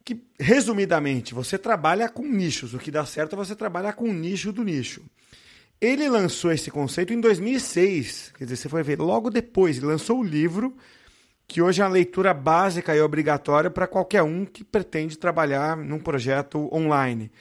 que, 0.05 0.23
resumidamente, 0.39 1.35
você 1.35 1.57
trabalha 1.57 2.09
com 2.09 2.23
nichos. 2.23 2.75
O 2.75 2.79
que 2.79 2.91
dá 2.91 3.07
certo 3.07 3.35
é 3.35 3.37
você 3.37 3.55
trabalhar 3.55 3.95
com 3.95 4.05
o 4.05 4.13
nicho 4.13 4.53
do 4.53 4.65
nicho. 4.65 5.03
Ele 5.81 6.09
lançou 6.09 6.51
esse 6.51 6.71
conceito 6.71 7.13
em 7.13 7.21
2006, 7.21 8.33
quer 8.37 8.45
dizer, 8.45 8.57
você 8.57 8.69
foi 8.69 8.83
ver 8.83 8.99
logo 8.99 9.31
depois, 9.31 9.77
ele 9.77 9.87
lançou 9.87 10.19
o 10.19 10.25
livro 10.25 10.77
que 11.49 11.63
hoje 11.63 11.81
é 11.81 11.85
uma 11.85 11.91
leitura 11.91 12.35
básica 12.35 12.95
e 12.95 13.01
obrigatória 13.01 13.71
para 13.71 13.87
qualquer 13.87 14.23
um 14.23 14.45
que 14.45 14.63
pretende 14.63 15.17
trabalhar 15.17 15.75
num 15.79 15.99
projeto 15.99 16.69
online. 16.71 17.33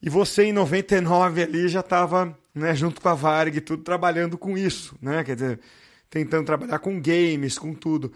E 0.00 0.08
você, 0.08 0.44
em 0.44 0.52
99, 0.52 1.42
ali 1.42 1.68
já 1.68 1.80
estava, 1.80 2.38
né, 2.54 2.72
junto 2.74 3.00
com 3.00 3.08
a 3.08 3.14
Varg, 3.14 3.60
tudo 3.60 3.82
trabalhando 3.82 4.38
com 4.38 4.56
isso, 4.56 4.96
né? 5.02 5.24
Quer 5.24 5.34
dizer, 5.34 5.60
tentando 6.08 6.46
trabalhar 6.46 6.78
com 6.78 7.00
games, 7.00 7.58
com 7.58 7.74
tudo. 7.74 8.12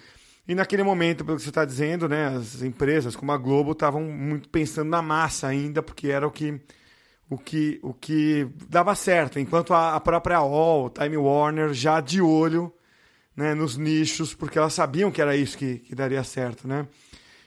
E 0.47 0.55
naquele 0.55 0.85
momento, 0.85 1.25
pelo 1.25 1.37
que 1.37 1.43
você 1.43 1.49
está 1.49 1.65
dizendo, 1.65 2.09
né, 2.09 2.29
as 2.29 2.63
empresas 2.63 3.17
como 3.17 3.33
a 3.33 3.37
Globo 3.37 3.73
estavam 3.73 4.03
muito 4.03 4.49
pensando 4.49 4.89
na 4.89 5.03
massa 5.03 5.49
ainda, 5.49 5.83
porque 5.83 6.09
era 6.09 6.27
o 6.27 6.31
que 6.31 6.61
o 7.29 7.37
que, 7.37 7.81
o 7.83 7.93
que 7.93 8.49
dava 8.69 8.95
certo, 8.95 9.41
enquanto 9.41 9.75
a, 9.75 9.97
a 9.97 10.01
própria 10.01 10.37
All, 10.37 10.89
Time 10.89 11.17
Warner, 11.17 11.75
já 11.75 12.01
de 12.01 12.21
olho 12.21 12.73
né, 13.37 13.55
nos 13.55 13.77
nichos, 13.77 14.35
porque 14.35 14.59
elas 14.59 14.73
sabiam 14.73 15.11
que 15.11 15.21
era 15.21 15.37
isso 15.37 15.59
que, 15.59 15.79
que 15.79 15.95
daria 15.95 16.25
certo, 16.25 16.67
né? 16.67 16.87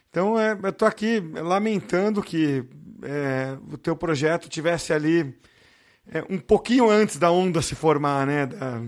Então, 0.10 0.40
é, 0.40 0.58
eu 0.62 0.70
estou 0.70 0.88
aqui 0.88 1.20
lamentando 1.20 2.22
que 2.22 2.64
é, 3.04 3.58
o 3.72 3.78
teu 3.78 3.96
projeto 3.96 4.50
tivesse 4.50 4.94
ali 4.94 5.34
é, 6.12 6.24
um 6.30 6.40
pouquinho 6.40 6.90
antes 6.90 7.18
da 7.18 7.32
onda 7.32 7.62
se 7.62 7.76
formar, 7.76 8.26
né? 8.26 8.46
Da, 8.46 8.82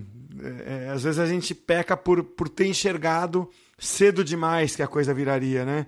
é, 0.65 0.89
às 0.89 1.03
vezes 1.03 1.19
a 1.19 1.25
gente 1.25 1.53
peca 1.53 1.95
por, 1.95 2.23
por 2.23 2.49
ter 2.49 2.65
enxergado 2.65 3.49
cedo 3.77 4.23
demais 4.23 4.75
que 4.75 4.81
a 4.81 4.87
coisa 4.87 5.13
viraria, 5.13 5.65
né? 5.65 5.85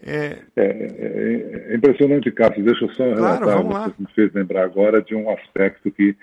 É, 0.00 0.38
é, 0.56 0.64
é, 0.64 1.72
é 1.72 1.76
impressionante, 1.76 2.30
Cássio. 2.30 2.64
Deixa 2.64 2.84
eu 2.84 2.90
só 2.90 3.14
claro, 3.14 3.46
relatar, 3.46 3.90
você 3.90 4.02
me 4.02 4.12
fez 4.14 4.32
lembrar 4.32 4.64
agora 4.64 5.02
de 5.02 5.14
um 5.14 5.30
aspecto 5.30 5.90
que 5.90 6.16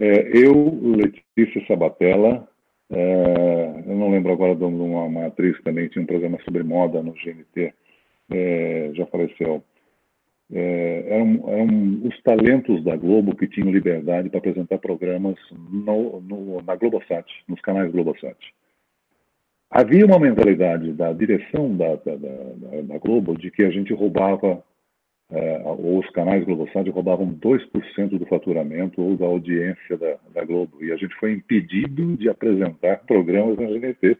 é, 0.00 0.30
eu, 0.36 0.80
Letícia 0.96 1.64
Sabatella, 1.66 2.48
é, 2.90 3.84
eu 3.86 3.94
não 3.94 4.10
lembro 4.10 4.32
agora 4.32 4.54
de 4.54 4.64
uma, 4.64 5.04
uma 5.04 5.26
atriz 5.26 5.56
que 5.56 5.62
também 5.62 5.88
tinha 5.88 6.02
um 6.02 6.06
programa 6.06 6.38
sobre 6.44 6.62
moda 6.62 7.02
no 7.02 7.12
GNT, 7.12 7.72
é, 8.30 8.90
já 8.94 9.06
faleceu. 9.06 9.62
É, 10.52 11.04
eram, 11.08 11.48
eram, 11.48 12.08
os 12.08 12.22
talentos 12.22 12.82
da 12.82 12.96
Globo 12.96 13.36
que 13.36 13.46
tinham 13.46 13.70
liberdade 13.70 14.28
para 14.28 14.38
apresentar 14.38 14.78
programas 14.78 15.36
no, 15.70 16.20
no, 16.20 16.60
na 16.62 16.74
Globosat, 16.74 17.24
nos 17.48 17.60
canais 17.60 17.92
Globosat. 17.92 18.36
Havia 19.70 20.04
uma 20.04 20.18
mentalidade 20.18 20.92
da 20.92 21.12
direção 21.12 21.76
da, 21.76 21.94
da, 21.94 22.16
da, 22.16 22.82
da 22.82 22.98
Globo 22.98 23.38
de 23.38 23.52
que 23.52 23.62
a 23.62 23.70
gente 23.70 23.94
roubava 23.94 24.64
é, 25.32 25.62
ou 25.64 26.00
os 26.00 26.10
canais 26.10 26.44
Globosat 26.44 26.88
roubavam 26.90 27.32
2% 27.34 28.18
do 28.18 28.26
faturamento 28.26 29.00
ou 29.00 29.16
da 29.16 29.26
audiência 29.26 29.96
da, 29.96 30.16
da, 30.34 30.44
Globo. 30.44 30.84
E 30.84 30.90
a 30.90 30.96
gente 30.96 31.14
foi 31.16 31.32
impedido 31.32 32.16
de 32.16 32.28
apresentar 32.28 33.04
programas 33.06 33.56
na 33.56 33.66
GNT. 33.66 34.16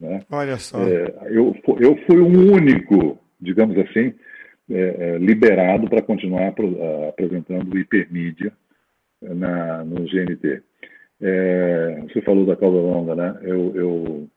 Né? 0.00 0.22
Olha 0.30 0.56
só. 0.56 0.82
É, 0.82 1.14
eu, 1.30 1.54
eu 1.78 1.96
fui 2.06 2.18
o 2.18 2.52
único, 2.52 3.18
digamos 3.40 3.78
assim, 3.78 4.12
é, 4.68 5.14
é 5.14 5.18
liberado 5.18 5.88
para 5.88 6.02
continuar 6.02 6.52
apresentando 7.08 7.78
hipermídia 7.78 8.52
na, 9.20 9.84
no 9.84 10.04
GNT. 10.06 10.60
É, 11.20 12.02
você 12.08 12.20
falou 12.22 12.44
da 12.44 12.56
cauda 12.56 12.78
longa, 12.78 13.14
né? 13.14 13.38
Eu, 13.42 13.76
eu, 13.76 14.28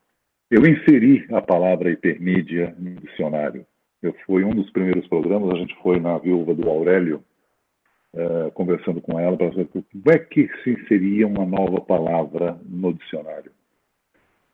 eu 0.51 0.67
inseri 0.67 1.25
a 1.31 1.41
palavra 1.41 1.89
hipermídia 1.89 2.75
no 2.77 2.91
dicionário. 2.91 3.65
Eu 4.05 4.15
fui 4.25 4.43
um 4.43 4.51
dos 4.51 4.69
primeiros 4.69 5.07
programas, 5.07 5.49
a 5.49 5.57
gente 5.57 5.75
foi 5.81 5.99
na 5.99 6.15
viúva 6.19 6.53
do 6.53 6.69
Aurélio, 6.69 7.23
uh, 8.13 8.51
conversando 8.51 9.01
com 9.01 9.19
ela 9.19 9.35
para 9.35 9.49
saber 9.49 9.67
como 9.67 9.83
é 10.09 10.19
que 10.19 10.47
se 10.63 10.71
inseria 10.71 11.27
uma 11.27 11.43
nova 11.43 11.81
palavra 11.81 12.55
no 12.69 12.93
dicionário. 12.93 13.51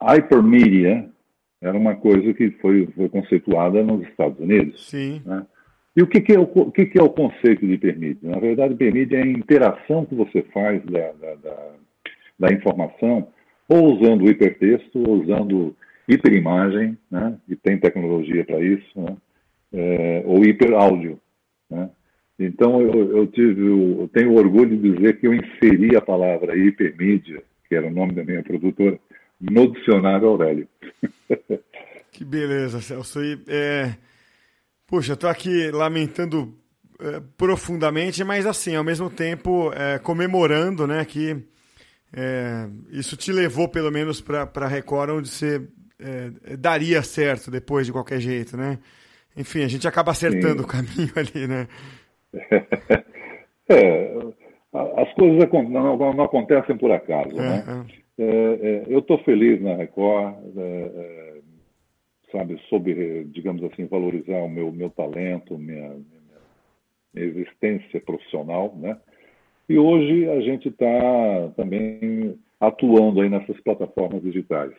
Hypermedia 0.01 1.09
era 1.61 1.77
uma 1.77 1.95
coisa 1.95 2.33
que 2.33 2.49
foi, 2.61 2.87
foi 2.95 3.09
conceituada 3.09 3.83
nos 3.83 4.07
Estados 4.07 4.39
Unidos. 4.39 4.89
Sim. 4.89 5.21
Né? 5.25 5.45
E 5.97 6.01
o 6.01 6.07
que, 6.07 6.21
que, 6.21 6.33
é 6.33 6.39
o, 6.39 6.43
o 6.43 6.71
que, 6.71 6.85
que, 6.85 6.97
é 6.97 7.03
o 7.03 7.09
conceito 7.09 7.67
de 7.67 7.73
hipermídia? 7.73 8.29
Na 8.29 8.39
verdade, 8.39 8.73
hipermídia 8.73 9.17
é 9.17 9.23
a 9.23 9.27
interação 9.27 10.05
que 10.05 10.15
você 10.15 10.43
faz 10.53 10.81
da, 10.85 11.11
da, 11.11 11.35
da, 11.35 11.69
da 12.39 12.53
informação, 12.53 13.27
ou 13.67 13.95
usando 13.95 14.21
o 14.21 14.29
hipertexto, 14.29 14.97
ou 14.97 15.21
usando 15.21 15.75
hiperimagem, 16.07 16.97
né? 17.11 17.37
e 17.49 17.55
tem 17.57 17.77
tecnologia 17.77 18.45
para 18.45 18.61
isso, 18.61 18.89
né? 18.95 19.17
É, 19.73 20.23
ou 20.25 20.43
hiperáudio. 20.43 21.19
Né? 21.69 21.89
Então, 22.39 22.81
eu, 22.81 23.17
eu, 23.17 23.27
tive, 23.27 23.67
eu 23.67 24.09
tenho 24.13 24.33
orgulho 24.33 24.77
de 24.77 24.93
dizer 24.93 25.19
que 25.19 25.27
eu 25.27 25.33
inseri 25.33 25.95
a 25.95 26.01
palavra 26.01 26.57
hipermídia, 26.57 27.43
que 27.67 27.75
era 27.75 27.87
o 27.87 27.93
nome 27.93 28.13
da 28.13 28.23
minha 28.23 28.43
produtora, 28.43 28.99
no 29.39 29.71
dicionário 29.71 30.27
Aurélio. 30.27 30.67
que 32.11 32.25
beleza, 32.25 32.81
Celso. 32.81 33.23
E, 33.23 33.39
é... 33.47 33.95
Puxa, 34.87 35.13
estou 35.13 35.29
aqui 35.29 35.71
lamentando 35.71 36.53
é, 36.99 37.21
profundamente, 37.37 38.23
mas 38.25 38.45
assim, 38.45 38.75
ao 38.75 38.83
mesmo 38.83 39.09
tempo 39.09 39.71
é, 39.73 39.97
comemorando 39.97 40.85
né, 40.85 41.05
que 41.05 41.35
é, 42.13 42.67
isso 42.91 43.15
te 43.15 43.31
levou 43.31 43.69
pelo 43.69 43.89
menos 43.89 44.19
para 44.19 44.51
a 44.53 44.67
Record, 44.67 45.11
onde 45.11 45.29
você 45.29 45.65
é, 45.97 46.57
daria 46.57 47.01
certo 47.01 47.49
depois 47.49 47.85
de 47.85 47.93
qualquer 47.93 48.19
jeito, 48.19 48.57
né? 48.57 48.79
Enfim, 49.35 49.63
a 49.63 49.67
gente 49.67 49.87
acaba 49.87 50.11
acertando 50.11 50.59
Sim. 50.59 50.63
o 50.63 50.67
caminho 50.67 51.11
ali, 51.17 51.47
né? 51.47 51.67
É, 53.69 54.13
as 54.73 55.13
coisas 55.13 55.49
não, 55.51 55.97
não, 55.97 56.23
acontecem 56.23 56.77
por 56.77 56.91
acaso, 56.91 57.39
é, 57.39 57.41
né? 57.41 57.85
É. 58.17 58.23
é, 58.23 58.27
é 58.27 58.83
eu 58.87 58.99
estou 58.99 59.17
feliz 59.23 59.61
na 59.61 59.75
Record, 59.75 60.35
é, 60.57 61.39
sabe, 62.31 62.59
soube, 62.69 63.25
digamos 63.25 63.63
assim, 63.63 63.85
valorizar 63.85 64.37
o 64.37 64.49
meu, 64.49 64.71
meu 64.71 64.89
talento, 64.89 65.57
minha, 65.57 65.89
minha, 65.89 66.39
minha 67.13 67.27
existência 67.27 67.99
profissional, 68.01 68.73
né? 68.77 68.97
E 69.69 69.77
hoje 69.77 70.29
a 70.29 70.41
gente 70.41 70.67
está 70.67 71.49
também 71.55 72.37
atuando 72.59 73.21
aí 73.21 73.29
nessas 73.29 73.59
plataformas 73.61 74.21
digitais. 74.21 74.73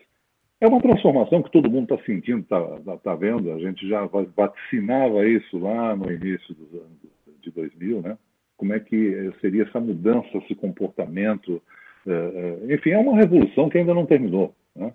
É 0.63 0.67
uma 0.69 0.81
transformação 0.81 1.43
que 1.43 1.51
todo 1.51 1.69
mundo 1.69 1.93
está 1.93 2.07
sentindo, 2.07 2.43
está 2.43 2.61
tá, 2.85 2.97
tá 2.97 3.15
vendo. 3.17 3.51
A 3.51 3.59
gente 3.59 3.85
já 3.89 4.07
vaticinava 4.07 5.27
isso 5.27 5.59
lá 5.59 5.97
no 5.97 6.09
início 6.09 6.55
dos 6.55 6.73
anos 6.81 6.99
de 7.43 7.51
2000, 7.51 8.01
né? 8.01 8.17
Como 8.57 8.73
é 8.73 8.79
que 8.79 9.13
eh, 9.13 9.33
seria 9.41 9.65
essa 9.65 9.81
mudança, 9.81 10.29
esse 10.39 10.55
comportamento? 10.55 11.61
É, 12.07 12.13
é, 12.13 12.75
enfim, 12.75 12.91
é 12.91 12.99
uma 12.99 13.17
revolução 13.17 13.69
que 13.69 13.77
ainda 13.77 13.93
não 13.93 14.07
terminou. 14.07 14.55
Né? 14.77 14.95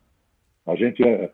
A 0.65 0.73
gente, 0.75 1.03
é, 1.03 1.29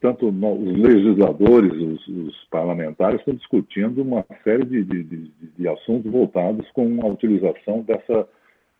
tanto 0.00 0.28
os 0.28 0.78
legisladores, 0.78 1.74
os, 1.74 2.08
os, 2.08 2.44
parlamentares 2.46 3.18
estão 3.18 3.34
discutindo 3.34 4.00
uma 4.00 4.24
série 4.42 4.64
de, 4.64 4.84
de, 4.84 5.02
de, 5.02 5.32
de 5.58 5.68
assuntos 5.68 6.10
voltados 6.10 6.66
com 6.70 6.98
a 7.02 7.08
utilização 7.08 7.82
dessa, 7.82 8.26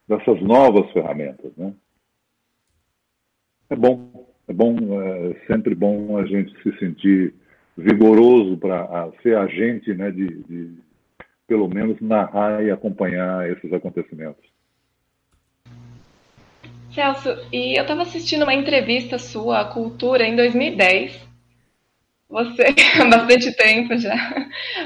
dessas 0.09 0.40
novas 0.40 0.90
ferramentas. 0.92 1.55
Né? 1.55 1.74
É 3.68 3.76
bom, 3.76 4.26
é 4.49 4.53
bom, 4.53 4.76
é 5.03 5.34
sempre 5.47 5.74
bom 5.74 6.16
a 6.16 6.24
gente 6.24 6.53
se 6.62 6.78
sentir 6.78 7.34
vigoroso 7.76 8.57
para 8.57 9.11
ser 9.22 9.36
agente, 9.36 9.92
né, 9.92 10.11
de, 10.11 10.26
de 10.44 10.70
pelo 11.47 11.68
menos 11.68 12.01
narrar 12.01 12.64
e 12.64 12.70
acompanhar 12.70 13.51
esses 13.51 13.72
acontecimentos. 13.72 14.44
Celso, 16.92 17.28
e 17.53 17.78
eu 17.78 17.82
estava 17.82 18.03
assistindo 18.03 18.44
uma 18.44 18.55
entrevista 18.55 19.18
sua, 19.18 19.61
a 19.61 19.64
Cultura, 19.66 20.24
em 20.24 20.34
2010. 20.34 21.26
Você, 22.28 22.62
há 23.01 23.05
bastante 23.05 23.55
tempo 23.55 23.99
já, 23.99 24.16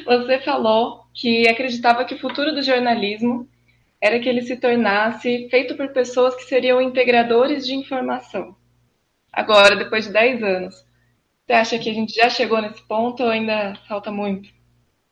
você 0.05 0.41
falou 0.41 1.05
que 1.15 1.49
acreditava 1.49 2.05
que 2.05 2.15
o 2.15 2.19
futuro 2.19 2.53
do 2.53 2.63
jornalismo 2.63 3.49
era 4.01 4.19
que 4.19 4.29
ele 4.29 4.43
se 4.43 4.57
tornasse 4.57 5.49
feito 5.51 5.77
por 5.77 5.89
pessoas 5.93 6.35
que 6.35 6.45
seriam 6.45 6.81
integradores 6.81 7.67
de 7.67 7.75
informação 7.75 8.57
agora, 9.33 9.77
depois 9.77 10.07
de 10.07 10.13
10 10.13 10.43
anos. 10.43 10.75
Você 11.47 11.53
acha 11.53 11.79
que 11.79 11.91
a 11.91 11.95
gente 11.95 12.15
já 12.15 12.29
chegou 12.29 12.61
nesse 12.63 12.87
ponto 12.87 13.23
ou 13.23 13.31
ainda 13.31 13.75
falta 13.89 14.11
muito? 14.11 14.49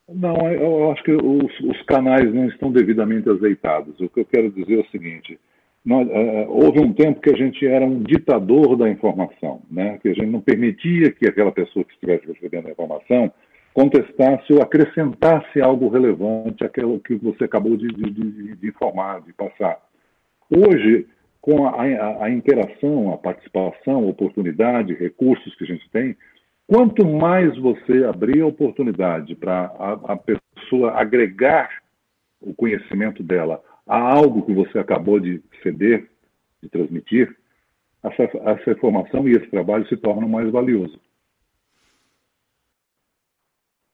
Não, 0.08 0.50
eu 0.50 0.90
acho 0.90 1.02
que 1.02 1.12
os, 1.12 1.60
os 1.60 1.82
canais 1.82 2.32
não 2.32 2.46
estão 2.46 2.72
devidamente 2.72 3.28
azeitados. 3.28 4.00
O 4.00 4.08
que 4.08 4.20
eu 4.20 4.24
quero 4.24 4.50
dizer 4.50 4.78
é 4.78 4.80
o 4.80 4.90
seguinte: 4.90 5.38
nós, 5.84 6.08
é, 6.08 6.46
houve 6.48 6.80
um 6.80 6.92
tempo 6.92 7.20
que 7.20 7.30
a 7.30 7.36
gente 7.36 7.66
era 7.66 7.84
um 7.84 8.02
ditador 8.02 8.76
da 8.76 8.88
informação, 8.88 9.62
né? 9.70 9.98
que 10.00 10.08
a 10.08 10.14
gente 10.14 10.26
não 10.26 10.40
permitia 10.40 11.12
que 11.12 11.26
aquela 11.26 11.52
pessoa 11.52 11.84
que 11.84 11.92
estivesse 11.92 12.26
recebendo 12.26 12.68
a 12.68 12.70
informação 12.70 13.32
contestasse 13.74 14.52
ou 14.52 14.62
acrescentasse 14.62 15.60
algo 15.60 15.88
relevante 15.88 16.64
àquilo 16.64 16.98
que 17.00 17.14
você 17.14 17.44
acabou 17.44 17.76
de, 17.76 17.88
de, 17.88 18.56
de 18.56 18.68
informar, 18.68 19.20
de 19.22 19.32
passar. 19.32 19.78
Hoje, 20.50 21.06
com 21.49 21.66
a, 21.66 21.82
a, 21.82 22.24
a, 22.26 22.30
interação, 22.30 23.11
a 23.11 23.16
participação, 23.16 24.07
oportunidade, 24.07 24.92
recursos 24.92 25.55
que 25.55 25.64
a 25.64 25.66
gente 25.66 25.88
tem, 25.88 26.14
quanto 26.66 27.07
mais 27.07 27.57
você 27.57 28.05
abrir 28.05 28.42
a 28.42 28.46
oportunidade 28.46 29.34
para 29.34 29.64
a, 29.78 30.12
a 30.12 30.16
pessoa 30.18 30.92
agregar 30.92 31.70
o 32.38 32.53
conhecimento 32.53 33.22
dela 33.22 33.62
a 33.86 33.99
algo 33.99 34.44
que 34.44 34.53
você 34.53 34.78
acabou 34.78 35.18
de 35.18 35.42
ceder, 35.62 36.11
de 36.62 36.68
transmitir, 36.68 37.34
essa, 38.03 38.24
essa 38.24 38.70
informação 38.72 39.26
e 39.26 39.32
esse 39.32 39.46
trabalho 39.46 39.88
se 39.88 39.96
tornam 39.96 40.28
mais 40.28 40.53
valiosos. 40.53 41.01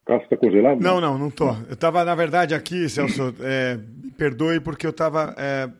Cássio 0.05 0.25
está 0.25 0.37
congelado? 0.37 0.81
Não, 0.81 1.01
não, 1.01 1.17
não 1.17 1.29
estou. 1.29 1.57
Eu 1.69 1.75
estava, 1.75 2.05
na 2.05 2.17
verdade, 2.17 2.53
aqui, 2.53 2.89
Celso, 2.89 3.33
é, 3.41 3.77
me 3.77 4.11
perdoe, 4.11 4.59
porque 4.59 4.85
eu 4.85 4.91
estava 4.91 5.35
é, 5.39 5.71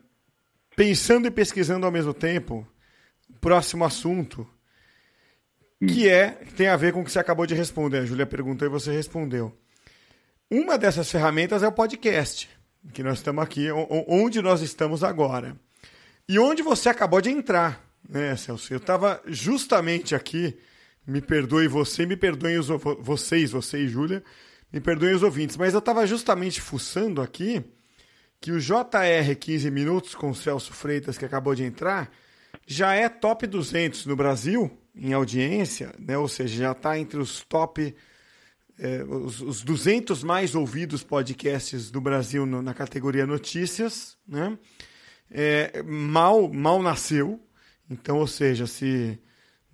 pensando 0.75 1.27
e 1.27 1.31
pesquisando 1.31 1.85
ao 1.85 1.91
mesmo 1.91 2.13
tempo 2.13 2.67
próximo 3.39 3.85
assunto, 3.85 4.47
que 5.79 6.09
é 6.09 6.29
tem 6.55 6.67
a 6.67 6.75
ver 6.75 6.93
com 6.93 7.01
o 7.01 7.05
que 7.05 7.11
você 7.11 7.19
acabou 7.19 7.45
de 7.45 7.53
responder. 7.53 7.99
A 7.99 8.05
Júlia 8.05 8.25
perguntou 8.25 8.67
e 8.67 8.71
você 8.71 8.91
respondeu. 8.91 9.55
Uma 10.49 10.77
dessas 10.77 11.09
ferramentas 11.09 11.63
é 11.63 11.67
o 11.67 11.71
podcast, 11.71 12.49
que 12.93 13.03
nós 13.03 13.17
estamos 13.17 13.43
aqui, 13.43 13.67
onde 14.07 14.41
nós 14.41 14.61
estamos 14.61 15.03
agora. 15.03 15.55
E 16.27 16.39
onde 16.39 16.61
você 16.61 16.89
acabou 16.89 17.21
de 17.21 17.29
entrar, 17.29 17.83
né, 18.07 18.35
Celso? 18.35 18.73
Eu 18.73 18.77
estava 18.77 19.21
justamente 19.27 20.15
aqui 20.15 20.57
me 21.05 21.21
perdoe 21.21 21.67
você, 21.67 22.05
me 22.05 22.17
perdoem 22.17 22.57
os, 22.57 22.67
vocês, 22.99 23.51
você 23.51 23.79
e 23.79 23.87
Júlia, 23.87 24.23
me 24.73 24.79
perdoem 24.79 25.13
os 25.13 25.23
ouvintes. 25.23 25.55
Mas 25.55 25.73
eu 25.73 25.79
estava 25.79 26.05
justamente 26.07 26.59
fuçando 26.59 27.21
aqui 27.21 27.63
que 28.39 28.51
o 28.51 28.59
JR 28.59 29.35
15 29.39 29.71
Minutos 29.71 30.15
com 30.15 30.29
o 30.29 30.35
Celso 30.35 30.73
Freitas, 30.73 31.17
que 31.17 31.25
acabou 31.25 31.55
de 31.55 31.63
entrar, 31.63 32.11
já 32.67 32.93
é 32.93 33.09
top 33.09 33.47
200 33.47 34.05
no 34.05 34.15
Brasil 34.15 34.71
em 34.95 35.13
audiência, 35.13 35.93
né? 35.99 36.17
ou 36.17 36.27
seja, 36.27 36.63
já 36.63 36.71
está 36.71 36.97
entre 36.97 37.19
os 37.19 37.43
top, 37.43 37.93
é, 38.79 39.03
os, 39.03 39.41
os 39.41 39.63
200 39.63 40.23
mais 40.23 40.55
ouvidos 40.55 41.03
podcasts 41.03 41.91
do 41.91 41.99
Brasil 41.99 42.45
no, 42.45 42.61
na 42.61 42.73
categoria 42.73 43.25
notícias. 43.25 44.17
Né? 44.27 44.57
É, 45.29 45.83
mal, 45.83 46.51
mal 46.51 46.81
nasceu, 46.81 47.39
então, 47.89 48.17
ou 48.17 48.27
seja, 48.27 48.65
se 48.65 49.19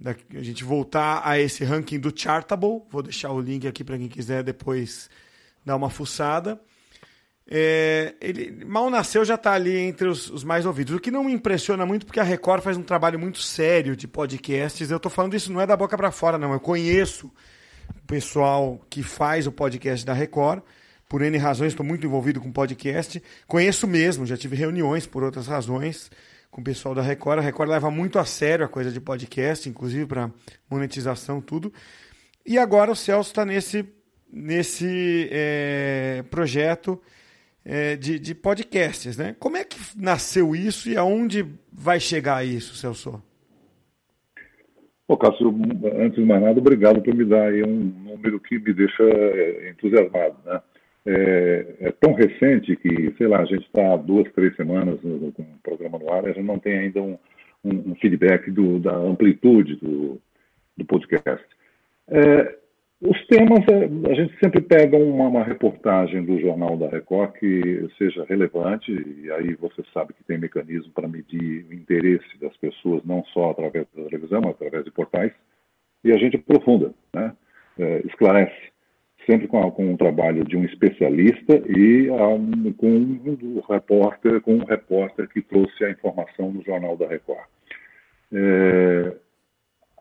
a 0.05 0.41
gente 0.41 0.64
voltar 0.64 1.22
a 1.24 1.39
esse 1.39 1.64
ranking 1.64 1.99
do 1.99 2.12
Chartable. 2.16 2.82
Vou 2.89 3.03
deixar 3.03 3.32
o 3.32 3.39
link 3.39 3.68
aqui 3.68 3.84
para 3.84 3.97
quem 3.97 4.07
quiser 4.07 4.43
depois 4.43 5.09
dar 5.64 5.76
uma 5.76 5.89
fuçada. 5.89 6.59
É, 7.48 8.16
ele 8.22 8.64
mal 8.66 8.89
nasceu 8.89 9.26
já 9.26 9.36
está 9.36 9.54
ali 9.54 9.76
entre 9.78 10.08
os, 10.08 10.30
os, 10.30 10.44
mais 10.44 10.66
ouvidos. 10.66 10.96
O 10.96 11.00
que 11.00 11.12
não 11.12 11.24
me 11.24 11.34
impressiona 11.34 11.86
muito, 11.86 12.06
porque 12.06 12.20
a 12.20 12.24
Record 12.24 12.64
faz 12.64 12.78
um 12.78 12.84
trabalho 12.84 13.20
muito 13.20 13.39
sério 13.39 13.96
de 13.96 14.08
podcasts. 14.08 14.89
Eu 14.89 14.98
estou 14.98 15.12
falando 15.12 15.36
isso 15.36 15.52
não 15.52 15.60
é 15.60 15.68
da 15.68 15.76
boca 15.76 15.98
para 15.98 16.12
fora, 16.12 16.38
não. 16.38 16.54
Eu 16.54 16.60
conheço 16.60 17.32
o 17.89 18.08
pessoal 18.08 18.80
que 18.89 19.04
faz 19.04 19.48
o 19.48 19.52
podcast 19.52 20.06
da 20.06 20.14
Record. 20.14 20.62
Por 21.10 21.22
N 21.22 21.38
razões, 21.38 21.74
estou 21.74 21.86
muito 21.86 22.06
envolvido 22.06 22.39
com 22.39 22.52
podcast. 22.52 23.22
Conheço 23.46 23.86
mesmo, 23.86 24.26
já 24.26 24.38
tive 24.38 24.56
reuniões 24.56 25.06
por 25.06 25.24
outras 25.24 25.48
razões 25.48 26.10
com 26.50 26.62
o 26.62 26.64
pessoal 26.64 26.96
da 26.96 27.02
Record. 27.02 27.39
A 27.39 27.42
Record 27.42 27.70
leva 27.70 27.92
muito 27.92 28.18
a 28.18 28.24
sério 28.24 28.66
a 28.66 28.70
coisa 28.70 28.92
de 28.92 29.02
podcast, 29.02 29.68
inclusive 29.68 30.06
para 30.06 30.32
monetização, 30.70 31.42
tudo. 31.42 31.74
E 32.46 32.58
agora 32.58 32.92
o 32.92 32.96
Celso 32.96 33.32
está 33.32 33.46
nesse, 33.46 33.86
nesse 34.32 35.28
é, 35.32 36.24
projeto 36.30 37.02
é, 37.66 37.95
de, 37.95 38.20
de 38.20 38.36
podcasts. 38.36 39.18
Né? 39.18 39.36
Como 39.39 39.57
é 39.57 39.64
que 39.64 39.78
nasceu 39.97 40.55
isso 40.55 40.89
e 40.89 40.97
aonde 40.97 41.45
vai 41.72 41.99
chegar 41.99 42.45
isso, 42.45 42.76
Celso? 42.76 43.22
Ô, 45.07 45.18
Cássio, 45.18 45.53
antes 45.99 46.16
de 46.16 46.26
mais 46.26 46.41
nada, 46.41 46.59
obrigado 46.59 47.01
por 47.01 47.14
me 47.14 47.26
dar 47.26 47.49
aí 47.49 47.64
um 47.64 47.80
número 48.05 48.39
que 48.39 48.57
me 48.57 48.74
deixa 48.74 49.03
é, 49.03 49.70
entusiasmado. 49.70 50.38
Né? 50.45 50.62
é, 51.05 51.76
é, 51.80 51.91
tão 51.99 52.14
recente 52.14 52.76
que, 52.76 53.14
sei 53.18 53.28
lá, 53.28 53.39
a 53.39 53.45
gente 53.45 53.66
está 53.66 53.95
duas, 53.97 54.32
três 54.34 54.55
semanas 54.55 54.99
com 55.01 55.41
o 55.41 55.59
programa 55.64 55.97
no 55.97 56.12
ar, 56.12 56.26
a 56.26 56.32
gente 56.32 56.45
não 56.45 56.59
tem 56.59 56.78
ainda 56.78 57.01
um, 57.01 57.18
um, 57.64 57.91
um 57.91 57.95
feedback 57.95 58.51
do, 58.51 58.80
da 58.80 58.95
amplitude 58.95 59.76
do, 59.78 60.22
do 60.78 60.86
podcast. 60.86 61.43
É, 62.07 62.55
os 63.02 63.26
temas, 63.26 63.60
é, 63.68 64.12
a 64.12 64.14
gente 64.14 64.38
sempre 64.38 64.62
pega 64.62 64.95
uma, 64.95 65.28
uma, 65.28 65.43
reportagem 65.43 66.24
do 66.24 66.39
Jornal 66.39 66.78
da 66.78 66.88
Record 66.88 67.34
que 67.34 67.89
seja 67.97 68.24
relevante, 68.26 68.91
e 68.91 69.32
aí 69.32 69.56
você 69.56 69.84
sabe 69.91 70.14
que 70.14 70.24
tem 70.24 70.38
mecanismo 70.38 70.91
para 70.93 71.08
medir 71.08 71.66
o 71.68 71.74
interesse 71.74 72.38
das 72.39 72.56
pessoas, 72.58 73.04
não 73.04 73.24
só 73.34 73.49
através 73.49 73.88
da 73.95 74.04
televisão, 74.04 74.41
mas 74.41 74.52
através 74.52 74.86
de 74.86 74.91
portais, 74.91 75.32
e 76.04 76.12
a 76.12 76.18
gente 76.18 76.38
aprofunda, 76.38 76.93
né? 77.14 77.34
É, 77.80 78.02
esclarece 78.06 78.72
sempre 79.26 79.47
com, 79.47 79.72
com 79.72 79.86
um 79.86 79.97
trabalho 79.97 80.43
de 80.43 80.56
um 80.56 80.64
especialista 80.66 81.62
e 81.68 82.10
um, 82.10 82.74
com 82.74 82.88
um 82.88 83.62
repórter, 83.68 84.41
com 84.41 84.56
um 84.56 84.66
repórter 84.66 85.28
que 85.28 85.41
trouxe 85.41 85.86
a 85.86 85.89
informação 85.89 86.52
no 86.52 86.64
Jornal 86.64 86.95
da 86.97 87.08
Record. 87.08 87.45
É, 88.34 89.16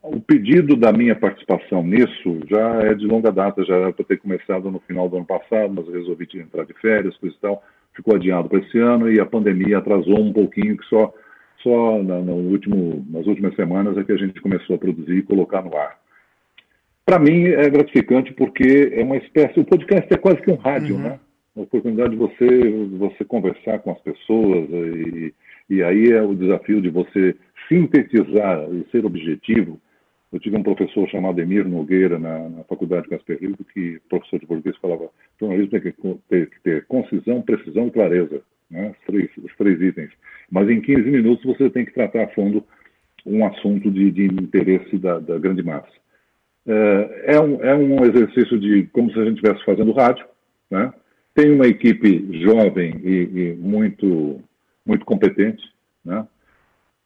o 0.02 0.20
pedido 0.20 0.76
da 0.76 0.92
minha 0.92 1.14
participação 1.14 1.82
nisso 1.82 2.40
já 2.48 2.82
é 2.82 2.94
de 2.94 3.06
longa 3.06 3.30
data, 3.30 3.64
já 3.64 3.76
era 3.76 3.92
para 3.92 4.04
ter 4.04 4.16
começado 4.16 4.70
no 4.70 4.80
final 4.80 5.08
do 5.08 5.16
ano 5.16 5.26
passado, 5.26 5.72
mas 5.74 5.86
eu 5.86 5.92
resolvi 5.92 6.26
entrar 6.34 6.64
de 6.64 6.72
férias, 6.74 7.16
coisa 7.18 7.36
e 7.36 7.40
tal, 7.40 7.62
ficou 7.94 8.16
adiado 8.16 8.48
para 8.48 8.60
esse 8.60 8.78
ano 8.78 9.10
e 9.10 9.20
a 9.20 9.26
pandemia 9.26 9.78
atrasou 9.78 10.18
um 10.18 10.32
pouquinho, 10.32 10.76
que 10.76 10.86
só, 10.86 11.12
só 11.62 12.02
na, 12.02 12.18
no 12.18 12.34
último, 12.34 13.04
nas 13.10 13.26
últimas 13.26 13.54
semanas 13.54 13.96
é 13.98 14.04
que 14.04 14.12
a 14.12 14.16
gente 14.16 14.40
começou 14.40 14.76
a 14.76 14.78
produzir 14.78 15.18
e 15.18 15.22
colocar 15.22 15.62
no 15.62 15.76
ar. 15.76 15.98
Para 17.04 17.18
mim 17.18 17.44
é 17.48 17.68
gratificante 17.68 18.32
porque 18.32 18.92
é 18.94 19.02
uma 19.02 19.16
espécie, 19.16 19.60
o 19.60 19.64
podcast 19.64 20.06
é 20.12 20.16
quase 20.16 20.40
que 20.40 20.50
um 20.50 20.56
rádio, 20.56 20.96
uhum. 20.96 21.02
né? 21.02 21.20
A 21.56 21.60
oportunidade 21.60 22.10
de 22.10 22.16
você, 22.16 22.70
você 22.96 23.24
conversar 23.24 23.80
com 23.80 23.90
as 23.90 24.00
pessoas 24.00 24.68
e, 24.70 25.34
e 25.68 25.82
aí 25.82 26.12
é 26.12 26.22
o 26.22 26.34
desafio 26.34 26.80
de 26.80 26.88
você 26.88 27.34
sintetizar 27.68 28.66
e 28.72 28.86
ser 28.90 29.04
objetivo. 29.04 29.80
Eu 30.32 30.38
tive 30.38 30.56
um 30.56 30.62
professor 30.62 31.08
chamado 31.08 31.40
Emir 31.40 31.66
Nogueira 31.68 32.18
na, 32.18 32.48
na 32.48 32.64
Faculdade 32.64 33.08
Casper 33.08 33.38
Libro, 33.40 33.64
que 33.74 34.00
professor 34.08 34.38
de 34.38 34.46
português 34.46 34.76
falava 34.76 35.10
jornalismo 35.40 35.70
tem 35.70 35.80
que 35.80 36.18
ter, 36.28 36.50
que 36.50 36.60
ter 36.60 36.86
concisão, 36.86 37.42
precisão 37.42 37.88
e 37.88 37.90
clareza, 37.90 38.40
né? 38.70 38.90
os, 38.90 39.06
três, 39.06 39.30
os 39.38 39.56
três 39.56 39.80
itens. 39.80 40.10
Mas 40.50 40.68
em 40.68 40.80
15 40.80 41.02
minutos 41.02 41.44
você 41.44 41.68
tem 41.68 41.84
que 41.84 41.92
tratar 41.92 42.24
a 42.24 42.28
fundo 42.28 42.64
um 43.26 43.44
assunto 43.44 43.90
de, 43.90 44.10
de 44.12 44.26
interesse 44.26 44.96
da, 44.98 45.18
da 45.18 45.38
grande 45.38 45.62
massa. 45.62 45.88
É, 46.66 47.34
é 47.34 47.40
um, 47.40 47.64
é 47.64 47.74
um 47.74 48.04
exercício 48.04 48.58
de 48.58 48.84
como 48.92 49.12
se 49.12 49.18
a 49.18 49.24
gente 49.24 49.36
estivesse 49.36 49.64
fazendo 49.64 49.92
rádio. 49.92 50.24
Né? 50.70 50.92
Tem 51.34 51.52
uma 51.52 51.66
equipe 51.66 52.40
jovem 52.40 53.00
e, 53.02 53.14
e 53.34 53.54
muito, 53.54 54.40
muito 54.86 55.04
competente. 55.04 55.62
Né? 56.04 56.24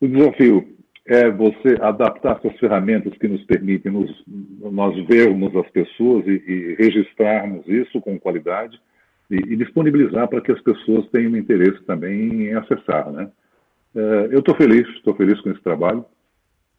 O 0.01 0.07
desafio 0.07 0.74
é 1.07 1.30
você 1.30 1.76
adaptar 1.80 2.36
essas 2.36 2.59
ferramentas 2.59 3.12
que 3.18 3.28
nos 3.28 3.42
permitem 3.44 3.92
nos, 3.92 4.24
nós 4.72 4.96
vermos 5.07 5.55
as 5.57 5.68
pessoas 5.70 6.26
e, 6.26 6.42
e 6.46 6.74
registrarmos 6.78 7.66
isso 7.68 8.00
com 8.00 8.18
qualidade 8.18 8.80
e, 9.30 9.36
e 9.36 9.57
disponibilizar 9.57 10.28
para 10.28 10.40
que 10.40 10.50
as 10.50 10.61
pessoas 10.62 11.07
tenham 11.11 11.36
interesse 11.36 11.82
também 11.84 12.46
em 12.46 12.55
acessar. 12.55 13.11
Né? 13.12 13.30
É, 13.94 14.28
eu 14.30 14.38
estou 14.38 14.55
feliz, 14.57 14.88
estou 14.96 15.14
feliz 15.14 15.38
com 15.40 15.50
esse 15.50 15.62
trabalho. 15.62 16.05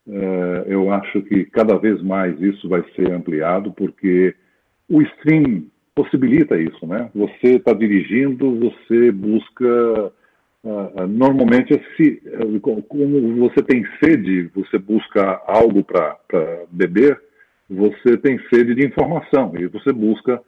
É, 0.07 0.65
eu 0.67 0.91
acho 0.91 1.21
que 1.23 1.45
cada 1.45 1.77
vez 1.77 2.01
mais 2.01 2.39
isso 2.41 2.67
vai 2.67 2.83
ser 2.95 3.11
ampliado, 3.11 3.71
porque 3.73 4.35
o 4.89 5.01
stream 5.01 5.65
possibilita 5.95 6.57
isso, 6.57 6.85
né? 6.85 7.09
Você 7.15 7.55
está 7.55 7.73
dirigindo, 7.73 8.59
você 8.59 9.11
busca 9.11 10.11
normalmente, 11.07 11.79
se, 11.95 12.21
como 12.87 13.49
você 13.49 13.61
tem 13.61 13.85
sede, 14.03 14.49
você 14.55 14.77
busca 14.77 15.41
algo 15.45 15.83
para 15.83 16.17
beber, 16.71 17.19
você 17.69 18.17
tem 18.17 18.39
sede 18.49 18.73
de 18.73 18.85
informação 18.85 19.53
e 19.57 19.67
você 19.67 19.91
busca 19.91 20.41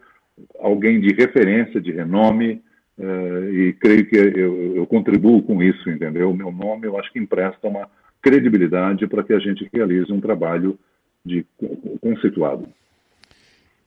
alguém 0.60 1.00
de 1.00 1.14
referência, 1.14 1.82
de 1.82 1.92
renome, 1.92 2.62
uh, 2.98 3.50
e 3.54 3.74
creio 3.74 4.06
que 4.06 4.16
eu, 4.16 4.76
eu, 4.76 4.86
contribuo 4.86 5.42
com 5.42 5.62
isso, 5.64 5.90
entendeu? 5.90 6.30
O 6.30 6.36
meu 6.36 6.52
nome, 6.52 6.86
eu 6.86 6.98
acho 7.00 7.12
que 7.12 7.20
empresta 7.20 7.68
uma, 7.68 7.90
credibilidade 8.22 9.08
para 9.08 9.24
que 9.24 9.34
a 9.34 9.40
gente 9.40 9.70
realize 9.74 10.12
um 10.12 10.20
trabalho 10.20 10.78
de 11.26 11.46
conceituado. 12.02 12.68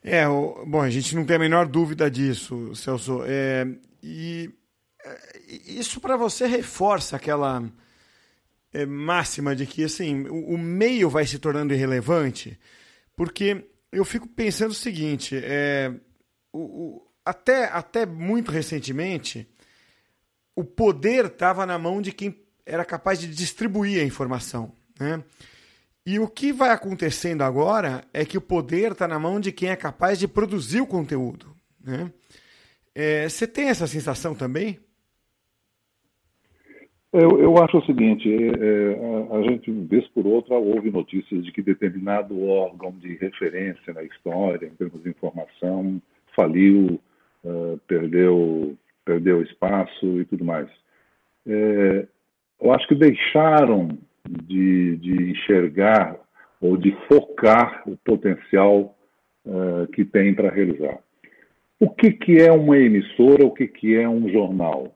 É, 0.02 0.24
bom, 0.26 0.80
a 0.80 0.90
gente 0.90 1.14
não 1.14 1.26
tem 1.26 1.36
a 1.36 1.40
menor 1.40 1.66
dúvida 1.66 2.10
disso, 2.10 2.74
Celso. 2.74 3.22
É, 3.26 3.66
e 4.02 4.50
isso 5.66 6.00
para 6.00 6.16
você 6.16 6.46
reforça 6.46 7.16
aquela 7.16 7.62
é, 8.72 8.86
máxima 8.86 9.54
de 9.54 9.66
que 9.66 9.84
assim 9.84 10.22
o, 10.28 10.54
o, 10.54 10.58
meio 10.58 11.08
vai 11.08 11.26
se 11.26 11.38
tornando 11.38 11.74
irrelevante, 11.74 12.58
porque 13.16 13.64
eu 13.92 14.04
fico 14.04 14.28
pensando 14.28 14.70
o 14.70 14.74
seguinte: 14.74 15.36
é, 15.42 15.92
o, 16.52 16.58
o, 16.58 17.10
até, 17.24 17.64
até 17.64 18.06
muito 18.06 18.50
recentemente, 18.50 19.48
o 20.54 20.64
poder 20.64 21.26
estava 21.26 21.66
na 21.66 21.78
mão 21.78 22.00
de 22.00 22.12
quem 22.12 22.40
era 22.64 22.84
capaz 22.84 23.18
de 23.18 23.26
distribuir 23.26 24.00
a 24.00 24.04
informação. 24.04 24.72
Né? 24.98 25.22
E 26.04 26.18
o 26.18 26.28
que 26.28 26.52
vai 26.52 26.70
acontecendo 26.70 27.42
agora 27.42 28.04
é 28.12 28.24
que 28.24 28.38
o 28.38 28.40
poder 28.40 28.92
está 28.92 29.06
na 29.06 29.18
mão 29.18 29.40
de 29.40 29.52
quem 29.52 29.70
é 29.70 29.76
capaz 29.76 30.18
de 30.18 30.28
produzir 30.28 30.80
o 30.80 30.86
conteúdo. 30.86 31.54
Né? 31.82 32.12
É, 32.94 33.28
você 33.28 33.46
tem 33.46 33.68
essa 33.68 33.86
sensação 33.86 34.34
também? 34.34 34.78
Eu, 37.12 37.40
eu 37.40 37.58
acho 37.58 37.78
o 37.78 37.84
seguinte: 37.86 38.32
é, 38.32 38.46
é, 38.46 39.36
a, 39.36 39.42
gente, 39.42 39.70
vez 39.70 40.06
por 40.08 40.26
outra, 40.26 40.54
ouve 40.54 40.90
notícias 40.90 41.44
de 41.44 41.50
que 41.50 41.62
determinado 41.62 42.40
órgão 42.46 42.92
de 42.92 43.16
referência 43.16 43.92
na 43.92 44.02
história, 44.04 44.66
em 44.66 44.76
termos 44.76 45.02
de 45.02 45.10
informação, 45.10 46.00
faliu, 46.36 47.00
uh, 47.44 47.78
perdeu, 47.88 48.76
perdeu 49.04 49.42
espaço 49.42 50.20
e 50.20 50.24
tudo 50.24 50.44
mais. 50.44 50.68
É, 51.46 52.06
eu 52.60 52.72
acho 52.72 52.86
que 52.86 52.94
deixaram 52.94 53.88
de, 54.28 54.96
de 54.98 55.30
enxergar 55.30 56.16
ou 56.60 56.76
de 56.76 56.92
focar 57.08 57.82
o 57.86 57.96
potencial 57.96 58.94
uh, 59.46 59.86
que 59.92 60.04
tem 60.04 60.32
para 60.32 60.50
realizar. 60.50 60.98
O 61.80 61.88
que, 61.88 62.12
que 62.12 62.36
é 62.36 62.52
uma 62.52 62.76
emissora, 62.76 63.44
o 63.44 63.50
que, 63.50 63.66
que 63.66 63.96
é 63.96 64.08
um 64.08 64.28
jornal? 64.28 64.94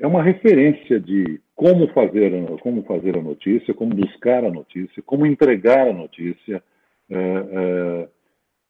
É 0.00 0.06
uma 0.06 0.22
referência 0.22 0.98
de 0.98 1.40
como 1.54 1.86
fazer, 1.88 2.32
como 2.62 2.82
fazer 2.84 3.16
a 3.16 3.22
notícia, 3.22 3.74
como 3.74 3.94
buscar 3.94 4.44
a 4.44 4.50
notícia, 4.50 5.02
como 5.04 5.26
entregar 5.26 5.86
a 5.88 5.92
notícia 5.92 6.62
uh, 7.10 8.04
uh, 8.04 8.08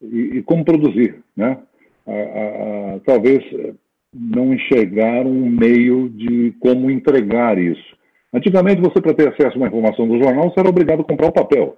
e, 0.02 0.38
e, 0.38 0.42
como 0.42 0.64
produzir. 0.64 1.22
Né? 1.36 1.58
talvez 3.06 3.44
não 4.12 4.52
enxergar 4.52 5.24
um 5.24 5.48
meio 5.48 6.08
de 6.08 6.52
como 6.58 6.90
entregar 6.90 7.56
isso. 7.56 7.96
Antigamente, 8.32 8.80
você, 8.80 9.00
para 9.00 9.14
ter 9.14 9.28
acesso 9.28 9.54
a 9.54 9.56
uma 9.56 9.68
informação 9.68 10.08
do 10.08 10.18
jornal, 10.18 10.50
você 10.50 10.60
era 10.60 10.68
obrigado 10.68 11.00
a 11.00 11.04
comprar 11.04 11.28
o 11.28 11.32
papel. 11.32 11.76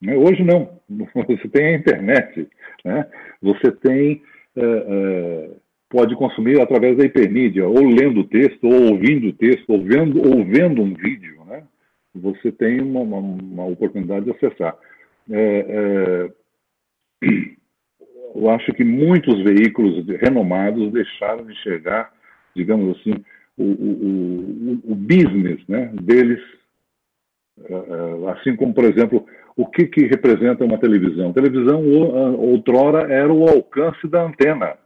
Né? 0.00 0.16
Hoje, 0.16 0.42
não. 0.44 0.80
Você 1.14 1.48
tem 1.48 1.66
a 1.66 1.78
internet. 1.78 2.48
Né? 2.84 3.06
Você 3.42 3.72
tem. 3.72 4.22
É, 4.56 4.62
é, 4.62 5.50
pode 5.90 6.14
consumir 6.16 6.60
através 6.60 6.96
da 6.96 7.04
hipermídia, 7.04 7.66
ou 7.66 7.86
lendo 7.86 8.20
o 8.20 8.28
texto, 8.28 8.64
ou 8.64 8.92
ouvindo 8.92 9.28
o 9.28 9.32
texto, 9.32 9.70
ou 9.70 9.82
vendo, 9.82 10.18
ou 10.20 10.44
vendo 10.44 10.82
um 10.82 10.94
vídeo. 10.94 11.42
Né? 11.46 11.62
Você 12.14 12.52
tem 12.52 12.80
uma, 12.80 13.00
uma, 13.00 13.18
uma 13.18 13.66
oportunidade 13.66 14.26
de 14.26 14.32
acessar. 14.32 14.76
É, 15.30 15.64
é 15.68 16.30
eu 18.34 18.50
acho 18.50 18.72
que 18.72 18.84
muitos 18.84 19.42
veículos 19.42 20.06
renomados 20.20 20.92
deixaram 20.92 21.44
de 21.44 21.52
enxergar, 21.52 22.12
digamos 22.54 22.96
assim, 22.96 23.14
o, 23.56 23.64
o, 23.64 24.92
o, 24.92 24.94
business 24.94 25.60
né, 25.66 25.90
deles, 26.00 26.40
eh, 27.64 27.72
eh, 27.74 28.30
assim 28.30 28.54
como, 28.54 28.72
por 28.72 28.84
exemplo, 28.84 29.26
o 29.56 29.66
que, 29.66 29.86
que 29.86 30.06
representa 30.06 30.64
uma 30.64 30.78
televisão. 30.78 31.32
Televisão, 31.32 31.84
outrora, 32.38 33.12
era 33.12 33.32
o 33.32 33.48
alcance 33.48 34.06
da 34.06 34.22
antena, 34.22 34.76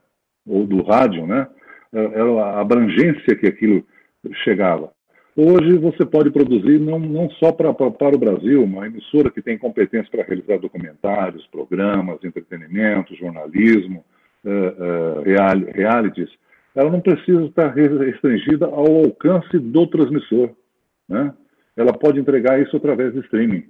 ou 0.46 0.66
do 0.66 0.82
rádio, 0.82 1.26
né? 1.26 1.46
era 1.92 2.44
a 2.44 2.60
abrangência 2.60 3.36
que 3.36 3.46
aquilo 3.46 3.84
chegava. 4.44 4.90
Hoje 5.34 5.78
você 5.78 6.04
pode 6.04 6.30
produzir 6.30 6.78
não, 6.78 6.98
não 6.98 7.30
só 7.30 7.52
pra, 7.52 7.72
pra, 7.72 7.90
para 7.90 8.14
o 8.14 8.18
Brasil, 8.18 8.62
uma 8.62 8.86
emissora 8.86 9.30
que 9.30 9.40
tem 9.40 9.56
competência 9.56 10.10
para 10.10 10.24
realizar 10.24 10.58
documentários, 10.58 11.46
programas, 11.46 12.22
entretenimento, 12.22 13.16
jornalismo, 13.16 14.04
uh, 14.44 14.50
uh, 14.50 15.22
real, 15.22 15.58
realities, 15.72 16.28
ela 16.74 16.90
não 16.90 17.00
precisa 17.00 17.44
estar 17.44 17.68
restringida 17.72 18.66
ao 18.66 19.04
alcance 19.04 19.58
do 19.58 19.86
transmissor. 19.86 20.50
Né? 21.08 21.32
Ela 21.76 21.94
pode 21.94 22.20
entregar 22.20 22.60
isso 22.60 22.76
através 22.76 23.14
de 23.14 23.20
streaming. 23.20 23.64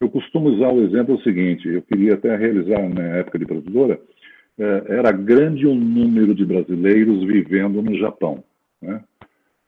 Eu 0.00 0.10
costumo 0.10 0.50
usar 0.50 0.72
o 0.72 0.82
exemplo 0.82 1.20
seguinte: 1.22 1.68
eu 1.68 1.82
queria 1.82 2.14
até 2.14 2.36
realizar 2.36 2.86
na 2.88 3.02
época 3.16 3.38
de 3.38 3.46
produtora, 3.46 3.98
era 4.58 5.12
grande 5.12 5.66
o 5.66 5.74
número 5.74 6.34
de 6.34 6.44
brasileiros 6.44 7.24
vivendo 7.24 7.80
no 7.80 7.96
Japão. 7.96 8.42
Né? 8.82 9.00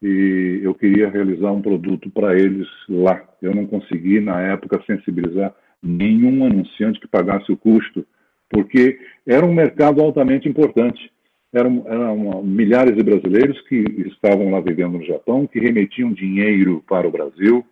E 0.03 0.61
eu 0.63 0.75
queria 0.75 1.09
realizar 1.09 1.53
um 1.53 1.63
produto 1.63 2.11
para 2.11 2.39
eles 2.39 2.67
lá. 2.89 3.23
Eu 3.41 3.55
não 3.55 3.67
consegui, 3.67 4.21
na 4.21 4.41
época, 4.41 4.83
sensibilizar 4.87 5.55
nenhum 5.83 6.45
anunciante 6.45 7.01
que 7.01 7.09
pagasse 7.09 7.51
o 7.53 7.57
custo, 7.57 8.05
porque 8.49 8.99
era 9.27 9.47
um 9.47 9.55
mercado 9.55 10.01
altamente 10.03 10.49
importante 10.49 11.11
eram, 11.53 11.85
eram 11.87 12.43
milhares 12.43 12.97
de 12.97 13.03
brasileiros 13.03 13.61
que 13.63 13.77
estavam 14.07 14.51
lá 14.51 14.61
vivendo 14.61 14.99
no 14.99 15.05
Japão, 15.05 15.47
que 15.47 15.59
remetiam 15.59 16.13
dinheiro 16.13 16.83
para 16.89 17.09
o 17.09 17.11
Brasil 17.11 17.65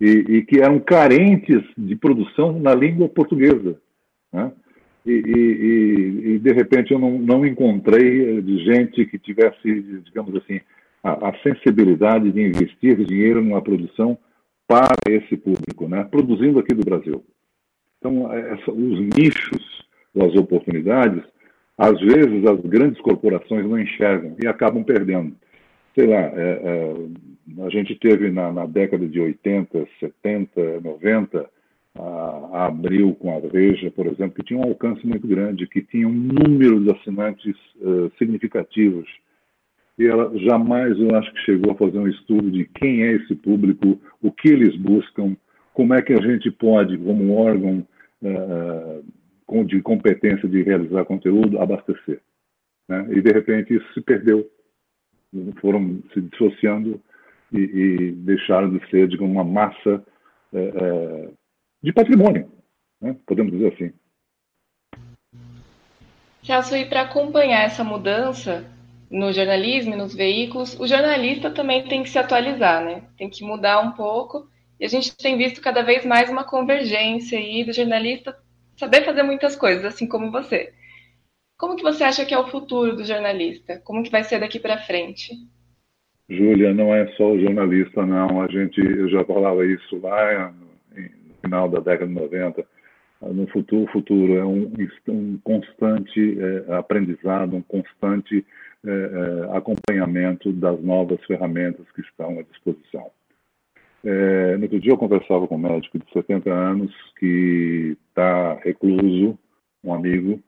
e, 0.00 0.06
e 0.06 0.42
que 0.42 0.60
eram 0.60 0.78
carentes 0.78 1.62
de 1.76 1.96
produção 1.96 2.58
na 2.58 2.74
língua 2.74 3.08
portuguesa. 3.08 3.78
Né? 4.32 4.52
E, 5.06 5.12
e, 5.12 6.34
e, 6.34 6.38
de 6.40 6.52
repente 6.52 6.92
eu 6.92 6.98
não, 6.98 7.16
não 7.16 7.46
encontrei 7.46 8.42
de 8.42 8.58
gente 8.64 9.06
que 9.06 9.18
tivesse, 9.18 10.02
digamos 10.04 10.34
assim, 10.34 10.60
a, 11.02 11.28
a, 11.28 11.38
sensibilidade 11.44 12.32
de 12.32 12.42
investir 12.42 12.96
dinheiro 13.04 13.40
numa 13.40 13.62
produção 13.62 14.18
para 14.66 14.96
esse 15.08 15.36
público, 15.36 15.88
né? 15.88 16.02
produzindo 16.10 16.58
aqui 16.58 16.74
do 16.74 16.84
Brasil. 16.84 17.24
Então, 17.98 18.32
essa, 18.32 18.72
os 18.72 19.00
nichos, 19.16 19.86
as 20.20 20.34
oportunidades, 20.34 21.22
às 21.78 22.00
vezes 22.00 22.44
as 22.44 22.60
grandes 22.62 23.00
corporações 23.00 23.64
não 23.64 23.78
enxergam 23.78 24.34
e 24.42 24.48
acabam 24.48 24.82
perdendo. 24.82 25.36
Sei 25.94 26.06
lá, 26.06 26.16
é, 26.16 26.60
é, 26.64 27.64
a 27.64 27.70
gente 27.70 27.94
teve 27.94 28.30
na, 28.30 28.52
na, 28.52 28.66
década 28.66 29.06
de 29.06 29.20
80, 29.20 29.86
70, 30.00 30.80
90, 30.80 31.48
a, 31.98 32.66
Abril 32.66 33.14
com 33.14 33.36
a 33.36 33.40
Veja, 33.40 33.90
por 33.90 34.06
exemplo, 34.06 34.34
que 34.34 34.44
tinha 34.44 34.58
um 34.58 34.64
alcance 34.64 35.06
muito 35.06 35.26
grande, 35.26 35.66
que 35.66 35.82
tinha 35.82 36.08
um 36.08 36.12
número 36.12 36.82
de 36.82 36.90
assinantes 36.90 37.56
uh, 37.76 38.10
significativos. 38.18 39.08
E 39.98 40.06
ela 40.06 40.30
jamais, 40.38 40.98
eu 40.98 41.14
acho 41.16 41.32
que 41.32 41.40
chegou 41.40 41.72
a 41.72 41.76
fazer 41.76 41.98
um 41.98 42.08
estudo 42.08 42.50
de 42.50 42.64
quem 42.66 43.02
é 43.02 43.12
esse 43.12 43.34
público, 43.34 44.00
o 44.22 44.30
que 44.30 44.48
eles 44.48 44.76
buscam, 44.76 45.36
como 45.72 45.94
é 45.94 46.02
que 46.02 46.12
a 46.12 46.20
gente 46.20 46.50
pode, 46.50 46.96
como 46.98 47.34
órgão, 47.34 47.86
uh, 48.22 49.64
de 49.64 49.80
competência 49.80 50.48
de 50.48 50.62
realizar 50.62 51.04
conteúdo, 51.04 51.58
abastecer. 51.58 52.20
Né? 52.88 53.06
E, 53.10 53.20
de 53.20 53.32
repente, 53.32 53.74
isso 53.74 53.94
se 53.94 54.00
perdeu. 54.00 54.48
Foram 55.60 56.02
se 56.12 56.20
dissociando 56.20 57.00
e, 57.52 57.58
e 57.58 58.12
deixaram 58.12 58.70
de 58.70 58.84
ser, 58.90 59.08
digamos, 59.08 59.32
uma 59.32 59.44
massa 59.44 60.04
é, 60.52 61.30
de 61.82 61.92
patrimônio, 61.92 62.50
né? 63.00 63.16
podemos 63.26 63.52
dizer 63.52 63.72
assim. 63.72 63.92
Celso, 66.42 66.76
e 66.76 66.84
para 66.84 67.02
acompanhar 67.02 67.64
essa 67.64 67.82
mudança 67.82 68.64
no 69.10 69.32
jornalismo 69.32 69.94
e 69.94 69.96
nos 69.96 70.14
veículos, 70.14 70.78
o 70.78 70.86
jornalista 70.86 71.50
também 71.50 71.86
tem 71.88 72.02
que 72.02 72.08
se 72.08 72.18
atualizar, 72.18 72.84
né? 72.84 73.02
Tem 73.16 73.28
que 73.28 73.44
mudar 73.44 73.80
um 73.80 73.92
pouco. 73.92 74.48
E 74.78 74.84
a 74.84 74.88
gente 74.88 75.16
tem 75.16 75.36
visto 75.36 75.60
cada 75.60 75.82
vez 75.82 76.04
mais 76.04 76.28
uma 76.30 76.44
convergência 76.44 77.38
aí 77.38 77.64
do 77.64 77.72
jornalista 77.72 78.36
saber 78.76 79.04
fazer 79.04 79.22
muitas 79.22 79.56
coisas, 79.56 79.84
assim 79.84 80.06
como 80.06 80.30
você. 80.30 80.72
Como 81.58 81.76
que 81.76 81.82
você 81.82 82.04
acha 82.04 82.24
que 82.24 82.34
é 82.34 82.38
o 82.38 82.48
futuro 82.48 82.94
do 82.94 83.04
jornalista? 83.04 83.80
Como 83.84 84.02
que 84.02 84.10
vai 84.10 84.22
ser 84.22 84.38
daqui 84.38 84.60
para 84.60 84.82
frente? 84.82 85.32
Júlia, 86.28 86.74
não 86.74 86.94
é 86.94 87.06
só 87.12 87.32
o 87.32 87.40
jornalista, 87.40 88.04
não. 88.04 88.42
A 88.42 88.48
gente, 88.48 88.78
eu 88.78 89.08
já 89.08 89.24
falava 89.24 89.64
isso 89.64 89.98
lá 90.00 90.52
final 91.46 91.68
da 91.68 91.78
década 91.78 92.06
de 92.06 92.14
90. 92.14 92.64
No 93.22 93.46
futuro, 93.48 93.84
o 93.84 93.92
futuro 93.92 94.34
é 94.34 94.44
um, 94.44 94.72
um 95.08 95.38
constante 95.38 96.38
é, 96.38 96.74
aprendizado, 96.74 97.56
um 97.56 97.62
constante 97.62 98.44
é, 98.84 99.56
acompanhamento 99.56 100.52
das 100.52 100.78
novas 100.82 101.18
ferramentas 101.24 101.86
que 101.94 102.02
estão 102.02 102.38
à 102.38 102.42
disposição. 102.42 103.10
É, 104.04 104.56
no 104.56 104.64
outro 104.64 104.78
dia 104.78 104.92
eu 104.92 104.98
conversava 104.98 105.48
com 105.48 105.56
um 105.56 105.58
médico 105.58 105.98
de 105.98 106.12
70 106.12 106.52
anos 106.52 106.92
que 107.18 107.96
está 108.08 108.54
recluso, 108.62 109.38
um 109.82 109.94
amigo, 109.94 110.40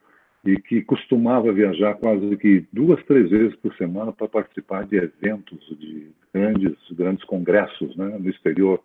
e 0.44 0.57
que 0.57 0.82
costumava 0.82 1.53
viajar 1.53 1.94
quase 1.94 2.36
que 2.36 2.64
duas, 2.72 3.03
três 3.07 3.28
vezes 3.30 3.57
por 3.57 3.74
semana 3.74 4.12
para 4.12 4.28
participar 4.28 4.86
de 4.86 4.96
eventos, 4.96 5.59
de 5.78 6.12
grandes, 6.32 6.76
grandes 6.92 7.24
congressos 7.24 7.96
né, 7.96 8.16
no 8.18 8.30
exterior, 8.30 8.80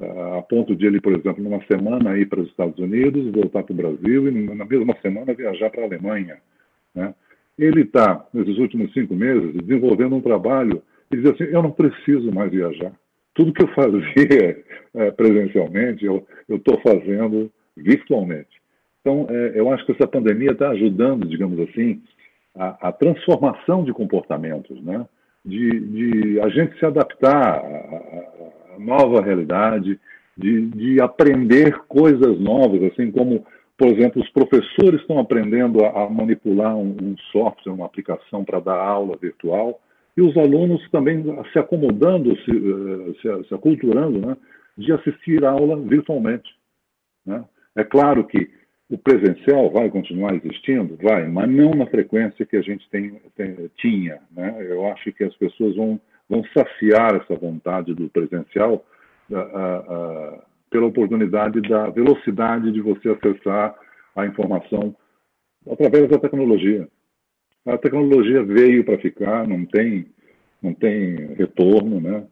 a 0.00 0.42
ponto 0.42 0.76
de 0.76 0.86
ele, 0.86 1.00
por 1.00 1.12
exemplo, 1.12 1.42
numa 1.42 1.62
semana 1.64 2.16
ir 2.16 2.26
para 2.26 2.40
os 2.40 2.48
Estados 2.48 2.78
Unidos, 2.78 3.32
voltar 3.32 3.62
para 3.62 3.72
o 3.72 3.76
Brasil 3.76 4.28
e 4.28 4.54
na 4.54 4.64
mesma 4.64 4.96
semana 5.02 5.34
viajar 5.34 5.70
para 5.70 5.82
a 5.82 5.86
Alemanha. 5.86 6.38
Né? 6.94 7.14
Ele 7.58 7.82
está, 7.82 8.26
nesses 8.32 8.58
últimos 8.58 8.92
cinco 8.92 9.14
meses, 9.14 9.54
desenvolvendo 9.54 10.14
um 10.14 10.20
trabalho 10.20 10.82
e 11.10 11.16
diz 11.16 11.30
assim, 11.30 11.44
eu 11.44 11.62
não 11.62 11.70
preciso 11.70 12.30
mais 12.32 12.50
viajar 12.50 12.92
tudo 13.38 13.52
que 13.52 13.62
eu 13.62 13.68
fazia 13.68 14.02
é, 14.94 15.10
presencialmente, 15.12 16.04
eu 16.04 16.26
estou 16.48 16.80
fazendo 16.80 17.50
virtualmente. 17.76 18.60
Então, 19.00 19.28
é, 19.30 19.52
eu 19.54 19.72
acho 19.72 19.86
que 19.86 19.92
essa 19.92 20.08
pandemia 20.08 20.50
está 20.50 20.70
ajudando, 20.70 21.28
digamos 21.28 21.60
assim, 21.60 22.02
a, 22.56 22.88
a, 22.88 22.92
transformação 22.92 23.84
de 23.84 23.92
comportamentos, 23.92 24.82
né? 24.82 25.06
De, 25.44 25.80
de, 25.80 26.40
a 26.40 26.48
gente 26.48 26.76
se 26.78 26.84
adaptar 26.84 27.32
à, 27.32 27.60
à 27.60 28.57
nova 28.78 29.20
realidade, 29.20 29.98
de, 30.36 30.66
de, 30.66 31.00
aprender 31.00 31.78
coisas 31.88 32.38
novas, 32.38 32.82
assim 32.84 33.10
como, 33.10 33.44
por 33.76 33.88
exemplo, 33.88 34.22
os 34.22 34.30
professores 34.30 35.00
estão 35.00 35.18
aprendendo 35.18 35.84
a, 35.84 36.04
a 36.04 36.10
manipular 36.10 36.76
um, 36.76 36.96
um, 37.02 37.16
software, 37.32 37.72
uma 37.72 37.86
aplicação 37.86 38.44
para 38.44 38.60
dar 38.60 38.78
aula 38.78 39.16
virtual, 39.20 39.80
e 40.16 40.22
os 40.22 40.36
alunos 40.36 40.80
também 40.90 41.24
se 41.52 41.58
acomodando, 41.58 42.36
se, 42.38 42.50
eh, 42.50 43.12
se, 43.22 43.48
se 43.48 43.54
aculturando, 43.54 44.18
né? 44.18 44.36
De 44.76 44.92
assistir 44.92 45.44
a 45.44 45.50
aula 45.50 45.76
virtualmente. 45.76 46.48
Né? 47.24 47.44
É 47.76 47.84
claro 47.84 48.24
que 48.24 48.50
o 48.90 48.96
presencial 48.96 49.70
vai 49.70 49.90
continuar 49.90 50.34
existindo? 50.34 50.96
Vai, 51.00 51.28
mas 51.28 51.48
não 51.50 51.70
na 51.70 51.86
frequência 51.86 52.46
que 52.46 52.56
a 52.56 52.62
gente 52.62 52.88
tem, 52.90 53.20
tem, 53.36 53.70
tinha. 53.76 54.18
Né? 54.32 54.56
Eu 54.60 54.86
acho 54.86 55.12
que 55.12 55.24
as 55.24 55.36
pessoas 55.36 55.76
vão, 55.76 56.00
vão 56.28 56.44
saciar 56.52 57.16
essa 57.16 57.34
vontade 57.34 57.94
do 57.94 58.08
presencial 58.08 58.84
uh, 59.30 59.36
uh, 59.36 60.42
pela 60.70 60.86
oportunidade 60.86 61.60
da 61.62 61.88
velocidade 61.90 62.70
de 62.70 62.80
você 62.80 63.08
acessar 63.08 63.74
a 64.14 64.26
informação 64.26 64.94
através 65.70 66.08
da 66.08 66.18
tecnologia. 66.18 66.88
A 67.66 67.76
tecnologia 67.78 68.42
veio 68.42 68.84
para 68.84 68.98
ficar, 68.98 69.46
não 69.46 69.64
tem, 69.64 70.06
não 70.62 70.74
tem 70.74 71.34
retorno, 71.34 72.00
né? 72.00 72.26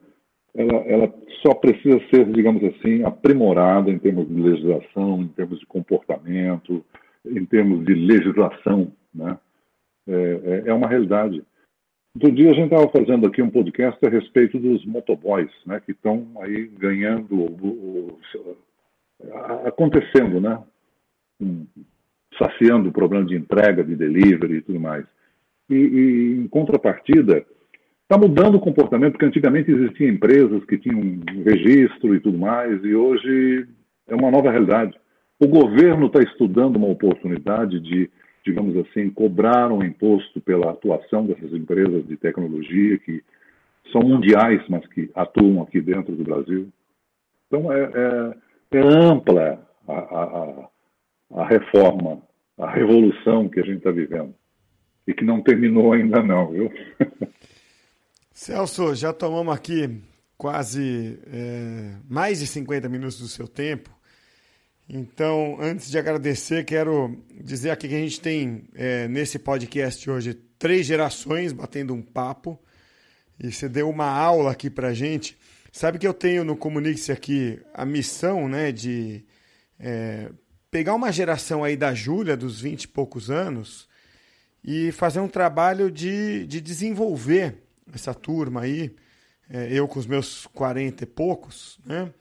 ela, 0.56 0.78
ela 0.86 1.14
só 1.42 1.54
precisa 1.54 2.00
ser, 2.08 2.24
digamos 2.32 2.64
assim, 2.64 3.04
aprimorada 3.04 3.90
em 3.90 3.98
termos 3.98 4.26
de 4.26 4.34
legislação, 4.34 5.20
em 5.20 5.28
termos 5.28 5.60
de 5.60 5.66
comportamento, 5.66 6.84
em 7.24 7.44
termos 7.44 7.84
de 7.84 7.94
legislação. 7.94 8.90
Né? 9.14 9.38
É, 10.08 10.12
é, 10.12 10.62
é 10.70 10.74
uma 10.74 10.88
realidade. 10.88 11.42
Outro 12.16 12.32
dia 12.32 12.50
a 12.50 12.54
gente 12.54 12.72
estava 12.72 12.88
fazendo 12.88 13.26
aqui 13.26 13.42
um 13.42 13.50
podcast 13.50 13.98
a 14.04 14.08
respeito 14.08 14.58
dos 14.58 14.84
motoboys, 14.86 15.50
né, 15.66 15.80
que 15.84 15.92
estão 15.92 16.26
aí 16.40 16.66
ganhando, 16.66 17.34
o, 17.34 18.18
o, 18.18 18.18
acontecendo, 19.66 20.40
né, 20.40 20.58
um, 21.38 21.66
saciando 22.38 22.88
o 22.88 22.92
problema 22.92 23.26
de 23.26 23.36
entrega, 23.36 23.84
de 23.84 23.94
delivery 23.94 24.56
e 24.56 24.62
tudo 24.62 24.80
mais. 24.80 25.04
E, 25.68 25.74
e 25.74 26.40
em 26.40 26.48
contrapartida, 26.48 27.44
Está 28.08 28.16
mudando 28.16 28.54
o 28.54 28.60
comportamento, 28.60 29.14
porque 29.14 29.26
antigamente 29.26 29.68
existiam 29.68 30.10
empresas 30.10 30.64
que 30.66 30.78
tinham 30.78 31.20
registro 31.44 32.14
e 32.14 32.20
tudo 32.20 32.38
mais, 32.38 32.84
e 32.84 32.94
hoje 32.94 33.66
é 34.06 34.14
uma 34.14 34.30
nova 34.30 34.48
realidade. 34.48 34.96
O 35.40 35.48
governo 35.48 36.06
está 36.06 36.20
estudando 36.20 36.76
uma 36.76 36.86
oportunidade 36.86 37.80
de, 37.80 38.08
digamos 38.46 38.76
assim, 38.76 39.10
cobrar 39.10 39.72
um 39.72 39.82
imposto 39.82 40.40
pela 40.40 40.70
atuação 40.70 41.26
dessas 41.26 41.52
empresas 41.52 42.06
de 42.06 42.16
tecnologia 42.16 42.96
que 42.98 43.20
são 43.90 44.00
mundiais, 44.02 44.62
mas 44.68 44.86
que 44.86 45.10
atuam 45.16 45.62
aqui 45.62 45.80
dentro 45.80 46.14
do 46.14 46.22
Brasil. 46.22 46.68
Então 47.48 47.72
é, 47.72 47.82
é, 48.72 48.78
é 48.78 48.80
ampla 48.80 49.60
a, 49.88 49.92
a, 49.92 50.68
a 51.42 51.46
reforma, 51.48 52.22
a 52.56 52.70
revolução 52.70 53.48
que 53.48 53.58
a 53.58 53.64
gente 53.64 53.78
está 53.78 53.90
vivendo 53.90 54.32
e 55.08 55.12
que 55.12 55.24
não 55.24 55.42
terminou 55.42 55.92
ainda 55.92 56.22
não, 56.22 56.52
viu? 56.52 56.72
Celso, 58.32 58.94
já 58.94 59.12
tomamos 59.12 59.52
aqui 59.52 60.00
quase 60.38 61.18
é, 61.26 61.96
mais 62.08 62.38
de 62.38 62.46
50 62.46 62.88
minutos 62.88 63.18
do 63.18 63.26
seu 63.26 63.48
tempo. 63.48 63.95
Então, 64.88 65.58
antes 65.60 65.90
de 65.90 65.98
agradecer, 65.98 66.64
quero 66.64 67.20
dizer 67.42 67.70
aqui 67.70 67.88
que 67.88 67.94
a 67.94 67.98
gente 67.98 68.20
tem 68.20 68.68
é, 68.72 69.08
nesse 69.08 69.36
podcast 69.36 70.08
hoje 70.08 70.34
três 70.58 70.86
gerações 70.86 71.52
batendo 71.52 71.92
um 71.92 72.00
papo. 72.00 72.56
E 73.38 73.50
você 73.50 73.68
deu 73.68 73.90
uma 73.90 74.06
aula 74.06 74.52
aqui 74.52 74.70
pra 74.70 74.94
gente. 74.94 75.36
Sabe 75.72 75.98
que 75.98 76.06
eu 76.06 76.14
tenho 76.14 76.44
no 76.44 76.56
Comunique-se 76.56 77.10
aqui 77.10 77.60
a 77.74 77.84
missão 77.84 78.48
né, 78.48 78.70
de 78.70 79.24
é, 79.78 80.30
pegar 80.70 80.94
uma 80.94 81.10
geração 81.10 81.64
aí 81.64 81.76
da 81.76 81.92
Júlia, 81.92 82.36
dos 82.36 82.60
20 82.60 82.84
e 82.84 82.88
poucos 82.88 83.28
anos, 83.28 83.88
e 84.62 84.92
fazer 84.92 85.18
um 85.18 85.28
trabalho 85.28 85.90
de, 85.90 86.46
de 86.46 86.60
desenvolver 86.60 87.56
essa 87.92 88.14
turma 88.14 88.62
aí, 88.62 88.94
é, 89.50 89.68
eu 89.70 89.88
com 89.88 89.98
os 89.98 90.06
meus 90.06 90.46
40 90.46 91.02
e 91.02 91.06
poucos, 91.06 91.78
né? 91.84 92.12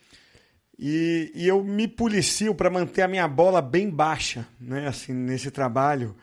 E, 0.78 1.32
e 1.34 1.48
eu 1.48 1.64
me 1.64 1.88
policio 1.88 2.54
para 2.54 2.70
manter 2.70 3.02
a 3.02 3.08
minha 3.08 3.28
bola 3.28 3.62
bem 3.62 3.90
baixa, 3.90 4.46
né? 4.60 4.88
Assim, 4.88 5.14
nesse 5.14 5.50
trabalho, 5.50 6.16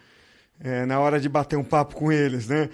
é, 0.61 0.85
na 0.85 1.01
hora 1.01 1.19
de 1.19 1.29
bater 1.29 1.57
um 1.57 1.65
papo 1.65 1.95
com 1.95 2.13
eles, 2.13 2.49
né? 2.49 2.69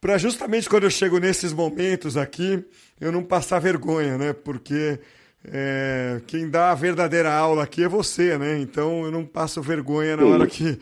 Para 0.00 0.18
justamente 0.18 0.68
quando 0.68 0.84
eu 0.84 0.90
chego 0.90 1.18
nesses 1.18 1.52
momentos 1.52 2.16
aqui, 2.16 2.64
eu 3.00 3.12
não 3.12 3.22
passar 3.22 3.58
vergonha, 3.58 4.18
né? 4.18 4.32
Porque 4.32 4.98
é, 5.44 6.20
quem 6.26 6.50
dá 6.50 6.70
a 6.70 6.74
verdadeira 6.74 7.32
aula 7.32 7.62
aqui 7.62 7.84
é 7.84 7.88
você, 7.88 8.36
né? 8.36 8.58
Então 8.58 9.04
eu 9.04 9.10
não 9.10 9.24
passo 9.24 9.62
vergonha 9.62 10.16
na 10.16 10.24
hora 10.24 10.46
que 10.46 10.78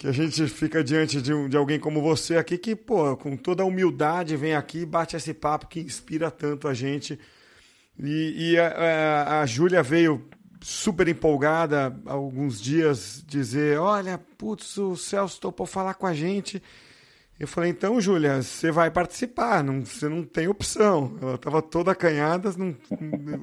que 0.00 0.08
a 0.08 0.12
gente 0.12 0.46
fica 0.46 0.82
diante 0.82 1.20
de, 1.20 1.30
um, 1.34 1.46
de 1.46 1.58
alguém 1.58 1.78
como 1.78 2.00
você 2.00 2.38
aqui, 2.38 2.56
que, 2.56 2.74
pô, 2.74 3.14
com 3.18 3.36
toda 3.36 3.62
a 3.62 3.66
humildade 3.66 4.34
vem 4.34 4.54
aqui 4.54 4.78
e 4.78 4.86
bate 4.86 5.14
esse 5.14 5.34
papo 5.34 5.66
que 5.66 5.78
inspira 5.78 6.30
tanto 6.30 6.66
a 6.66 6.72
gente. 6.72 7.18
E, 8.02 8.52
e 8.52 8.58
a, 8.58 9.40
a, 9.40 9.46
Júlia 9.46 9.82
veio 9.82 10.26
super 10.60 11.06
empolgada 11.06 11.94
alguns 12.06 12.60
dias 12.60 13.22
dizer: 13.26 13.78
Olha, 13.78 14.18
putz, 14.38 14.78
o 14.78 14.96
Celso 14.96 15.40
topou 15.40 15.66
falar 15.66 15.94
com 15.94 16.06
a 16.06 16.14
gente. 16.14 16.62
Eu 17.38 17.46
falei: 17.46 17.70
Então, 17.70 18.00
Júlia, 18.00 18.42
você 18.42 18.70
vai 18.70 18.90
participar, 18.90 19.62
não, 19.62 19.84
você 19.84 20.08
não 20.08 20.24
tem 20.24 20.48
opção. 20.48 21.18
Ela 21.20 21.34
estava 21.34 21.60
toda 21.60 21.92
acanhada, 21.92 22.54
não, 22.56 22.74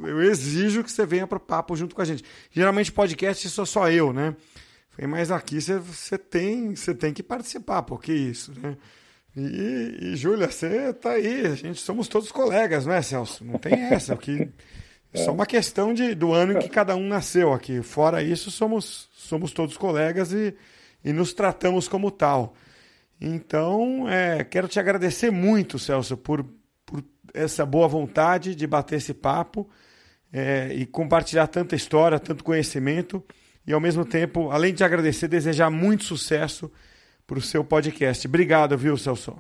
eu 0.08 0.24
exijo 0.24 0.84
que 0.84 0.92
você 0.92 1.06
venha 1.06 1.28
para 1.28 1.38
o 1.38 1.42
papo 1.42 1.76
junto 1.76 1.94
com 1.94 2.02
a 2.02 2.06
gente. 2.06 2.24
Geralmente, 2.50 2.92
podcast 2.92 3.48
sou 3.50 3.66
só 3.66 3.92
eu, 3.92 4.12
né? 4.12 4.36
Mas 5.08 5.30
aqui 5.30 5.60
você 5.62 6.18
tem, 6.18 6.74
tem 6.74 7.14
que 7.14 7.22
participar, 7.22 7.84
porque 7.84 8.12
isso, 8.12 8.52
né? 8.60 8.76
E, 9.40 9.98
e 10.02 10.16
Júlia, 10.16 10.50
você 10.50 10.92
tá 10.94 11.12
aí, 11.12 11.46
a 11.46 11.54
gente 11.54 11.80
somos 11.80 12.08
todos 12.08 12.32
colegas, 12.32 12.88
não 12.88 12.94
é, 12.94 13.04
Celso? 13.04 13.46
Não 13.46 13.60
tem 13.60 13.74
essa, 13.74 14.16
aqui 14.16 14.50
é 15.14 15.18
só 15.20 15.32
uma 15.32 15.46
questão 15.46 15.94
de, 15.94 16.16
do 16.16 16.34
ano 16.34 16.54
em 16.54 16.60
que 16.60 16.68
cada 16.68 16.96
um 16.96 17.08
nasceu 17.08 17.54
aqui. 17.54 17.84
Fora 17.84 18.24
isso, 18.24 18.50
somos, 18.50 19.08
somos 19.14 19.52
todos 19.52 19.78
colegas 19.78 20.34
e, 20.34 20.56
e 21.06 21.14
nos 21.14 21.34
tratamos 21.34 21.88
como 21.88 22.10
tal. 22.10 22.56
Então, 23.22 24.10
é, 24.10 24.44
quero 24.44 24.68
te 24.68 24.80
agradecer 24.80 25.30
muito, 25.30 25.78
Celso, 25.78 26.18
por, 26.18 26.44
por 26.84 27.04
essa 27.32 27.64
boa 27.64 27.88
vontade 27.88 28.56
de 28.56 28.66
bater 28.66 28.96
esse 28.96 29.14
papo 29.14 29.70
é, 30.34 30.74
e 30.74 30.84
compartilhar 30.88 31.46
tanta 31.46 31.76
história, 31.76 32.20
tanto 32.20 32.44
conhecimento 32.44 33.24
e 33.68 33.72
ao 33.72 33.80
mesmo 33.80 34.04
tempo, 34.04 34.50
além 34.50 34.74
de 34.74 34.84
agradecer, 34.84 35.28
desejar 35.28 35.70
muito 35.70 36.06
sucesso 36.06 36.72
para 37.28 37.38
o 37.38 37.42
seu 37.42 37.64
podcast. 37.64 38.26
Obrigado, 38.26 38.78
viu, 38.78 38.98
Celso? 38.98 39.38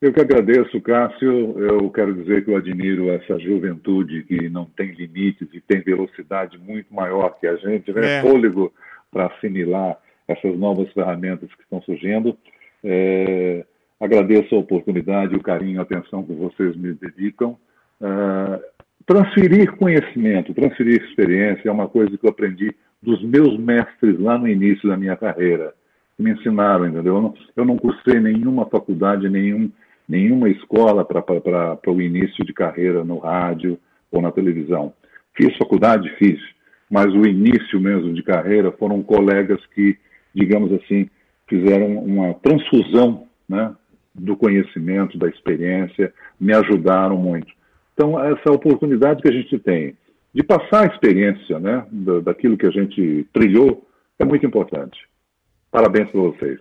Eu 0.00 0.12
que 0.12 0.20
agradeço, 0.20 0.80
Cássio. 0.80 1.56
Eu 1.60 1.88
quero 1.90 2.12
dizer 2.12 2.44
que 2.44 2.50
eu 2.50 2.56
admiro 2.56 3.08
essa 3.10 3.38
juventude 3.38 4.24
que 4.24 4.48
não 4.48 4.64
tem 4.64 4.90
limites 4.90 5.48
e 5.54 5.60
tem 5.60 5.80
velocidade 5.80 6.58
muito 6.58 6.92
maior 6.92 7.38
que 7.38 7.46
a 7.46 7.54
gente, 7.54 7.92
né? 7.92 8.18
É. 8.18 8.20
Fôlego 8.20 8.72
para 9.12 9.26
assimilar 9.26 9.96
essas 10.26 10.58
novas 10.58 10.92
ferramentas 10.92 11.48
que 11.54 11.62
estão 11.62 11.80
surgindo. 11.82 12.36
É, 12.82 13.64
agradeço 14.00 14.56
a 14.56 14.58
oportunidade, 14.58 15.36
o 15.36 15.42
carinho, 15.42 15.78
a 15.78 15.84
atenção 15.84 16.24
que 16.24 16.32
vocês 16.32 16.74
me 16.74 16.94
dedicam. 16.94 17.56
Uh, 18.00 18.60
transferir 19.06 19.76
conhecimento, 19.76 20.52
transferir 20.52 21.00
experiência 21.04 21.68
é 21.68 21.72
uma 21.72 21.88
coisa 21.88 22.18
que 22.18 22.26
eu 22.26 22.30
aprendi 22.30 22.74
dos 23.00 23.22
meus 23.22 23.56
mestres 23.56 24.18
lá 24.18 24.36
no 24.36 24.48
início 24.48 24.88
da 24.88 24.96
minha 24.96 25.16
carreira, 25.16 25.72
me 26.18 26.32
ensinaram, 26.32 26.86
entendeu? 26.86 27.16
Eu 27.16 27.22
não, 27.22 27.34
eu 27.56 27.64
não 27.64 27.76
cursei 27.76 28.20
nenhuma 28.20 28.66
faculdade, 28.66 29.28
nenhum, 29.28 29.70
nenhuma 30.08 30.48
escola 30.48 31.04
para 31.04 31.78
o 31.86 32.02
início 32.02 32.44
de 32.44 32.52
carreira 32.52 33.04
no 33.04 33.18
rádio 33.18 33.78
ou 34.10 34.20
na 34.20 34.30
televisão. 34.30 34.92
Fiz 35.34 35.56
faculdade, 35.56 36.08
fiz, 36.18 36.38
mas 36.90 37.06
o 37.06 37.26
início 37.26 37.80
mesmo 37.80 38.12
de 38.12 38.22
carreira 38.22 38.70
foram 38.72 39.02
colegas 39.02 39.64
que, 39.74 39.96
digamos 40.34 40.72
assim, 40.72 41.08
fizeram 41.48 41.98
uma 41.98 42.34
transfusão 42.34 43.26
né, 43.48 43.74
do 44.14 44.36
conhecimento, 44.36 45.18
da 45.18 45.28
experiência, 45.28 46.12
me 46.38 46.54
ajudaram 46.54 47.16
muito. 47.16 47.48
Então, 47.94 48.22
essa 48.22 48.50
oportunidade 48.50 49.22
que 49.22 49.28
a 49.28 49.32
gente 49.32 49.58
tem 49.58 49.96
de 50.34 50.42
passar 50.42 50.84
a 50.84 50.94
experiência 50.94 51.58
né, 51.58 51.84
daquilo 52.22 52.56
que 52.56 52.66
a 52.66 52.70
gente 52.70 53.26
trilhou 53.32 53.86
é 54.18 54.24
muito 54.24 54.46
importante. 54.46 54.98
Parabéns 55.72 56.10
para 56.10 56.20
vocês. 56.20 56.60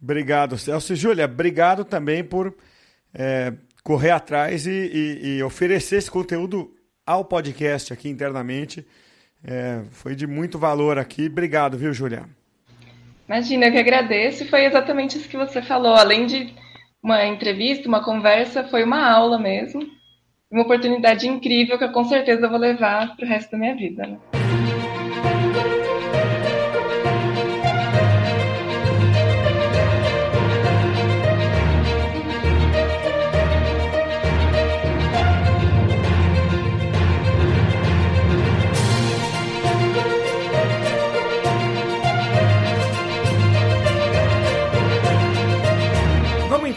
Obrigado, 0.00 0.58
Celso. 0.58 0.92
E, 0.92 0.96
Júlia, 0.96 1.24
obrigado 1.24 1.82
também 1.82 2.22
por 2.22 2.54
é, 3.14 3.54
correr 3.82 4.10
atrás 4.10 4.66
e, 4.66 4.70
e, 4.70 5.38
e, 5.38 5.42
oferecer 5.42 5.96
esse 5.96 6.10
conteúdo 6.10 6.70
ao 7.06 7.24
podcast 7.24 7.90
aqui 7.90 8.08
internamente. 8.08 8.86
É, 9.42 9.80
foi 9.90 10.14
de 10.14 10.26
muito 10.26 10.58
valor 10.58 10.98
aqui. 10.98 11.26
Obrigado, 11.26 11.78
viu, 11.78 11.92
Julia? 11.92 12.24
Imagina, 13.26 13.66
eu 13.66 13.72
que 13.72 13.78
agradeço. 13.78 14.44
E 14.44 14.48
foi 14.48 14.66
exatamente 14.66 15.16
isso 15.16 15.28
que 15.28 15.36
você 15.36 15.62
falou. 15.62 15.94
Além 15.94 16.26
de 16.26 16.52
uma 17.02 17.24
entrevista, 17.24 17.88
uma 17.88 18.04
conversa, 18.04 18.64
foi 18.64 18.84
uma 18.84 19.10
aula 19.10 19.38
mesmo. 19.38 19.80
Uma 20.50 20.62
oportunidade 20.62 21.26
incrível 21.26 21.78
que 21.78 21.84
eu 21.84 21.92
com 21.92 22.04
certeza 22.04 22.48
vou 22.48 22.58
levar 22.58 23.16
para 23.16 23.24
o 23.24 23.28
resto 23.28 23.52
da 23.52 23.58
minha 23.58 23.74
vida. 23.74 24.06
Né? 24.06 24.37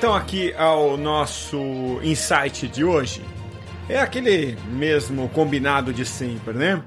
Então 0.01 0.15
aqui 0.15 0.51
ao 0.55 0.97
nosso 0.97 1.59
insight 2.01 2.67
de 2.67 2.83
hoje. 2.83 3.21
É 3.87 3.99
aquele 3.99 4.57
mesmo 4.71 5.29
combinado 5.29 5.93
de 5.93 6.07
sempre, 6.07 6.55
né? 6.55 6.81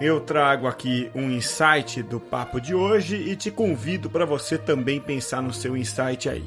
Eu 0.00 0.20
trago 0.20 0.68
aqui 0.68 1.10
um 1.12 1.28
insight 1.32 2.00
do 2.00 2.20
papo 2.20 2.60
de 2.60 2.72
hoje 2.72 3.16
e 3.16 3.34
te 3.34 3.50
convido 3.50 4.08
para 4.08 4.24
você 4.24 4.56
também 4.56 5.00
pensar 5.00 5.42
no 5.42 5.52
seu 5.52 5.76
insight 5.76 6.28
aí. 6.28 6.44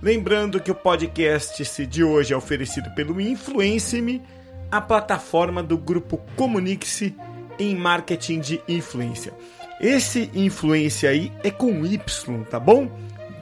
Lembrando 0.00 0.58
que 0.58 0.70
o 0.70 0.74
podcast 0.74 1.86
de 1.86 2.02
hoje 2.02 2.32
é 2.32 2.36
oferecido 2.36 2.88
pelo 2.94 3.20
Influence-me, 3.20 4.22
a 4.70 4.80
plataforma 4.80 5.62
do 5.62 5.76
grupo 5.76 6.18
Comunique-se 6.34 7.14
em 7.58 7.76
marketing 7.76 8.40
de 8.40 8.62
influência. 8.66 9.34
Esse 9.78 10.30
influência 10.32 11.10
aí 11.10 11.30
é 11.44 11.50
com 11.50 11.84
Y, 11.84 12.42
tá 12.48 12.58
bom? 12.58 12.90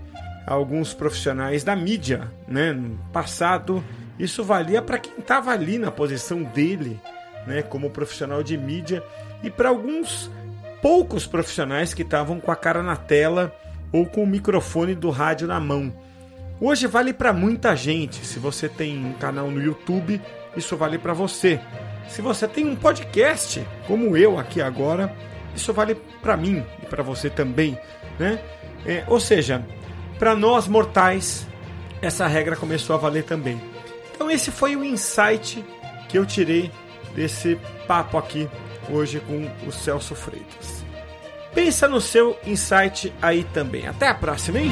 a 0.47 0.53
alguns 0.53 0.93
profissionais 0.93 1.65
da 1.65 1.75
mídia, 1.75 2.31
né? 2.47 2.71
No 2.71 2.97
passado, 3.11 3.83
isso 4.17 4.41
valia 4.41 4.81
para 4.81 4.99
quem 4.99 5.11
estava 5.19 5.51
ali 5.51 5.77
na 5.77 5.91
posição 5.91 6.43
dele, 6.43 6.97
né, 7.45 7.61
como 7.61 7.89
profissional 7.89 8.41
de 8.41 8.57
mídia, 8.57 9.03
e 9.43 9.49
para 9.49 9.67
alguns 9.67 10.31
poucos 10.81 11.27
profissionais 11.27 11.93
que 11.93 12.03
estavam 12.03 12.39
com 12.39 12.53
a 12.53 12.55
cara 12.55 12.81
na 12.81 12.95
tela 12.95 13.53
ou 13.91 14.05
com 14.05 14.23
o 14.23 14.27
microfone 14.27 14.95
do 14.95 15.09
rádio 15.09 15.45
na 15.45 15.59
mão. 15.59 15.93
Hoje 16.61 16.87
vale 16.87 17.11
para 17.11 17.33
muita 17.33 17.75
gente. 17.75 18.25
Se 18.25 18.39
você 18.39 18.69
tem 18.69 19.05
um 19.05 19.13
canal 19.13 19.51
no 19.51 19.61
YouTube, 19.61 20.21
isso 20.55 20.77
vale 20.77 20.97
para 20.97 21.13
você. 21.13 21.59
Se 22.07 22.21
você 22.21 22.47
tem 22.47 22.65
um 22.65 22.77
podcast, 22.77 23.61
como 23.85 24.15
eu 24.15 24.39
aqui 24.39 24.61
agora, 24.61 25.13
isso 25.57 25.73
vale 25.73 25.95
para 26.21 26.37
mim 26.37 26.63
e 26.81 26.85
para 26.85 27.03
você 27.03 27.29
também, 27.29 27.77
né? 28.17 28.39
É, 28.85 29.03
ou 29.07 29.19
seja, 29.19 29.65
para 30.17 30.35
nós 30.35 30.67
mortais, 30.67 31.47
essa 32.01 32.27
regra 32.27 32.55
começou 32.55 32.95
a 32.95 32.99
valer 32.99 33.23
também. 33.23 33.61
Então 34.13 34.31
esse 34.31 34.51
foi 34.51 34.75
o 34.75 34.83
insight 34.83 35.63
que 36.07 36.17
eu 36.17 36.25
tirei 36.25 36.71
desse 37.13 37.59
papo 37.87 38.17
aqui 38.17 38.47
hoje 38.89 39.19
com 39.19 39.49
o 39.67 39.71
Celso 39.71 40.15
Freitas. 40.15 40.85
Pensa 41.53 41.87
no 41.87 41.99
seu 41.99 42.37
insight 42.45 43.13
aí 43.21 43.43
também. 43.43 43.87
Até 43.87 44.07
a 44.07 44.13
próxima, 44.13 44.59
hein? 44.59 44.71